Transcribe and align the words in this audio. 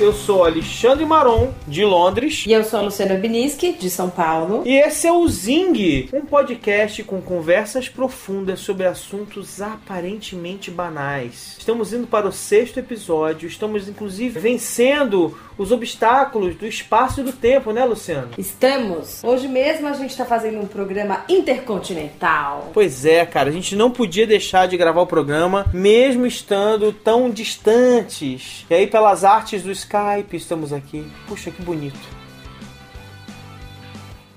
Eu 0.00 0.14
sou 0.14 0.46
Alexandre 0.46 1.04
Maron, 1.04 1.52
de 1.68 1.84
Londres. 1.84 2.44
E 2.46 2.52
eu 2.52 2.64
sou 2.64 2.80
a 2.80 2.82
Luciana 2.84 3.16
Biniski, 3.16 3.74
de 3.74 3.90
São 3.90 4.08
Paulo. 4.08 4.62
E 4.64 4.74
esse 4.78 5.06
é 5.06 5.12
o 5.12 5.28
Zing, 5.28 6.08
um 6.10 6.22
podcast 6.22 7.04
com 7.04 7.20
conversas 7.20 7.86
profundas 7.86 8.60
sobre 8.60 8.86
assuntos 8.86 9.60
aparentemente 9.60 10.70
banais. 10.70 11.56
Estamos 11.58 11.92
indo 11.92 12.06
para 12.06 12.26
o 12.26 12.32
sexto 12.32 12.80
episódio, 12.80 13.46
estamos 13.46 13.90
inclusive 13.90 14.40
vencendo 14.40 15.36
os 15.58 15.70
obstáculos 15.70 16.56
do 16.56 16.66
espaço 16.66 17.20
e 17.20 17.24
do 17.24 17.32
tempo, 17.32 17.70
né, 17.70 17.84
Luciano? 17.84 18.30
Estamos. 18.38 19.22
Hoje 19.22 19.46
mesmo 19.46 19.86
a 19.86 19.92
gente 19.92 20.08
está 20.08 20.24
fazendo 20.24 20.58
um 20.58 20.66
programa 20.66 21.22
intercontinental. 21.28 22.70
Pois 22.72 23.04
é, 23.04 23.26
cara, 23.26 23.50
a 23.50 23.52
gente 23.52 23.76
não 23.76 23.90
podia 23.90 24.26
deixar 24.26 24.66
de 24.66 24.78
gravar 24.78 25.02
o 25.02 25.06
programa, 25.06 25.66
mesmo 25.74 26.24
estando 26.24 26.90
tão 26.94 27.28
distantes. 27.28 28.64
E 28.70 28.74
aí, 28.74 28.86
pelas 28.86 29.22
artes 29.22 29.62
do 29.62 29.70
Skype, 29.90 30.36
estamos 30.36 30.72
aqui. 30.72 31.04
Puxa, 31.26 31.50
que 31.50 31.60
bonito. 31.62 31.98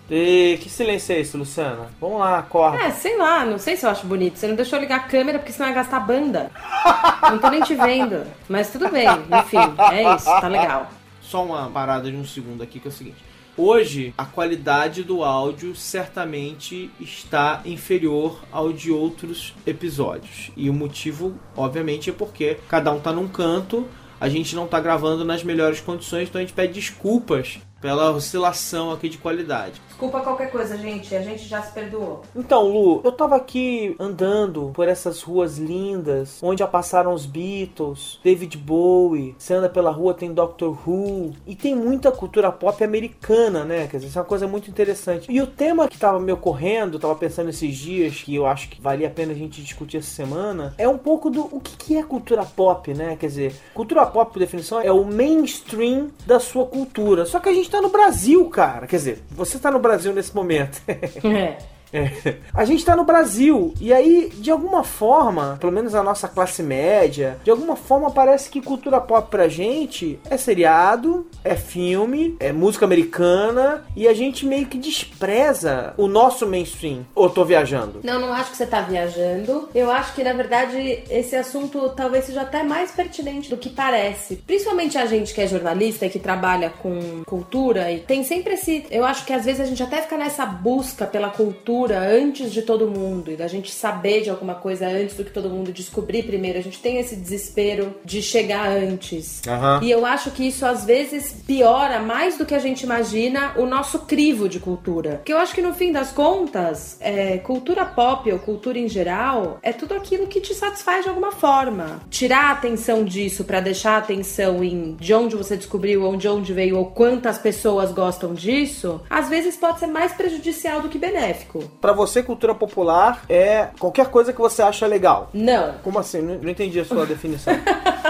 E 0.09 0.57
que 0.59 0.67
silêncio 0.67 1.13
é 1.13 1.19
esse, 1.19 1.37
Luciana? 1.37 1.89
Vamos 2.01 2.19
lá, 2.19 2.39
acorda. 2.39 2.83
É, 2.83 2.89
sei 2.89 3.15
lá, 3.17 3.45
não 3.45 3.59
sei 3.59 3.77
se 3.77 3.85
eu 3.85 3.91
acho 3.91 4.07
bonito. 4.07 4.39
Você 4.39 4.47
não 4.47 4.55
deixou 4.55 4.79
eu 4.79 4.81
ligar 4.81 5.01
a 5.01 5.03
câmera 5.03 5.37
porque 5.37 5.53
senão 5.53 5.69
ia 5.69 5.75
gastar 5.75 5.99
banda. 5.99 6.49
não 7.29 7.37
tô 7.37 7.49
nem 7.49 7.61
te 7.61 7.75
vendo. 7.75 8.25
Mas 8.49 8.71
tudo 8.71 8.89
bem, 8.89 9.07
enfim, 9.07 9.59
é 9.91 10.15
isso, 10.15 10.25
tá 10.25 10.47
legal. 10.47 10.89
Só 11.21 11.45
uma 11.45 11.69
parada 11.69 12.09
de 12.09 12.17
um 12.17 12.25
segundo 12.25 12.63
aqui 12.63 12.79
que 12.79 12.87
é 12.87 12.89
o 12.89 12.93
seguinte. 12.93 13.23
Hoje, 13.55 14.11
a 14.17 14.25
qualidade 14.25 15.03
do 15.03 15.23
áudio 15.23 15.75
certamente 15.75 16.89
está 16.99 17.61
inferior 17.63 18.43
ao 18.51 18.73
de 18.73 18.91
outros 18.91 19.53
episódios. 19.67 20.51
E 20.57 20.67
o 20.67 20.73
motivo, 20.73 21.35
obviamente, 21.55 22.09
é 22.09 22.13
porque 22.13 22.57
cada 22.67 22.91
um 22.91 22.99
tá 22.99 23.11
num 23.11 23.27
canto, 23.27 23.87
a 24.23 24.29
gente 24.29 24.55
não 24.55 24.65
tá 24.65 24.79
gravando 24.79 25.25
nas 25.25 25.43
melhores 25.43 25.81
condições, 25.81 26.29
então 26.29 26.39
a 26.39 26.45
gente 26.45 26.53
pede 26.53 26.71
desculpas 26.71 27.59
pela 27.81 28.09
oscilação 28.09 28.89
aqui 28.89 29.09
de 29.09 29.17
qualidade. 29.17 29.81
Desculpa 30.03 30.19
qualquer 30.19 30.51
coisa, 30.51 30.77
gente. 30.77 31.15
A 31.15 31.21
gente 31.21 31.47
já 31.47 31.61
se 31.61 31.71
perdoou. 31.71 32.23
Então, 32.35 32.67
Lu, 32.67 32.99
eu 33.05 33.11
tava 33.13 33.37
aqui 33.37 33.95
andando 33.97 34.69
por 34.73 34.85
essas 34.85 35.21
ruas 35.21 35.57
lindas, 35.57 36.39
onde 36.43 36.59
já 36.59 36.67
passaram 36.67 37.13
os 37.13 37.25
Beatles, 37.25 38.19
David 38.21 38.57
Bowie. 38.57 39.33
Você 39.37 39.53
anda 39.53 39.69
pela 39.69 39.91
rua, 39.91 40.13
tem 40.13 40.33
Doctor 40.33 40.77
Who. 40.85 41.31
E 41.47 41.55
tem 41.55 41.73
muita 41.73 42.11
cultura 42.11 42.51
pop 42.51 42.83
americana, 42.83 43.63
né? 43.63 43.87
Quer 43.87 43.95
dizer, 43.95 44.09
isso 44.09 44.19
é 44.19 44.21
uma 44.21 44.27
coisa 44.27 44.45
muito 44.45 44.69
interessante. 44.69 45.31
E 45.31 45.41
o 45.41 45.47
tema 45.47 45.87
que 45.87 45.97
tava 45.97 46.19
me 46.19 46.33
ocorrendo, 46.33 46.99
tava 46.99 47.15
pensando 47.15 47.49
esses 47.49 47.73
dias, 47.73 48.21
que 48.21 48.35
eu 48.35 48.45
acho 48.45 48.67
que 48.67 48.81
valia 48.81 49.07
a 49.07 49.11
pena 49.11 49.31
a 49.31 49.35
gente 49.35 49.61
discutir 49.61 49.99
essa 49.99 50.11
semana, 50.11 50.75
é 50.77 50.87
um 50.87 50.97
pouco 50.97 51.29
do 51.29 51.43
o 51.43 51.61
que, 51.61 51.77
que 51.77 51.95
é 51.95 52.03
cultura 52.03 52.43
pop, 52.43 52.93
né? 52.93 53.15
Quer 53.15 53.27
dizer, 53.27 53.55
cultura 53.73 54.05
pop, 54.05 54.33
por 54.33 54.39
definição, 54.39 54.81
é 54.81 54.91
o 54.91 55.05
mainstream 55.05 56.09
da 56.25 56.41
sua 56.41 56.65
cultura. 56.65 57.25
Só 57.25 57.39
que 57.39 57.47
a 57.47 57.53
gente 57.53 57.71
tá 57.71 57.81
no 57.81 57.87
Brasil, 57.87 58.49
cara. 58.49 58.85
Quer 58.85 58.97
dizer, 58.97 59.23
você 59.31 59.57
tá 59.57 59.71
no 59.71 59.79
Brasil 59.79 59.92
nesse 60.13 60.35
momento. 60.35 60.81
É. 60.87 61.57
É. 61.93 62.35
A 62.53 62.65
gente 62.65 62.83
tá 62.83 62.95
no 62.95 63.03
Brasil 63.03 63.73
e 63.79 63.93
aí, 63.93 64.31
de 64.35 64.49
alguma 64.49 64.83
forma, 64.83 65.57
pelo 65.59 65.71
menos 65.71 65.93
a 65.93 66.01
nossa 66.01 66.27
classe 66.27 66.63
média, 66.63 67.37
de 67.43 67.51
alguma 67.51 67.75
forma 67.75 68.09
parece 68.09 68.49
que 68.49 68.61
cultura 68.61 68.99
pop 68.99 69.29
pra 69.29 69.47
gente 69.47 70.19
é 70.29 70.35
seriado, 70.37 71.27
é 71.43 71.55
filme, 71.55 72.35
é 72.39 72.51
música 72.51 72.85
americana 72.85 73.83
e 73.95 74.07
a 74.07 74.13
gente 74.13 74.45
meio 74.45 74.65
que 74.65 74.77
despreza 74.77 75.93
o 75.97 76.07
nosso 76.07 76.47
mainstream. 76.47 77.05
Ou 77.13 77.29
tô 77.29 77.45
viajando? 77.45 77.99
Não, 78.03 78.19
não 78.19 78.33
acho 78.33 78.51
que 78.51 78.57
você 78.57 78.65
tá 78.65 78.81
viajando. 78.81 79.69
Eu 79.75 79.91
acho 79.91 80.13
que, 80.13 80.23
na 80.23 80.33
verdade, 80.33 81.03
esse 81.09 81.35
assunto 81.35 81.89
talvez 81.89 82.25
seja 82.25 82.41
até 82.41 82.63
mais 82.63 82.91
pertinente 82.91 83.49
do 83.49 83.57
que 83.57 83.69
parece. 83.69 84.37
Principalmente 84.37 84.97
a 84.97 85.05
gente 85.05 85.33
que 85.33 85.41
é 85.41 85.47
jornalista 85.47 86.05
e 86.05 86.09
que 86.09 86.19
trabalha 86.19 86.69
com 86.69 87.23
cultura 87.25 87.91
e 87.91 87.99
tem 87.99 88.23
sempre 88.23 88.53
esse. 88.53 88.85
Eu 88.89 89.05
acho 89.05 89.25
que 89.25 89.33
às 89.33 89.45
vezes 89.45 89.61
a 89.61 89.65
gente 89.65 89.83
até 89.83 90.01
fica 90.01 90.17
nessa 90.17 90.45
busca 90.45 91.05
pela 91.05 91.29
cultura 91.29 91.82
antes 91.91 92.51
de 92.51 92.61
todo 92.61 92.87
mundo 92.87 93.31
e 93.31 93.35
da 93.35 93.47
gente 93.47 93.71
saber 93.71 94.21
de 94.21 94.29
alguma 94.29 94.55
coisa 94.55 94.87
antes 94.87 95.15
do 95.15 95.23
que 95.23 95.31
todo 95.31 95.49
mundo 95.49 95.71
descobrir 95.71 96.23
primeiro. 96.23 96.59
A 96.59 96.61
gente 96.61 96.79
tem 96.79 96.97
esse 96.97 97.15
desespero 97.15 97.95
de 98.03 98.21
chegar 98.21 98.69
antes. 98.69 99.41
Uhum. 99.47 99.83
E 99.83 99.91
eu 99.91 100.05
acho 100.05 100.31
que 100.31 100.47
isso 100.47 100.65
às 100.65 100.85
vezes 100.85 101.35
piora 101.45 101.99
mais 101.99 102.37
do 102.37 102.45
que 102.45 102.55
a 102.55 102.59
gente 102.59 102.83
imagina 102.83 103.53
o 103.57 103.65
nosso 103.65 103.99
crivo 103.99 104.47
de 104.47 104.59
cultura. 104.59 105.17
Porque 105.17 105.33
eu 105.33 105.37
acho 105.37 105.53
que 105.53 105.61
no 105.61 105.73
fim 105.73 105.91
das 105.91 106.11
contas, 106.11 106.97
é, 106.99 107.37
cultura 107.37 107.85
pop 107.85 108.31
ou 108.31 108.39
cultura 108.39 108.77
em 108.77 108.87
geral 108.87 109.59
é 109.61 109.73
tudo 109.73 109.93
aquilo 109.93 110.27
que 110.27 110.41
te 110.41 110.53
satisfaz 110.53 111.03
de 111.03 111.09
alguma 111.09 111.31
forma. 111.31 112.01
Tirar 112.09 112.49
a 112.49 112.51
atenção 112.51 113.03
disso 113.03 113.43
para 113.43 113.59
deixar 113.59 113.95
a 113.95 113.97
atenção 113.97 114.63
em 114.63 114.95
de 114.99 115.13
onde 115.13 115.35
você 115.35 115.57
descobriu, 115.57 116.03
ou 116.03 116.15
de 116.15 116.27
onde 116.27 116.53
veio, 116.53 116.77
ou 116.77 116.85
quantas 116.87 117.37
pessoas 117.37 117.91
gostam 117.91 118.33
disso, 118.33 119.01
às 119.09 119.29
vezes 119.29 119.55
pode 119.55 119.79
ser 119.79 119.87
mais 119.87 120.13
prejudicial 120.13 120.81
do 120.81 120.89
que 120.89 120.97
benéfico. 120.97 121.63
Pra 121.81 121.93
você, 121.93 122.23
cultura 122.23 122.55
popular 122.55 123.23
é 123.29 123.69
qualquer 123.79 124.07
coisa 124.07 124.33
que 124.33 124.39
você 124.39 124.61
acha 124.61 124.87
legal. 124.87 125.29
Não. 125.33 125.75
Como 125.83 125.99
assim? 125.99 126.21
Não, 126.21 126.35
não 126.35 126.49
entendi 126.49 126.79
a 126.79 126.85
sua 126.85 127.05
definição. 127.05 127.53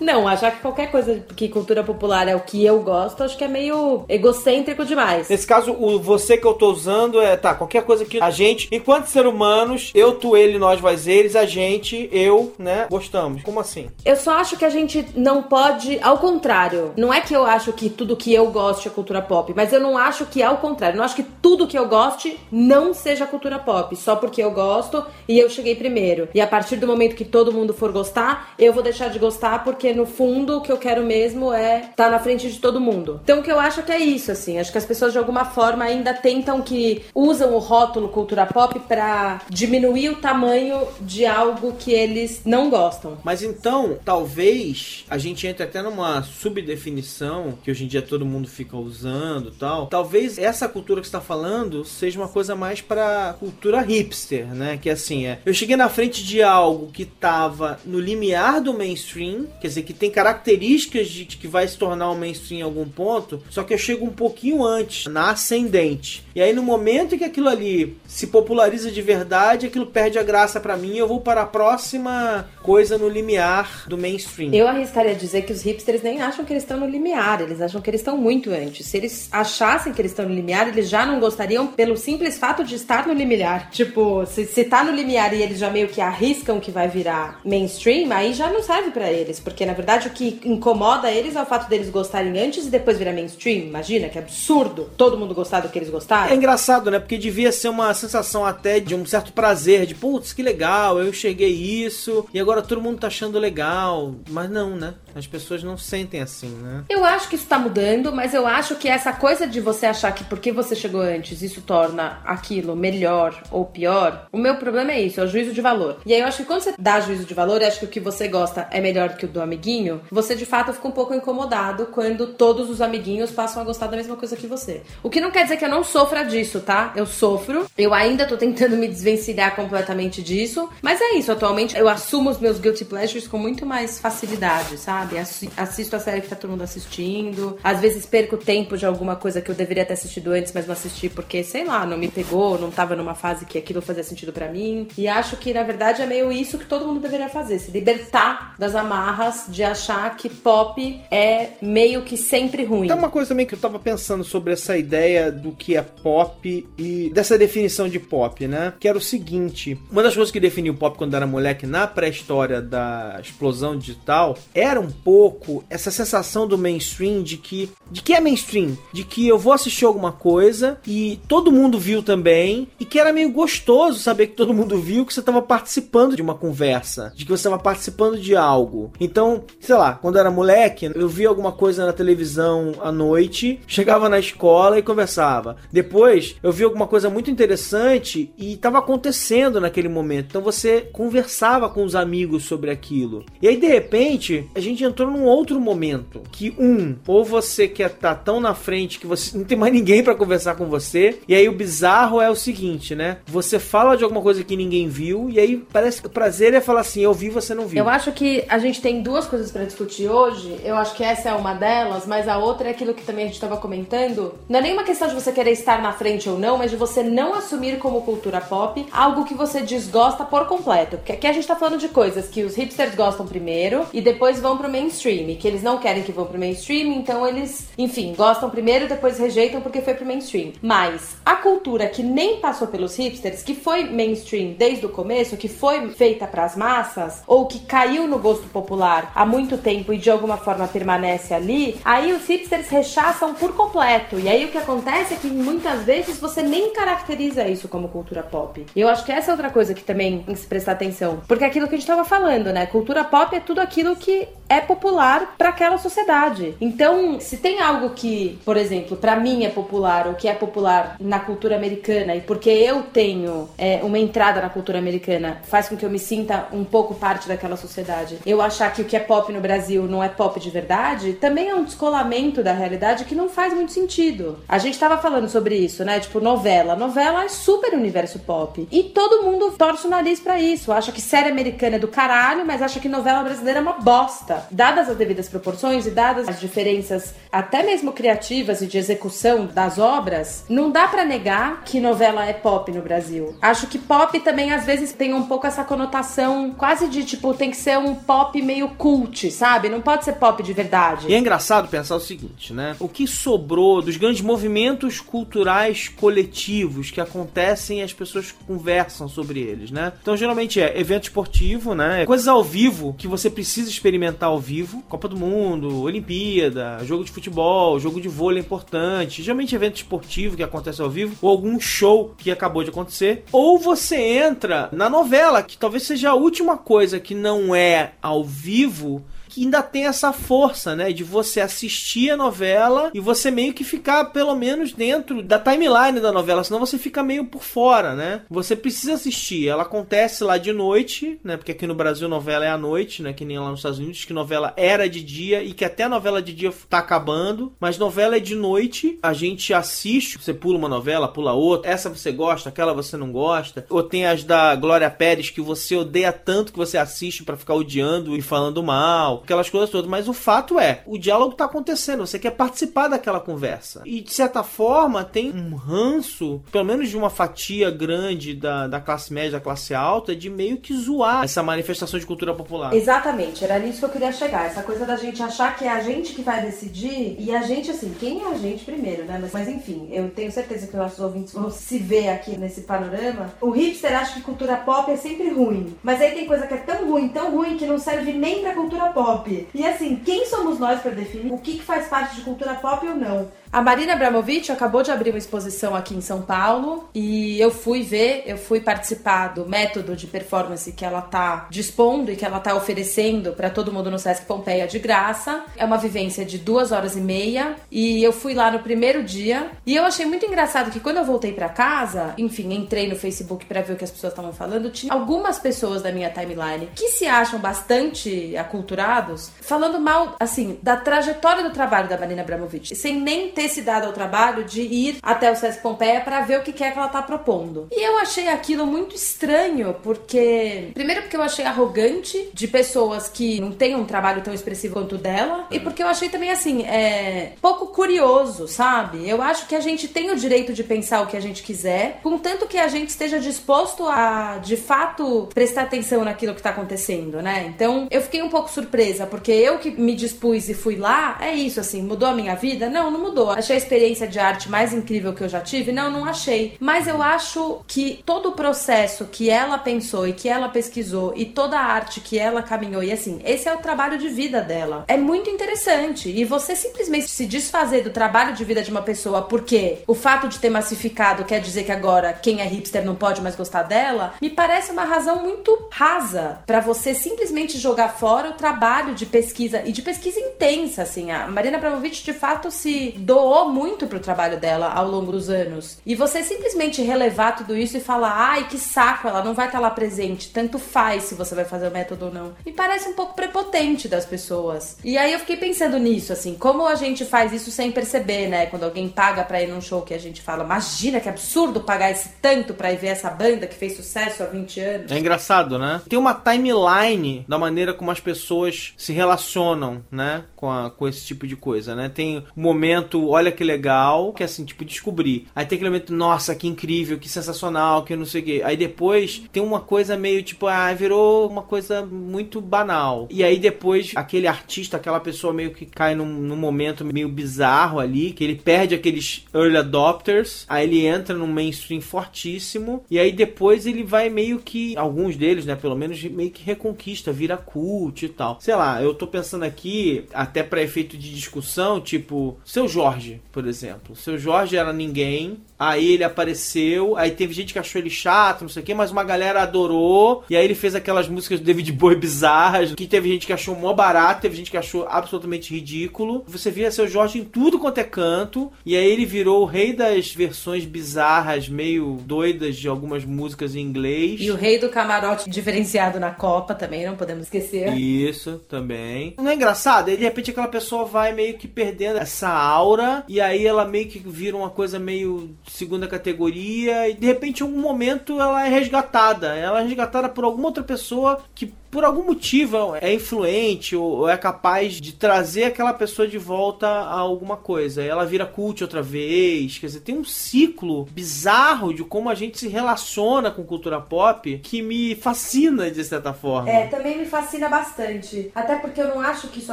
Não, 0.00 0.26
achar 0.26 0.50
que 0.52 0.60
qualquer 0.60 0.90
coisa 0.90 1.24
que 1.36 1.48
cultura 1.48 1.82
popular 1.82 2.28
é 2.28 2.34
o 2.34 2.40
que 2.40 2.64
eu 2.64 2.80
gosto, 2.80 3.22
acho 3.22 3.36
que 3.36 3.44
é 3.44 3.48
meio 3.48 4.04
egocêntrico 4.08 4.84
demais. 4.84 5.28
Nesse 5.28 5.46
caso, 5.46 5.72
o 5.72 5.98
você 5.98 6.36
que 6.36 6.46
eu 6.46 6.54
tô 6.54 6.70
usando 6.70 7.20
é, 7.20 7.36
tá, 7.36 7.54
qualquer 7.54 7.84
coisa 7.84 8.04
que 8.04 8.20
a 8.22 8.30
gente, 8.30 8.68
enquanto 8.70 9.06
ser 9.06 9.26
humanos, 9.26 9.90
eu, 9.94 10.12
tu, 10.12 10.36
ele, 10.36 10.58
nós, 10.58 10.80
vós, 10.80 11.06
eles, 11.06 11.36
a 11.36 11.44
gente, 11.44 12.08
eu, 12.12 12.52
né, 12.58 12.86
gostamos. 12.90 13.42
Como 13.42 13.60
assim? 13.60 13.88
Eu 14.04 14.16
só 14.16 14.38
acho 14.38 14.56
que 14.56 14.64
a 14.64 14.70
gente 14.70 15.06
não 15.14 15.42
pode, 15.42 15.98
ao 16.02 16.18
contrário, 16.18 16.92
não 16.96 17.12
é 17.12 17.20
que 17.20 17.34
eu 17.34 17.44
acho 17.44 17.72
que 17.72 17.88
tudo 17.88 18.16
que 18.16 18.32
eu 18.32 18.50
gosto 18.50 18.86
é 18.86 18.90
cultura 18.90 19.22
pop, 19.22 19.52
mas 19.54 19.72
eu 19.72 19.80
não 19.80 19.96
acho 19.96 20.26
que 20.26 20.42
ao 20.42 20.58
contrário, 20.58 20.96
não 20.96 21.04
acho 21.04 21.16
que 21.16 21.22
tudo 21.22 21.66
que 21.66 21.78
eu 21.78 21.88
goste 21.88 22.38
não 22.50 22.83
seja 22.92 23.26
cultura 23.26 23.58
pop, 23.58 23.94
só 23.96 24.16
porque 24.16 24.42
eu 24.42 24.50
gosto 24.50 25.04
e 25.28 25.38
eu 25.38 25.48
cheguei 25.48 25.74
primeiro. 25.74 26.28
E 26.34 26.40
a 26.40 26.46
partir 26.46 26.76
do 26.76 26.86
momento 26.86 27.16
que 27.16 27.24
todo 27.24 27.52
mundo 27.52 27.72
for 27.72 27.92
gostar, 27.92 28.54
eu 28.58 28.72
vou 28.72 28.82
deixar 28.82 29.08
de 29.08 29.18
gostar 29.18 29.64
porque 29.64 29.92
no 29.92 30.06
fundo 30.06 30.58
o 30.58 30.60
que 30.60 30.72
eu 30.72 30.76
quero 30.76 31.04
mesmo 31.04 31.52
é 31.52 31.80
estar 31.80 32.04
tá 32.04 32.10
na 32.10 32.18
frente 32.18 32.50
de 32.50 32.58
todo 32.58 32.80
mundo. 32.80 33.20
Então 33.22 33.40
o 33.40 33.42
que 33.42 33.50
eu 33.50 33.58
acho 33.58 33.82
que 33.82 33.92
é 33.92 33.98
isso, 33.98 34.32
assim, 34.32 34.58
acho 34.58 34.72
que 34.72 34.78
as 34.78 34.84
pessoas 34.84 35.12
de 35.12 35.18
alguma 35.18 35.44
forma 35.44 35.84
ainda 35.84 36.12
tentam 36.12 36.60
que 36.60 37.02
usam 37.14 37.54
o 37.54 37.58
rótulo 37.58 38.08
cultura 38.08 38.46
pop 38.46 38.78
para 38.80 39.40
diminuir 39.48 40.10
o 40.10 40.16
tamanho 40.16 40.86
de 41.00 41.24
algo 41.26 41.72
que 41.78 41.92
eles 41.92 42.42
não 42.44 42.68
gostam. 42.68 43.18
Mas 43.22 43.42
então, 43.42 43.98
talvez 44.04 45.04
a 45.08 45.18
gente 45.18 45.46
entre 45.46 45.62
até 45.62 45.82
numa 45.82 46.22
subdefinição 46.22 47.58
que 47.62 47.70
hoje 47.70 47.84
em 47.84 47.86
dia 47.86 48.02
todo 48.02 48.24
mundo 48.24 48.48
fica 48.48 48.76
usando, 48.76 49.50
tal. 49.50 49.86
Talvez 49.86 50.38
essa 50.38 50.68
cultura 50.68 51.00
que 51.00 51.06
está 51.06 51.20
falando 51.20 51.84
seja 51.84 52.18
uma 52.18 52.28
coisa 52.28 52.54
mais 52.54 52.73
para 52.82 53.34
cultura 53.38 53.80
hipster, 53.80 54.46
né? 54.46 54.78
Que 54.80 54.90
assim 54.90 55.26
é, 55.26 55.38
eu 55.44 55.54
cheguei 55.54 55.76
na 55.76 55.88
frente 55.88 56.24
de 56.24 56.42
algo 56.42 56.90
que 56.92 57.04
tava 57.04 57.78
no 57.84 58.00
limiar 58.00 58.60
do 58.60 58.74
mainstream, 58.74 59.46
quer 59.60 59.68
dizer, 59.68 59.82
que 59.82 59.92
tem 59.92 60.10
características 60.10 61.08
de, 61.08 61.24
de 61.24 61.36
que 61.36 61.48
vai 61.48 61.66
se 61.66 61.76
tornar 61.76 62.10
um 62.10 62.18
mainstream 62.18 62.60
em 62.60 62.62
algum 62.62 62.88
ponto, 62.88 63.42
só 63.50 63.62
que 63.62 63.74
eu 63.74 63.78
chego 63.78 64.04
um 64.06 64.12
pouquinho 64.12 64.64
antes, 64.64 65.06
na 65.06 65.30
ascendente. 65.30 66.24
E 66.34 66.42
aí 66.42 66.52
no 66.52 66.62
momento 66.62 67.16
que 67.16 67.24
aquilo 67.24 67.48
ali 67.48 67.96
se 68.06 68.26
populariza 68.26 68.90
de 68.90 69.02
verdade, 69.02 69.66
aquilo 69.66 69.86
perde 69.86 70.18
a 70.18 70.22
graça 70.22 70.60
para 70.60 70.76
mim, 70.76 70.96
eu 70.96 71.06
vou 71.06 71.20
para 71.20 71.42
a 71.42 71.46
próxima 71.46 72.48
coisa 72.62 72.98
no 72.98 73.08
limiar 73.08 73.84
do 73.86 73.98
mainstream. 73.98 74.52
Eu 74.52 74.66
arriscaria 74.66 75.14
dizer 75.14 75.42
que 75.42 75.52
os 75.52 75.62
hipsters 75.62 76.02
nem 76.02 76.20
acham 76.22 76.44
que 76.44 76.52
eles 76.52 76.62
estão 76.62 76.78
no 76.78 76.86
limiar, 76.86 77.40
eles 77.40 77.60
acham 77.60 77.80
que 77.80 77.90
eles 77.90 78.00
estão 78.00 78.16
muito 78.16 78.50
antes. 78.50 78.86
Se 78.86 78.96
eles 78.96 79.28
achassem 79.30 79.92
que 79.92 80.00
eles 80.00 80.12
estão 80.12 80.26
no 80.26 80.34
limiar, 80.34 80.68
eles 80.68 80.88
já 80.88 81.04
não 81.06 81.20
gostariam 81.20 81.66
pelo 81.66 81.96
simples 81.96 82.38
fato 82.38 82.63
de 82.64 82.74
estar 82.74 83.06
no 83.06 83.12
limiar. 83.12 83.70
Tipo, 83.70 84.24
se, 84.26 84.46
se 84.46 84.64
tá 84.64 84.82
no 84.84 84.92
limiar 84.92 85.32
e 85.34 85.42
eles 85.42 85.58
já 85.58 85.70
meio 85.70 85.88
que 85.88 86.00
arriscam 86.00 86.60
que 86.60 86.70
vai 86.70 86.88
virar 86.88 87.40
mainstream, 87.44 88.12
aí 88.12 88.32
já 88.32 88.50
não 88.50 88.62
serve 88.62 88.90
para 88.90 89.10
eles, 89.10 89.40
porque 89.40 89.66
na 89.66 89.72
verdade 89.72 90.08
o 90.08 90.10
que 90.10 90.40
incomoda 90.44 91.10
eles 91.10 91.36
é 91.36 91.42
o 91.42 91.46
fato 91.46 91.68
deles 91.68 91.90
gostarem 91.90 92.38
antes 92.38 92.66
e 92.66 92.70
depois 92.70 92.98
virar 92.98 93.12
mainstream. 93.12 93.66
Imagina 93.66 94.08
que 94.08 94.18
absurdo 94.18 94.90
todo 94.96 95.18
mundo 95.18 95.34
gostar 95.34 95.60
do 95.60 95.68
que 95.68 95.78
eles 95.78 95.90
gostaram. 95.90 96.32
É 96.32 96.36
engraçado, 96.36 96.90
né? 96.90 96.98
Porque 96.98 97.18
devia 97.18 97.52
ser 97.52 97.68
uma 97.68 97.92
sensação 97.94 98.44
até 98.44 98.80
de 98.80 98.94
um 98.94 99.04
certo 99.04 99.32
prazer, 99.32 99.86
de 99.86 99.94
putz, 99.94 100.32
que 100.32 100.42
legal, 100.42 100.98
eu 100.98 101.08
enxerguei 101.08 101.52
isso 101.52 102.26
e 102.32 102.40
agora 102.40 102.62
todo 102.62 102.80
mundo 102.80 103.00
tá 103.00 103.06
achando 103.06 103.38
legal. 103.38 104.14
Mas 104.28 104.50
não, 104.50 104.76
né? 104.76 104.94
As 105.14 105.26
pessoas 105.26 105.62
não 105.62 105.76
sentem 105.76 106.20
assim, 106.20 106.48
né? 106.48 106.84
Eu 106.88 107.04
acho 107.04 107.28
que 107.28 107.36
isso 107.36 107.46
tá 107.46 107.58
mudando, 107.58 108.12
mas 108.12 108.34
eu 108.34 108.46
acho 108.46 108.76
que 108.76 108.88
essa 108.88 109.12
coisa 109.12 109.46
de 109.46 109.60
você 109.60 109.86
achar 109.86 110.12
que 110.12 110.24
porque 110.24 110.52
você 110.52 110.74
chegou 110.74 111.00
antes, 111.00 111.42
isso 111.42 111.62
torna 111.62 112.20
aquilo 112.24 112.74
melhor 112.74 113.40
ou 113.50 113.64
pior. 113.64 114.26
O 114.32 114.38
meu 114.38 114.56
problema 114.56 114.92
é 114.92 115.00
isso, 115.00 115.20
é 115.20 115.24
o 115.24 115.28
juízo 115.28 115.52
de 115.52 115.60
valor. 115.60 115.98
E 116.04 116.12
aí 116.12 116.20
eu 116.20 116.26
acho 116.26 116.38
que 116.38 116.44
quando 116.44 116.62
você 116.62 116.74
dá 116.78 117.00
juízo 117.00 117.24
de 117.24 117.34
valor 117.34 117.60
e 117.60 117.64
acha 117.64 117.78
que 117.78 117.84
o 117.84 117.88
que 117.88 118.00
você 118.00 118.28
gosta 118.28 118.68
é 118.70 118.80
melhor 118.80 119.10
do 119.10 119.16
que 119.16 119.26
o 119.26 119.28
do 119.28 119.40
amiguinho, 119.40 120.00
você 120.10 120.34
de 120.34 120.46
fato 120.46 120.72
fica 120.72 120.88
um 120.88 120.92
pouco 120.92 121.14
incomodado 121.14 121.86
quando 121.86 122.28
todos 122.28 122.68
os 122.68 122.80
amiguinhos 122.80 123.30
passam 123.30 123.62
a 123.62 123.64
gostar 123.64 123.86
da 123.86 123.96
mesma 123.96 124.16
coisa 124.16 124.36
que 124.36 124.46
você. 124.46 124.82
O 125.02 125.10
que 125.10 125.20
não 125.20 125.30
quer 125.30 125.44
dizer 125.44 125.56
que 125.56 125.64
eu 125.64 125.68
não 125.68 125.84
sofra 125.84 126.24
disso, 126.24 126.60
tá? 126.60 126.92
Eu 126.96 127.06
sofro, 127.06 127.66
eu 127.76 127.94
ainda 127.94 128.26
tô 128.26 128.36
tentando 128.36 128.76
me 128.76 128.88
desvencilhar 128.88 129.54
completamente 129.54 130.22
disso, 130.22 130.68
mas 130.82 131.00
é 131.00 131.14
isso, 131.14 131.30
atualmente 131.30 131.76
eu 131.76 131.88
assumo 131.88 132.30
os 132.30 132.38
meus 132.38 132.58
guilty 132.58 132.84
pleasures 132.84 133.28
com 133.28 133.38
muito 133.38 133.64
mais 133.64 133.98
facilidade, 133.98 134.78
sabe? 134.78 135.03
Sabe? 135.04 135.18
Assisto 135.56 135.96
a 135.96 135.98
série 135.98 136.20
que 136.20 136.28
tá 136.28 136.36
todo 136.36 136.50
mundo 136.50 136.62
assistindo. 136.62 137.58
Às 137.62 137.80
vezes 137.80 138.06
perco 138.06 138.36
tempo 138.36 138.76
de 138.76 138.86
alguma 138.86 139.16
coisa 139.16 139.40
que 139.40 139.50
eu 139.50 139.54
deveria 139.54 139.84
ter 139.84 139.92
assistido 139.92 140.32
antes, 140.32 140.52
mas 140.52 140.66
não 140.66 140.72
assisti 140.72 141.08
porque, 141.08 141.44
sei 141.44 141.64
lá, 141.64 141.84
não 141.84 141.98
me 141.98 142.08
pegou, 142.08 142.58
não 142.58 142.70
tava 142.70 142.96
numa 142.96 143.14
fase 143.14 143.44
que 143.44 143.58
aquilo 143.58 143.82
fazia 143.82 144.02
sentido 144.02 144.32
para 144.32 144.48
mim. 144.48 144.88
E 144.96 145.06
acho 145.06 145.36
que, 145.36 145.52
na 145.52 145.62
verdade, 145.62 146.02
é 146.02 146.06
meio 146.06 146.32
isso 146.32 146.58
que 146.58 146.66
todo 146.66 146.86
mundo 146.86 147.00
deveria 147.00 147.28
fazer: 147.28 147.58
se 147.58 147.70
libertar 147.70 148.54
das 148.58 148.74
amarras 148.74 149.44
de 149.48 149.62
achar 149.62 150.16
que 150.16 150.28
pop 150.28 151.00
é 151.10 151.50
meio 151.60 152.02
que 152.02 152.16
sempre 152.16 152.64
ruim. 152.64 152.88
Tem 152.88 152.96
uma 152.96 153.10
coisa 153.10 153.28
também 153.28 153.46
que 153.46 153.54
eu 153.54 153.58
tava 153.58 153.78
pensando 153.78 154.24
sobre 154.24 154.52
essa 154.52 154.76
ideia 154.76 155.30
do 155.30 155.52
que 155.52 155.76
é 155.76 155.82
pop 155.82 156.66
e 156.78 157.10
dessa 157.10 157.36
definição 157.36 157.88
de 157.88 157.98
pop, 157.98 158.46
né? 158.46 158.72
Que 158.78 158.88
era 158.88 158.96
o 158.96 159.00
seguinte: 159.00 159.78
uma 159.90 160.02
das 160.02 160.14
coisas 160.14 160.30
que 160.30 160.40
definiu 160.40 160.74
pop 160.74 160.96
quando 160.96 161.14
era 161.14 161.26
moleque 161.26 161.66
na 161.66 161.86
pré-história 161.86 162.62
da 162.62 163.18
explosão 163.20 163.76
digital 163.76 164.36
era 164.54 164.80
um 164.80 164.88
pouco 164.94 165.64
essa 165.68 165.90
sensação 165.90 166.46
do 166.46 166.56
mainstream 166.56 167.22
de 167.22 167.36
que 167.36 167.70
de 167.90 168.02
que 168.02 168.12
é 168.12 168.20
mainstream, 168.20 168.76
de 168.92 169.04
que 169.04 169.28
eu 169.28 169.38
vou 169.38 169.52
assistir 169.52 169.84
alguma 169.84 170.12
coisa 170.12 170.78
e 170.86 171.20
todo 171.28 171.52
mundo 171.52 171.78
viu 171.78 172.02
também 172.02 172.68
e 172.78 172.84
que 172.84 172.98
era 172.98 173.12
meio 173.12 173.30
gostoso 173.30 173.98
saber 173.98 174.28
que 174.28 174.36
todo 174.36 174.54
mundo 174.54 174.78
viu 174.78 175.04
que 175.04 175.12
você 175.12 175.20
estava 175.20 175.42
participando 175.42 176.16
de 176.16 176.22
uma 176.22 176.34
conversa, 176.34 177.12
de 177.14 177.24
que 177.24 177.30
você 177.30 177.46
estava 177.46 177.62
participando 177.62 178.18
de 178.18 178.34
algo. 178.34 178.92
Então, 178.98 179.44
sei 179.60 179.74
lá, 179.74 179.94
quando 179.94 180.16
eu 180.16 180.20
era 180.20 180.30
moleque, 180.30 180.90
eu 180.94 181.08
via 181.08 181.28
alguma 181.28 181.52
coisa 181.52 181.86
na 181.86 181.92
televisão 181.92 182.72
à 182.80 182.90
noite, 182.90 183.60
chegava 183.66 184.08
na 184.08 184.18
escola 184.18 184.78
e 184.78 184.82
conversava. 184.82 185.56
Depois, 185.72 186.36
eu 186.42 186.52
vi 186.52 186.64
alguma 186.64 186.86
coisa 186.86 187.08
muito 187.10 187.30
interessante 187.30 188.32
e 188.36 188.54
estava 188.54 188.78
acontecendo 188.78 189.60
naquele 189.60 189.88
momento. 189.88 190.26
Então 190.30 190.42
você 190.42 190.82
conversava 190.92 191.68
com 191.68 191.84
os 191.84 191.94
amigos 191.94 192.44
sobre 192.44 192.70
aquilo. 192.70 193.24
E 193.40 193.48
aí 193.48 193.56
de 193.56 193.66
repente, 193.66 194.48
a 194.54 194.60
gente 194.60 194.83
entrou 194.84 195.10
num 195.10 195.24
outro 195.24 195.60
momento 195.60 196.22
que 196.30 196.54
um, 196.58 196.96
ou 197.06 197.24
você 197.24 197.68
quer 197.68 197.90
estar 197.90 198.14
tá 198.14 198.20
tão 198.22 198.40
na 198.40 198.54
frente 198.54 198.98
que 198.98 199.06
você 199.06 199.36
não 199.36 199.44
tem 199.44 199.56
mais 199.56 199.72
ninguém 199.72 200.02
para 200.02 200.14
conversar 200.14 200.54
com 200.54 200.66
você. 200.66 201.18
E 201.28 201.34
aí 201.34 201.48
o 201.48 201.52
bizarro 201.52 202.20
é 202.20 202.30
o 202.30 202.34
seguinte, 202.34 202.94
né? 202.94 203.18
Você 203.26 203.58
fala 203.58 203.96
de 203.96 204.04
alguma 204.04 204.22
coisa 204.22 204.44
que 204.44 204.56
ninguém 204.56 204.88
viu 204.88 205.28
e 205.30 205.38
aí 205.38 205.56
parece 205.72 206.00
que 206.00 206.06
o 206.06 206.10
prazer 206.10 206.54
é 206.54 206.60
falar 206.60 206.80
assim, 206.80 207.02
eu 207.02 207.12
vi, 207.12 207.30
você 207.30 207.54
não 207.54 207.66
viu. 207.66 207.78
Eu 207.78 207.88
acho 207.88 208.12
que 208.12 208.44
a 208.48 208.58
gente 208.58 208.80
tem 208.80 209.02
duas 209.02 209.26
coisas 209.26 209.50
para 209.50 209.64
discutir 209.64 210.08
hoje. 210.08 210.56
Eu 210.64 210.76
acho 210.76 210.94
que 210.94 211.02
essa 211.02 211.30
é 211.30 211.34
uma 211.34 211.54
delas, 211.54 212.06
mas 212.06 212.28
a 212.28 212.38
outra 212.38 212.68
é 212.68 212.70
aquilo 212.70 212.94
que 212.94 213.04
também 213.04 213.24
a 213.24 213.26
gente 213.26 213.36
estava 213.36 213.56
comentando. 213.56 214.34
Não 214.48 214.58
é 214.58 214.62
nenhuma 214.62 214.84
questão 214.84 215.08
de 215.08 215.14
você 215.14 215.32
querer 215.32 215.52
estar 215.52 215.80
na 215.80 215.92
frente 215.92 216.28
ou 216.28 216.38
não, 216.38 216.58
mas 216.58 216.70
de 216.70 216.76
você 216.76 217.02
não 217.02 217.34
assumir 217.34 217.78
como 217.78 218.02
cultura 218.02 218.40
pop 218.40 218.86
algo 218.92 219.24
que 219.24 219.34
você 219.34 219.60
desgosta 219.60 220.24
por 220.24 220.46
completo. 220.46 220.96
Porque 220.96 221.12
aqui 221.12 221.26
a 221.26 221.32
gente 221.32 221.46
tá 221.46 221.56
falando 221.56 221.78
de 221.78 221.88
coisas 221.88 222.28
que 222.28 222.42
os 222.42 222.54
hipsters 222.54 222.94
gostam 222.94 223.26
primeiro 223.26 223.86
e 223.92 224.00
depois 224.00 224.40
vão 224.40 224.56
pro 224.56 224.68
mainstream, 224.74 225.36
que 225.36 225.46
eles 225.46 225.62
não 225.62 225.78
querem 225.78 226.02
que 226.02 226.10
vão 226.10 226.26
pro 226.26 226.38
mainstream, 226.38 226.92
então 226.92 227.24
eles, 227.26 227.68
enfim, 227.78 228.12
gostam 228.16 228.50
primeiro 228.50 228.88
depois 228.88 229.18
rejeitam 229.18 229.60
porque 229.60 229.80
foi 229.80 229.94
pro 229.94 230.04
mainstream. 230.04 230.52
Mas 230.60 231.16
a 231.24 231.36
cultura 231.36 231.86
que 231.86 232.02
nem 232.02 232.40
passou 232.40 232.66
pelos 232.66 232.96
hipsters, 232.96 233.42
que 233.42 233.54
foi 233.54 233.84
mainstream 233.84 234.54
desde 234.58 234.84
o 234.84 234.88
começo, 234.88 235.36
que 235.36 235.48
foi 235.48 235.90
feita 235.90 236.26
para 236.26 236.44
as 236.44 236.56
massas 236.56 237.22
ou 237.26 237.46
que 237.46 237.60
caiu 237.60 238.08
no 238.08 238.18
gosto 238.18 238.48
popular 238.48 239.12
há 239.14 239.24
muito 239.24 239.56
tempo 239.56 239.92
e 239.92 239.98
de 239.98 240.10
alguma 240.10 240.36
forma 240.36 240.66
permanece 240.66 241.32
ali, 241.32 241.76
aí 241.84 242.12
os 242.12 242.26
hipsters 242.26 242.68
rechaçam 242.68 243.34
por 243.34 243.54
completo. 243.54 244.18
E 244.18 244.28
aí 244.28 244.44
o 244.44 244.48
que 244.48 244.58
acontece 244.58 245.14
é 245.14 245.16
que 245.16 245.28
muitas 245.28 245.84
vezes 245.84 246.18
você 246.18 246.42
nem 246.42 246.72
caracteriza 246.72 247.46
isso 247.46 247.68
como 247.68 247.88
cultura 247.88 248.22
pop. 248.22 248.66
E 248.74 248.80
eu 248.80 248.88
acho 248.88 249.04
que 249.04 249.12
essa 249.12 249.30
é 249.30 249.34
outra 249.34 249.50
coisa 249.50 249.74
que 249.74 249.84
também 249.84 250.22
tem 250.22 250.34
que 250.34 250.40
se 250.40 250.46
prestar 250.46 250.72
atenção, 250.72 251.22
porque 251.28 251.44
é 251.44 251.46
aquilo 251.46 251.68
que 251.68 251.74
a 251.74 251.78
gente 251.78 251.88
estava 251.88 252.04
falando, 252.04 252.52
né? 252.52 252.66
Cultura 252.66 253.04
pop 253.04 253.34
é 253.36 253.40
tudo 253.40 253.60
aquilo 253.60 253.94
que 253.94 254.26
é 254.48 254.60
popular 254.64 255.34
para 255.38 255.50
aquela 255.50 255.78
sociedade. 255.78 256.54
Então, 256.60 257.20
se 257.20 257.36
tem 257.36 257.60
algo 257.60 257.90
que, 257.90 258.38
por 258.44 258.56
exemplo, 258.56 258.96
para 258.96 259.16
mim 259.16 259.44
é 259.44 259.48
popular 259.48 260.06
ou 260.06 260.14
que 260.14 260.28
é 260.28 260.34
popular 260.34 260.96
na 261.00 261.20
cultura 261.20 261.56
americana 261.56 262.14
e 262.14 262.20
porque 262.20 262.50
eu 262.50 262.82
tenho 262.82 263.48
é, 263.56 263.80
uma 263.82 263.98
entrada 263.98 264.40
na 264.40 264.48
cultura 264.48 264.78
americana 264.78 265.40
faz 265.44 265.68
com 265.68 265.76
que 265.76 265.84
eu 265.84 265.90
me 265.90 265.98
sinta 265.98 266.48
um 266.52 266.64
pouco 266.64 266.94
parte 266.94 267.28
daquela 267.28 267.56
sociedade. 267.56 268.18
Eu 268.24 268.40
achar 268.40 268.72
que 268.72 268.82
o 268.82 268.84
que 268.84 268.96
é 268.96 269.00
pop 269.00 269.32
no 269.32 269.40
Brasil 269.40 269.84
não 269.84 270.02
é 270.02 270.08
pop 270.08 270.38
de 270.40 270.50
verdade 270.50 271.14
também 271.14 271.48
é 271.48 271.54
um 271.54 271.64
descolamento 271.64 272.42
da 272.42 272.52
realidade 272.52 273.04
que 273.04 273.14
não 273.14 273.28
faz 273.28 273.52
muito 273.52 273.72
sentido. 273.72 274.38
A 274.48 274.58
gente 274.58 274.78
tava 274.78 274.98
falando 274.98 275.28
sobre 275.28 275.56
isso, 275.56 275.84
né? 275.84 276.00
Tipo, 276.00 276.20
novela. 276.20 276.76
Novela 276.76 277.24
é 277.24 277.28
super 277.28 277.74
universo 277.74 278.18
pop. 278.20 278.66
E 278.70 278.82
todo 278.84 279.22
mundo 279.22 279.52
torce 279.52 279.86
o 279.86 279.90
nariz 279.90 280.20
para 280.20 280.38
isso. 280.38 280.72
Acha 280.72 280.92
que 280.92 281.00
série 281.00 281.30
americana 281.30 281.76
é 281.76 281.78
do 281.78 281.88
caralho, 281.88 282.44
mas 282.46 282.62
acha 282.62 282.80
que 282.80 282.88
novela 282.88 283.22
brasileira 283.22 283.60
é 283.60 283.62
uma 283.62 283.74
bosta. 283.74 284.43
Dadas 284.50 284.88
as 284.88 284.96
devidas 284.96 285.28
proporções 285.28 285.86
e 285.86 285.90
dadas 285.90 286.28
as 286.28 286.40
diferenças 286.40 287.14
até 287.30 287.62
mesmo 287.62 287.92
criativas 287.92 288.62
e 288.62 288.66
de 288.66 288.78
execução 288.78 289.46
das 289.46 289.78
obras, 289.78 290.44
não 290.48 290.70
dá 290.70 290.86
para 290.88 291.04
negar 291.04 291.62
que 291.64 291.80
novela 291.80 292.24
é 292.24 292.32
pop 292.32 292.70
no 292.72 292.82
Brasil. 292.82 293.36
Acho 293.40 293.66
que 293.66 293.78
pop 293.78 294.18
também 294.20 294.52
às 294.52 294.64
vezes 294.64 294.92
tem 294.92 295.12
um 295.12 295.24
pouco 295.24 295.46
essa 295.46 295.64
conotação 295.64 296.54
quase 296.56 296.88
de 296.88 297.04
tipo, 297.04 297.34
tem 297.34 297.50
que 297.50 297.56
ser 297.56 297.78
um 297.78 297.94
pop 297.94 298.40
meio 298.40 298.68
cult, 298.70 299.30
sabe? 299.30 299.68
Não 299.68 299.80
pode 299.80 300.04
ser 300.04 300.14
pop 300.14 300.42
de 300.42 300.52
verdade. 300.52 301.06
E 301.08 301.14
é 301.14 301.18
engraçado 301.18 301.68
pensar 301.68 301.96
o 301.96 302.00
seguinte, 302.00 302.52
né? 302.52 302.76
O 302.78 302.88
que 302.88 303.06
sobrou 303.06 303.82
dos 303.82 303.96
grandes 303.96 304.20
movimentos 304.20 305.00
culturais 305.00 305.88
coletivos 305.88 306.90
que 306.90 307.00
acontecem 307.00 307.80
e 307.80 307.82
as 307.82 307.92
pessoas 307.92 308.32
conversam 308.46 309.08
sobre 309.08 309.40
eles, 309.40 309.70
né? 309.70 309.92
Então 310.00 310.16
geralmente 310.16 310.60
é 310.60 310.78
evento 310.78 311.04
esportivo, 311.04 311.74
né? 311.74 312.04
Coisas 312.06 312.28
ao 312.28 312.42
vivo 312.42 312.94
que 312.96 313.08
você 313.08 313.30
precisa 313.30 313.68
experimentar 313.68 314.33
ao 314.34 314.40
vivo. 314.40 314.82
Copa 314.88 315.08
do 315.08 315.16
Mundo, 315.16 315.82
Olimpíada, 315.82 316.80
jogo 316.84 317.04
de 317.04 317.12
futebol, 317.12 317.78
jogo 317.78 318.00
de 318.00 318.08
vôlei 318.08 318.40
importante. 318.40 319.22
Geralmente 319.22 319.54
evento 319.54 319.76
esportivo 319.76 320.36
que 320.36 320.42
acontece 320.42 320.82
ao 320.82 320.90
vivo 320.90 321.16
ou 321.22 321.30
algum 321.30 321.58
show 321.58 322.14
que 322.18 322.30
acabou 322.30 322.62
de 322.62 322.70
acontecer. 322.70 323.24
Ou 323.32 323.58
você 323.58 323.96
entra 323.96 324.68
na 324.72 324.90
novela, 324.90 325.42
que 325.42 325.56
talvez 325.56 325.84
seja 325.84 326.10
a 326.10 326.14
última 326.14 326.56
coisa 326.56 327.00
que 327.00 327.14
não 327.14 327.54
é 327.54 327.92
ao 328.02 328.24
vivo 328.24 329.04
que 329.34 329.42
ainda 329.42 329.62
tem 329.62 329.86
essa 329.86 330.12
força, 330.12 330.76
né? 330.76 330.92
De 330.92 331.02
você 331.02 331.40
assistir 331.40 332.10
a 332.10 332.16
novela 332.16 332.92
e 332.94 333.00
você 333.00 333.32
meio 333.32 333.52
que 333.52 333.64
ficar 333.64 334.04
pelo 334.06 334.34
menos 334.36 334.72
dentro 334.72 335.22
da 335.22 335.40
timeline 335.40 335.98
da 336.00 336.12
novela, 336.12 336.44
senão 336.44 336.60
você 336.60 336.78
fica 336.78 337.02
meio 337.02 337.24
por 337.24 337.42
fora, 337.42 337.94
né? 337.94 338.22
Você 338.30 338.54
precisa 338.54 338.94
assistir. 338.94 339.48
Ela 339.48 339.64
acontece 339.64 340.22
lá 340.22 340.38
de 340.38 340.52
noite, 340.52 341.18
né? 341.24 341.36
Porque 341.36 341.50
aqui 341.50 341.66
no 341.66 341.74
Brasil 341.74 342.08
novela 342.08 342.44
é 342.44 342.48
à 342.48 342.56
noite, 342.56 343.02
né? 343.02 343.12
Que 343.12 343.24
nem 343.24 343.38
lá 343.38 343.50
nos 343.50 343.58
Estados 343.58 343.80
Unidos, 343.80 344.04
que 344.04 344.12
novela 344.12 344.52
era 344.56 344.88
de 344.88 345.02
dia 345.02 345.42
e 345.42 345.52
que 345.52 345.64
até 345.64 345.82
a 345.82 345.88
novela 345.88 346.22
de 346.22 346.32
dia 346.32 346.52
tá 346.68 346.78
acabando, 346.78 347.52
mas 347.58 347.76
novela 347.76 348.16
é 348.16 348.20
de 348.20 348.36
noite, 348.36 348.98
a 349.02 349.12
gente 349.12 349.52
assiste, 349.52 350.16
você 350.16 350.32
pula 350.32 350.58
uma 350.58 350.68
novela, 350.68 351.08
pula 351.08 351.32
outra, 351.32 351.70
essa 351.72 351.90
você 351.90 352.12
gosta, 352.12 352.50
aquela 352.50 352.72
você 352.72 352.96
não 352.96 353.10
gosta, 353.10 353.66
ou 353.68 353.82
tem 353.82 354.06
as 354.06 354.22
da 354.22 354.54
Glória 354.54 354.88
Pérez 354.90 355.30
que 355.30 355.40
você 355.40 355.74
odeia 355.74 356.12
tanto 356.12 356.52
que 356.52 356.58
você 356.58 356.78
assiste 356.78 357.24
para 357.24 357.36
ficar 357.36 357.54
odiando 357.54 358.16
e 358.16 358.22
falando 358.22 358.62
mal 358.62 359.23
aquelas 359.24 359.50
coisas 359.50 359.70
todas. 359.70 359.90
Mas 359.90 360.08
o 360.08 360.12
fato 360.12 360.58
é, 360.58 360.82
o 360.86 360.96
diálogo 360.96 361.32
está 361.32 361.46
acontecendo, 361.46 362.06
você 362.06 362.18
quer 362.18 362.30
participar 362.30 362.88
daquela 362.88 363.20
conversa. 363.20 363.82
E 363.84 364.00
de 364.00 364.12
certa 364.12 364.42
forma 364.42 365.04
tem 365.04 365.32
um 365.32 365.54
ranço, 365.54 366.42
pelo 366.52 366.64
menos 366.64 366.88
de 366.88 366.96
uma 366.96 367.10
fatia 367.10 367.70
grande 367.70 368.34
da, 368.34 368.66
da 368.66 368.80
classe 368.80 369.12
média, 369.12 369.32
da 369.32 369.40
classe 369.40 369.74
alta, 369.74 370.14
de 370.14 370.30
meio 370.30 370.58
que 370.58 370.74
zoar 370.74 371.24
essa 371.24 371.42
manifestação 371.42 371.98
de 371.98 372.06
cultura 372.06 372.34
popular. 372.34 372.74
Exatamente, 372.74 373.44
era 373.44 373.58
nisso 373.58 373.80
que 373.80 373.84
eu 373.84 373.90
queria 373.90 374.12
chegar. 374.12 374.46
Essa 374.46 374.62
coisa 374.62 374.84
da 374.84 374.96
gente 374.96 375.22
achar 375.22 375.56
que 375.56 375.64
é 375.64 375.70
a 375.70 375.80
gente 375.80 376.12
que 376.12 376.22
vai 376.22 376.42
decidir 376.42 377.16
e 377.18 377.34
a 377.34 377.42
gente, 377.42 377.70
assim, 377.70 377.94
quem 377.98 378.22
é 378.22 378.28
a 378.28 378.34
gente 378.34 378.64
primeiro, 378.64 379.04
né? 379.04 379.18
Mas, 379.20 379.32
mas 379.32 379.48
enfim, 379.48 379.88
eu 379.90 380.10
tenho 380.10 380.30
certeza 380.30 380.66
que 380.66 380.76
nossos 380.76 381.00
ouvintes 381.00 381.32
vão 381.32 381.50
se 381.50 381.78
ver 381.78 382.08
aqui 382.08 382.36
nesse 382.36 382.62
panorama. 382.62 383.32
O 383.40 383.50
hipster 383.50 383.96
acha 383.98 384.14
que 384.14 384.20
cultura 384.20 384.56
pop 384.56 384.90
é 384.90 384.96
sempre 384.96 385.30
ruim. 385.30 385.74
Mas 385.82 386.00
aí 386.00 386.12
tem 386.12 386.26
coisa 386.26 386.46
que 386.46 386.54
é 386.54 386.58
tão 386.58 386.90
ruim, 386.90 387.08
tão 387.08 387.30
ruim, 387.30 387.56
que 387.56 387.66
não 387.66 387.78
serve 387.78 388.12
nem 388.12 388.42
pra 388.42 388.54
cultura 388.54 388.86
pop 388.90 389.13
pop. 389.14 389.48
E 389.54 389.66
assim, 389.66 389.96
quem 389.96 390.26
somos 390.26 390.58
nós 390.58 390.80
para 390.80 390.92
definir 390.92 391.32
o 391.32 391.38
que, 391.38 391.58
que 391.58 391.62
faz 391.62 391.86
parte 391.86 392.16
de 392.16 392.22
cultura 392.22 392.54
pop 392.54 392.86
ou 392.86 392.96
não? 392.96 393.30
A 393.54 393.62
Marina 393.62 393.92
Abramovic 393.92 394.50
acabou 394.50 394.82
de 394.82 394.90
abrir 394.90 395.10
uma 395.10 395.18
exposição 395.18 395.76
aqui 395.76 395.94
em 395.94 396.00
São 396.00 396.22
Paulo 396.22 396.88
e 396.92 397.40
eu 397.40 397.52
fui 397.52 397.84
ver, 397.84 398.24
eu 398.26 398.36
fui 398.36 398.58
participar 398.58 399.28
do 399.28 399.48
método 399.48 399.94
de 399.94 400.08
performance 400.08 400.72
que 400.72 400.84
ela 400.84 401.00
tá 401.00 401.46
dispondo 401.48 402.10
e 402.10 402.16
que 402.16 402.24
ela 402.24 402.40
tá 402.40 402.56
oferecendo 402.56 403.32
para 403.32 403.48
todo 403.48 403.72
mundo 403.72 403.92
no 403.92 403.96
Sesc 403.96 404.26
Pompeia 404.26 404.66
de 404.66 404.80
graça. 404.80 405.44
É 405.56 405.64
uma 405.64 405.78
vivência 405.78 406.24
de 406.24 406.36
duas 406.36 406.72
horas 406.72 406.96
e 406.96 407.00
meia 407.00 407.54
e 407.70 408.02
eu 408.02 408.12
fui 408.12 408.34
lá 408.34 408.50
no 408.50 408.58
primeiro 408.58 409.04
dia 409.04 409.52
e 409.64 409.76
eu 409.76 409.84
achei 409.84 410.04
muito 410.04 410.26
engraçado 410.26 410.72
que 410.72 410.80
quando 410.80 410.96
eu 410.96 411.04
voltei 411.04 411.32
para 411.32 411.48
casa, 411.48 412.12
enfim, 412.18 412.52
entrei 412.52 412.88
no 412.88 412.96
Facebook 412.96 413.46
para 413.46 413.62
ver 413.62 413.74
o 413.74 413.76
que 413.76 413.84
as 413.84 413.90
pessoas 413.92 414.14
estavam 414.14 414.32
falando, 414.32 414.68
tinha 414.68 414.92
algumas 414.92 415.38
pessoas 415.38 415.80
da 415.80 415.92
minha 415.92 416.10
timeline 416.10 416.70
que 416.74 416.88
se 416.88 417.06
acham 417.06 417.38
bastante 417.38 418.36
aculturados 418.36 419.30
falando 419.40 419.78
mal, 419.78 420.16
assim, 420.18 420.58
da 420.60 420.76
trajetória 420.76 421.44
do 421.44 421.50
trabalho 421.50 421.88
da 421.88 421.96
Marina 421.96 422.22
Abramovic, 422.22 422.74
sem 422.74 423.00
nem 423.00 423.30
ter 423.30 423.43
ter 423.48 423.86
ao 423.86 423.92
trabalho 423.92 424.44
de 424.44 424.62
ir 424.62 424.98
até 425.02 425.30
o 425.30 425.36
Sesc 425.36 425.62
Pompeia 425.62 426.00
para 426.00 426.20
ver 426.20 426.38
o 426.38 426.42
que 426.42 426.62
é 426.62 426.70
que 426.70 426.78
ela 426.78 426.88
tá 426.88 427.02
propondo. 427.02 427.68
E 427.70 427.86
eu 427.86 427.98
achei 427.98 428.28
aquilo 428.28 428.66
muito 428.66 428.94
estranho, 428.94 429.76
porque. 429.82 430.70
Primeiro, 430.74 431.02
porque 431.02 431.16
eu 431.16 431.22
achei 431.22 431.44
arrogante 431.44 432.30
de 432.32 432.48
pessoas 432.48 433.08
que 433.08 433.40
não 433.40 433.52
têm 433.52 433.74
um 433.74 433.84
trabalho 433.84 434.22
tão 434.22 434.32
expressivo 434.32 434.74
quanto 434.74 434.96
o 434.96 434.98
dela, 434.98 435.46
e 435.50 435.60
porque 435.60 435.82
eu 435.82 435.86
achei 435.86 436.08
também 436.08 436.30
assim, 436.30 436.62
é. 436.62 437.32
pouco 437.40 437.66
curioso, 437.68 438.48
sabe? 438.48 439.08
Eu 439.08 439.22
acho 439.22 439.46
que 439.46 439.54
a 439.54 439.60
gente 439.60 439.88
tem 439.88 440.10
o 440.10 440.16
direito 440.16 440.52
de 440.52 440.62
pensar 440.62 441.02
o 441.02 441.06
que 441.06 441.16
a 441.16 441.20
gente 441.20 441.42
quiser, 441.42 442.00
contanto 442.02 442.46
que 442.46 442.58
a 442.58 442.68
gente 442.68 442.88
esteja 442.88 443.18
disposto 443.18 443.86
a, 443.86 444.38
de 444.42 444.56
fato, 444.56 445.28
prestar 445.34 445.62
atenção 445.62 446.04
naquilo 446.04 446.34
que 446.34 446.42
tá 446.42 446.50
acontecendo, 446.50 447.20
né? 447.22 447.46
Então, 447.54 447.86
eu 447.90 448.00
fiquei 448.00 448.22
um 448.22 448.28
pouco 448.28 448.50
surpresa, 448.50 449.06
porque 449.06 449.32
eu 449.32 449.58
que 449.58 449.70
me 449.70 449.94
dispus 449.94 450.48
e 450.48 450.54
fui 450.54 450.76
lá, 450.76 451.18
é 451.20 451.34
isso, 451.34 451.60
assim, 451.60 451.82
mudou 451.82 452.08
a 452.08 452.14
minha 452.14 452.34
vida? 452.34 452.68
Não, 452.68 452.90
não 452.90 453.00
mudou. 453.00 453.33
Achei 453.34 453.56
a 453.56 453.58
experiência 453.58 454.06
de 454.06 454.18
arte 454.18 454.50
mais 454.50 454.72
incrível 454.72 455.12
que 455.12 455.22
eu 455.22 455.28
já 455.28 455.40
tive? 455.40 455.72
Não, 455.72 455.90
não 455.90 456.04
achei. 456.04 456.56
Mas 456.60 456.86
eu 456.86 457.02
acho 457.02 457.62
que 457.66 458.02
todo 458.04 458.30
o 458.30 458.32
processo 458.32 459.06
que 459.06 459.28
ela 459.30 459.58
pensou 459.58 460.06
e 460.06 460.12
que 460.12 460.28
ela 460.28 460.48
pesquisou 460.48 461.12
e 461.16 461.24
toda 461.24 461.58
a 461.58 461.64
arte 461.64 462.00
que 462.00 462.18
ela 462.18 462.42
caminhou, 462.42 462.82
e 462.82 462.92
assim, 462.92 463.20
esse 463.24 463.48
é 463.48 463.54
o 463.54 463.58
trabalho 463.58 463.98
de 463.98 464.08
vida 464.08 464.40
dela. 464.40 464.84
É 464.88 464.96
muito 464.96 465.30
interessante. 465.30 466.08
E 466.08 466.24
você 466.24 466.56
simplesmente 466.56 467.08
se 467.08 467.26
desfazer 467.26 467.82
do 467.82 467.90
trabalho 467.90 468.34
de 468.34 468.44
vida 468.44 468.62
de 468.62 468.70
uma 468.70 468.82
pessoa 468.82 469.22
porque 469.22 469.78
o 469.86 469.94
fato 469.94 470.28
de 470.28 470.38
ter 470.38 470.50
massificado 470.50 471.24
quer 471.24 471.40
dizer 471.40 471.64
que 471.64 471.72
agora 471.72 472.12
quem 472.12 472.40
é 472.40 472.44
hipster 472.44 472.84
não 472.84 472.94
pode 472.94 473.20
mais 473.20 473.36
gostar 473.36 473.62
dela, 473.62 474.14
me 474.20 474.30
parece 474.30 474.72
uma 474.72 474.84
razão 474.84 475.22
muito 475.22 475.68
rasa 475.70 476.40
para 476.46 476.60
você 476.60 476.94
simplesmente 476.94 477.58
jogar 477.58 477.88
fora 477.88 478.30
o 478.30 478.34
trabalho 478.34 478.94
de 478.94 479.06
pesquisa 479.06 479.62
e 479.64 479.72
de 479.72 479.82
pesquisa 479.82 480.20
intensa, 480.20 480.82
assim. 480.82 481.10
A 481.10 481.26
Marina 481.26 481.58
Abramovic 481.58 482.02
de 482.02 482.12
fato 482.12 482.50
se 482.50 482.94
doou 483.24 483.48
muito 483.48 483.86
pro 483.86 483.98
trabalho 483.98 484.38
dela 484.38 484.70
ao 484.70 484.86
longo 484.86 485.10
dos 485.10 485.30
anos. 485.30 485.78
E 485.86 485.94
você 485.94 486.22
simplesmente 486.22 486.82
relevar 486.82 487.34
tudo 487.34 487.56
isso 487.56 487.78
e 487.78 487.80
falar, 487.80 488.12
ai, 488.12 488.46
que 488.48 488.58
saco, 488.58 489.08
ela 489.08 489.24
não 489.24 489.32
vai 489.32 489.46
estar 489.46 489.58
tá 489.58 489.62
lá 489.62 489.70
presente, 489.70 490.28
tanto 490.28 490.58
faz 490.58 491.04
se 491.04 491.14
você 491.14 491.34
vai 491.34 491.46
fazer 491.46 491.68
o 491.68 491.70
método 491.70 492.06
ou 492.06 492.12
não. 492.12 492.32
Me 492.44 492.52
parece 492.52 492.86
um 492.86 492.92
pouco 492.92 493.14
prepotente 493.14 493.88
das 493.88 494.04
pessoas. 494.04 494.76
E 494.84 494.98
aí 494.98 495.14
eu 495.14 495.18
fiquei 495.18 495.38
pensando 495.38 495.78
nisso, 495.78 496.12
assim, 496.12 496.34
como 496.34 496.66
a 496.66 496.74
gente 496.74 497.06
faz 497.06 497.32
isso 497.32 497.50
sem 497.50 497.72
perceber, 497.72 498.28
né? 498.28 498.44
Quando 498.44 498.64
alguém 498.64 498.90
paga 498.90 499.24
pra 499.24 499.40
ir 499.40 499.48
num 499.48 499.60
show 499.62 499.80
que 499.80 499.94
a 499.94 499.98
gente 499.98 500.20
fala, 500.20 500.44
imagina 500.44 501.00
que 501.00 501.08
absurdo 501.08 501.62
pagar 501.62 501.90
esse 501.90 502.10
tanto 502.20 502.52
pra 502.52 502.72
ir 502.72 502.76
ver 502.76 502.88
essa 502.88 503.08
banda 503.08 503.46
que 503.46 503.56
fez 503.56 503.74
sucesso 503.74 504.22
há 504.22 504.26
20 504.26 504.60
anos. 504.60 504.92
É 504.92 504.98
engraçado, 504.98 505.58
né? 505.58 505.80
Tem 505.88 505.98
uma 505.98 506.12
timeline 506.12 507.24
da 507.26 507.38
maneira 507.38 507.72
como 507.72 507.90
as 507.90 508.00
pessoas 508.00 508.74
se 508.76 508.92
relacionam, 508.92 509.82
né? 509.90 510.24
Com, 510.36 510.50
a, 510.50 510.70
com 510.70 510.86
esse 510.86 511.06
tipo 511.06 511.26
de 511.26 511.36
coisa, 511.36 511.74
né? 511.74 511.88
Tem 511.88 512.22
um 512.36 512.42
momento, 512.42 513.03
olha 513.08 513.32
que 513.32 513.44
legal, 513.44 514.12
que 514.12 514.22
é 514.22 514.26
assim, 514.26 514.44
tipo, 514.44 514.64
descobrir. 514.64 515.26
Aí 515.34 515.44
tem 515.44 515.56
aquele 515.56 515.70
momento, 515.70 515.92
nossa, 515.92 516.34
que 516.34 516.46
incrível, 516.46 516.98
que 516.98 517.08
sensacional, 517.08 517.84
que 517.84 517.96
não 517.96 518.06
sei 518.06 518.20
o 518.20 518.24
quê. 518.24 518.42
Aí 518.44 518.56
depois 518.56 519.22
tem 519.32 519.42
uma 519.42 519.60
coisa 519.60 519.96
meio 519.96 520.22
tipo, 520.22 520.46
ah, 520.46 520.72
virou 520.72 521.28
uma 521.28 521.42
coisa 521.42 521.84
muito 521.84 522.40
banal. 522.40 523.06
E 523.10 523.22
aí 523.22 523.38
depois 523.38 523.92
aquele 523.94 524.26
artista, 524.26 524.76
aquela 524.76 525.00
pessoa 525.00 525.32
meio 525.32 525.52
que 525.52 525.66
cai 525.66 525.94
num, 525.94 526.06
num 526.06 526.36
momento 526.36 526.84
meio 526.84 527.08
bizarro 527.08 527.78
ali, 527.78 528.12
que 528.12 528.24
ele 528.24 528.36
perde 528.36 528.74
aqueles 528.74 529.24
early 529.34 529.56
adopters, 529.56 530.44
aí 530.48 530.64
ele 530.64 530.86
entra 530.86 531.16
num 531.16 531.26
mainstream 531.26 531.80
fortíssimo, 531.80 532.84
e 532.90 532.98
aí 532.98 533.12
depois 533.12 533.66
ele 533.66 533.82
vai 533.82 534.08
meio 534.08 534.38
que, 534.38 534.76
alguns 534.76 535.16
deles, 535.16 535.44
né, 535.44 535.54
pelo 535.54 535.76
menos, 535.76 536.02
meio 536.04 536.30
que 536.30 536.42
reconquista, 536.42 537.12
vira 537.12 537.36
cult 537.36 538.04
e 538.04 538.08
tal. 538.08 538.38
Sei 538.40 538.54
lá, 538.54 538.82
eu 538.82 538.94
tô 538.94 539.06
pensando 539.06 539.44
aqui, 539.44 540.04
até 540.12 540.42
para 540.42 540.62
efeito 540.62 540.96
de 540.96 541.14
discussão, 541.14 541.80
tipo, 541.80 542.36
seu 542.44 542.68
Jorge, 542.68 542.93
por 543.32 543.46
exemplo. 543.46 543.96
Seu 543.96 544.18
Jorge 544.18 544.56
era 544.56 544.72
ninguém, 544.72 545.38
Aí 545.58 545.92
ele 545.92 546.04
apareceu, 546.04 546.96
aí 546.96 547.10
teve 547.12 547.32
gente 547.32 547.52
que 547.52 547.58
achou 547.58 547.80
ele 547.80 547.88
chato, 547.88 548.42
não 548.42 548.48
sei 548.48 548.62
o 548.62 548.66
que, 548.66 548.74
mas 548.74 548.90
uma 548.90 549.04
galera 549.04 549.42
adorou. 549.42 550.24
E 550.28 550.36
aí 550.36 550.44
ele 550.44 550.54
fez 550.54 550.74
aquelas 550.74 551.08
músicas 551.08 551.40
do 551.40 551.46
David 551.46 551.72
Bowie 551.72 551.96
bizarras, 551.96 552.74
que 552.74 552.86
teve 552.86 553.08
gente 553.08 553.26
que 553.26 553.32
achou 553.32 553.56
mó 553.56 553.72
barato, 553.72 554.20
teve 554.20 554.36
gente 554.36 554.50
que 554.50 554.56
achou 554.56 554.86
absolutamente 554.88 555.54
ridículo. 555.54 556.24
Você 556.26 556.50
via 556.50 556.70
seu 556.70 556.88
Jorge 556.88 557.18
em 557.18 557.24
tudo 557.24 557.58
quanto 557.58 557.78
é 557.78 557.84
canto, 557.84 558.52
e 558.66 558.76
aí 558.76 558.86
ele 558.86 559.06
virou 559.06 559.42
o 559.42 559.46
rei 559.46 559.72
das 559.72 560.12
versões 560.12 560.64
bizarras, 560.64 561.48
meio 561.48 561.98
doidas 562.04 562.56
de 562.56 562.68
algumas 562.68 563.04
músicas 563.04 563.54
em 563.54 563.60
inglês. 563.60 564.20
E 564.20 564.30
o 564.30 564.36
rei 564.36 564.58
do 564.58 564.68
camarote 564.68 565.30
diferenciado 565.30 566.00
na 566.00 566.10
Copa 566.10 566.54
também, 566.54 566.84
não 566.84 566.96
podemos 566.96 567.24
esquecer. 567.24 567.72
Isso, 567.74 568.40
também. 568.48 569.14
Não 569.16 569.30
é 569.30 569.34
engraçado? 569.34 569.88
Aí 569.88 569.96
de 569.96 570.02
repente 570.02 570.30
aquela 570.30 570.48
pessoa 570.48 570.84
vai 570.84 571.12
meio 571.12 571.38
que 571.38 571.46
perdendo 571.46 571.98
essa 571.98 572.28
aura, 572.28 572.83
e 573.08 573.20
aí 573.20 573.46
ela 573.46 573.64
meio 573.64 573.88
que 573.88 573.98
vira 573.98 574.36
uma 574.36 574.50
coisa 574.50 574.78
meio 574.78 575.30
segunda 575.46 575.86
categoria 575.86 576.88
e 576.88 576.94
de 576.94 577.06
repente 577.06 577.40
em 577.40 577.46
algum 577.46 577.60
momento 577.60 578.20
ela 578.20 578.46
é 578.46 578.48
resgatada. 578.48 579.34
Ela 579.34 579.60
é 579.60 579.64
resgatada 579.64 580.08
por 580.08 580.24
alguma 580.24 580.48
outra 580.48 580.62
pessoa 580.62 581.22
que 581.34 581.52
por 581.74 581.84
algum 581.84 582.04
motivo 582.04 582.76
é 582.80 582.94
influente 582.94 583.74
ou 583.74 584.08
é 584.08 584.16
capaz 584.16 584.74
de 584.74 584.92
trazer 584.92 585.42
aquela 585.42 585.72
pessoa 585.72 586.06
de 586.06 586.16
volta 586.16 586.68
a 586.68 586.96
alguma 586.96 587.36
coisa. 587.36 587.82
Ela 587.82 588.06
vira 588.06 588.24
cult 588.24 588.62
outra 588.62 588.80
vez. 588.80 589.58
Quer 589.58 589.66
dizer, 589.66 589.80
tem 589.80 589.98
um 589.98 590.04
ciclo 590.04 590.84
bizarro 590.84 591.74
de 591.74 591.82
como 591.82 592.08
a 592.08 592.14
gente 592.14 592.38
se 592.38 592.46
relaciona 592.46 593.28
com 593.28 593.42
cultura 593.42 593.80
pop 593.80 594.38
que 594.38 594.62
me 594.62 594.94
fascina 594.94 595.68
de 595.68 595.82
certa 595.82 596.12
forma. 596.12 596.48
É, 596.48 596.68
também 596.68 596.96
me 596.96 597.06
fascina 597.06 597.48
bastante. 597.48 598.30
Até 598.36 598.54
porque 598.54 598.80
eu 598.80 598.86
não 598.86 599.00
acho 599.00 599.26
que 599.26 599.40
isso 599.40 599.52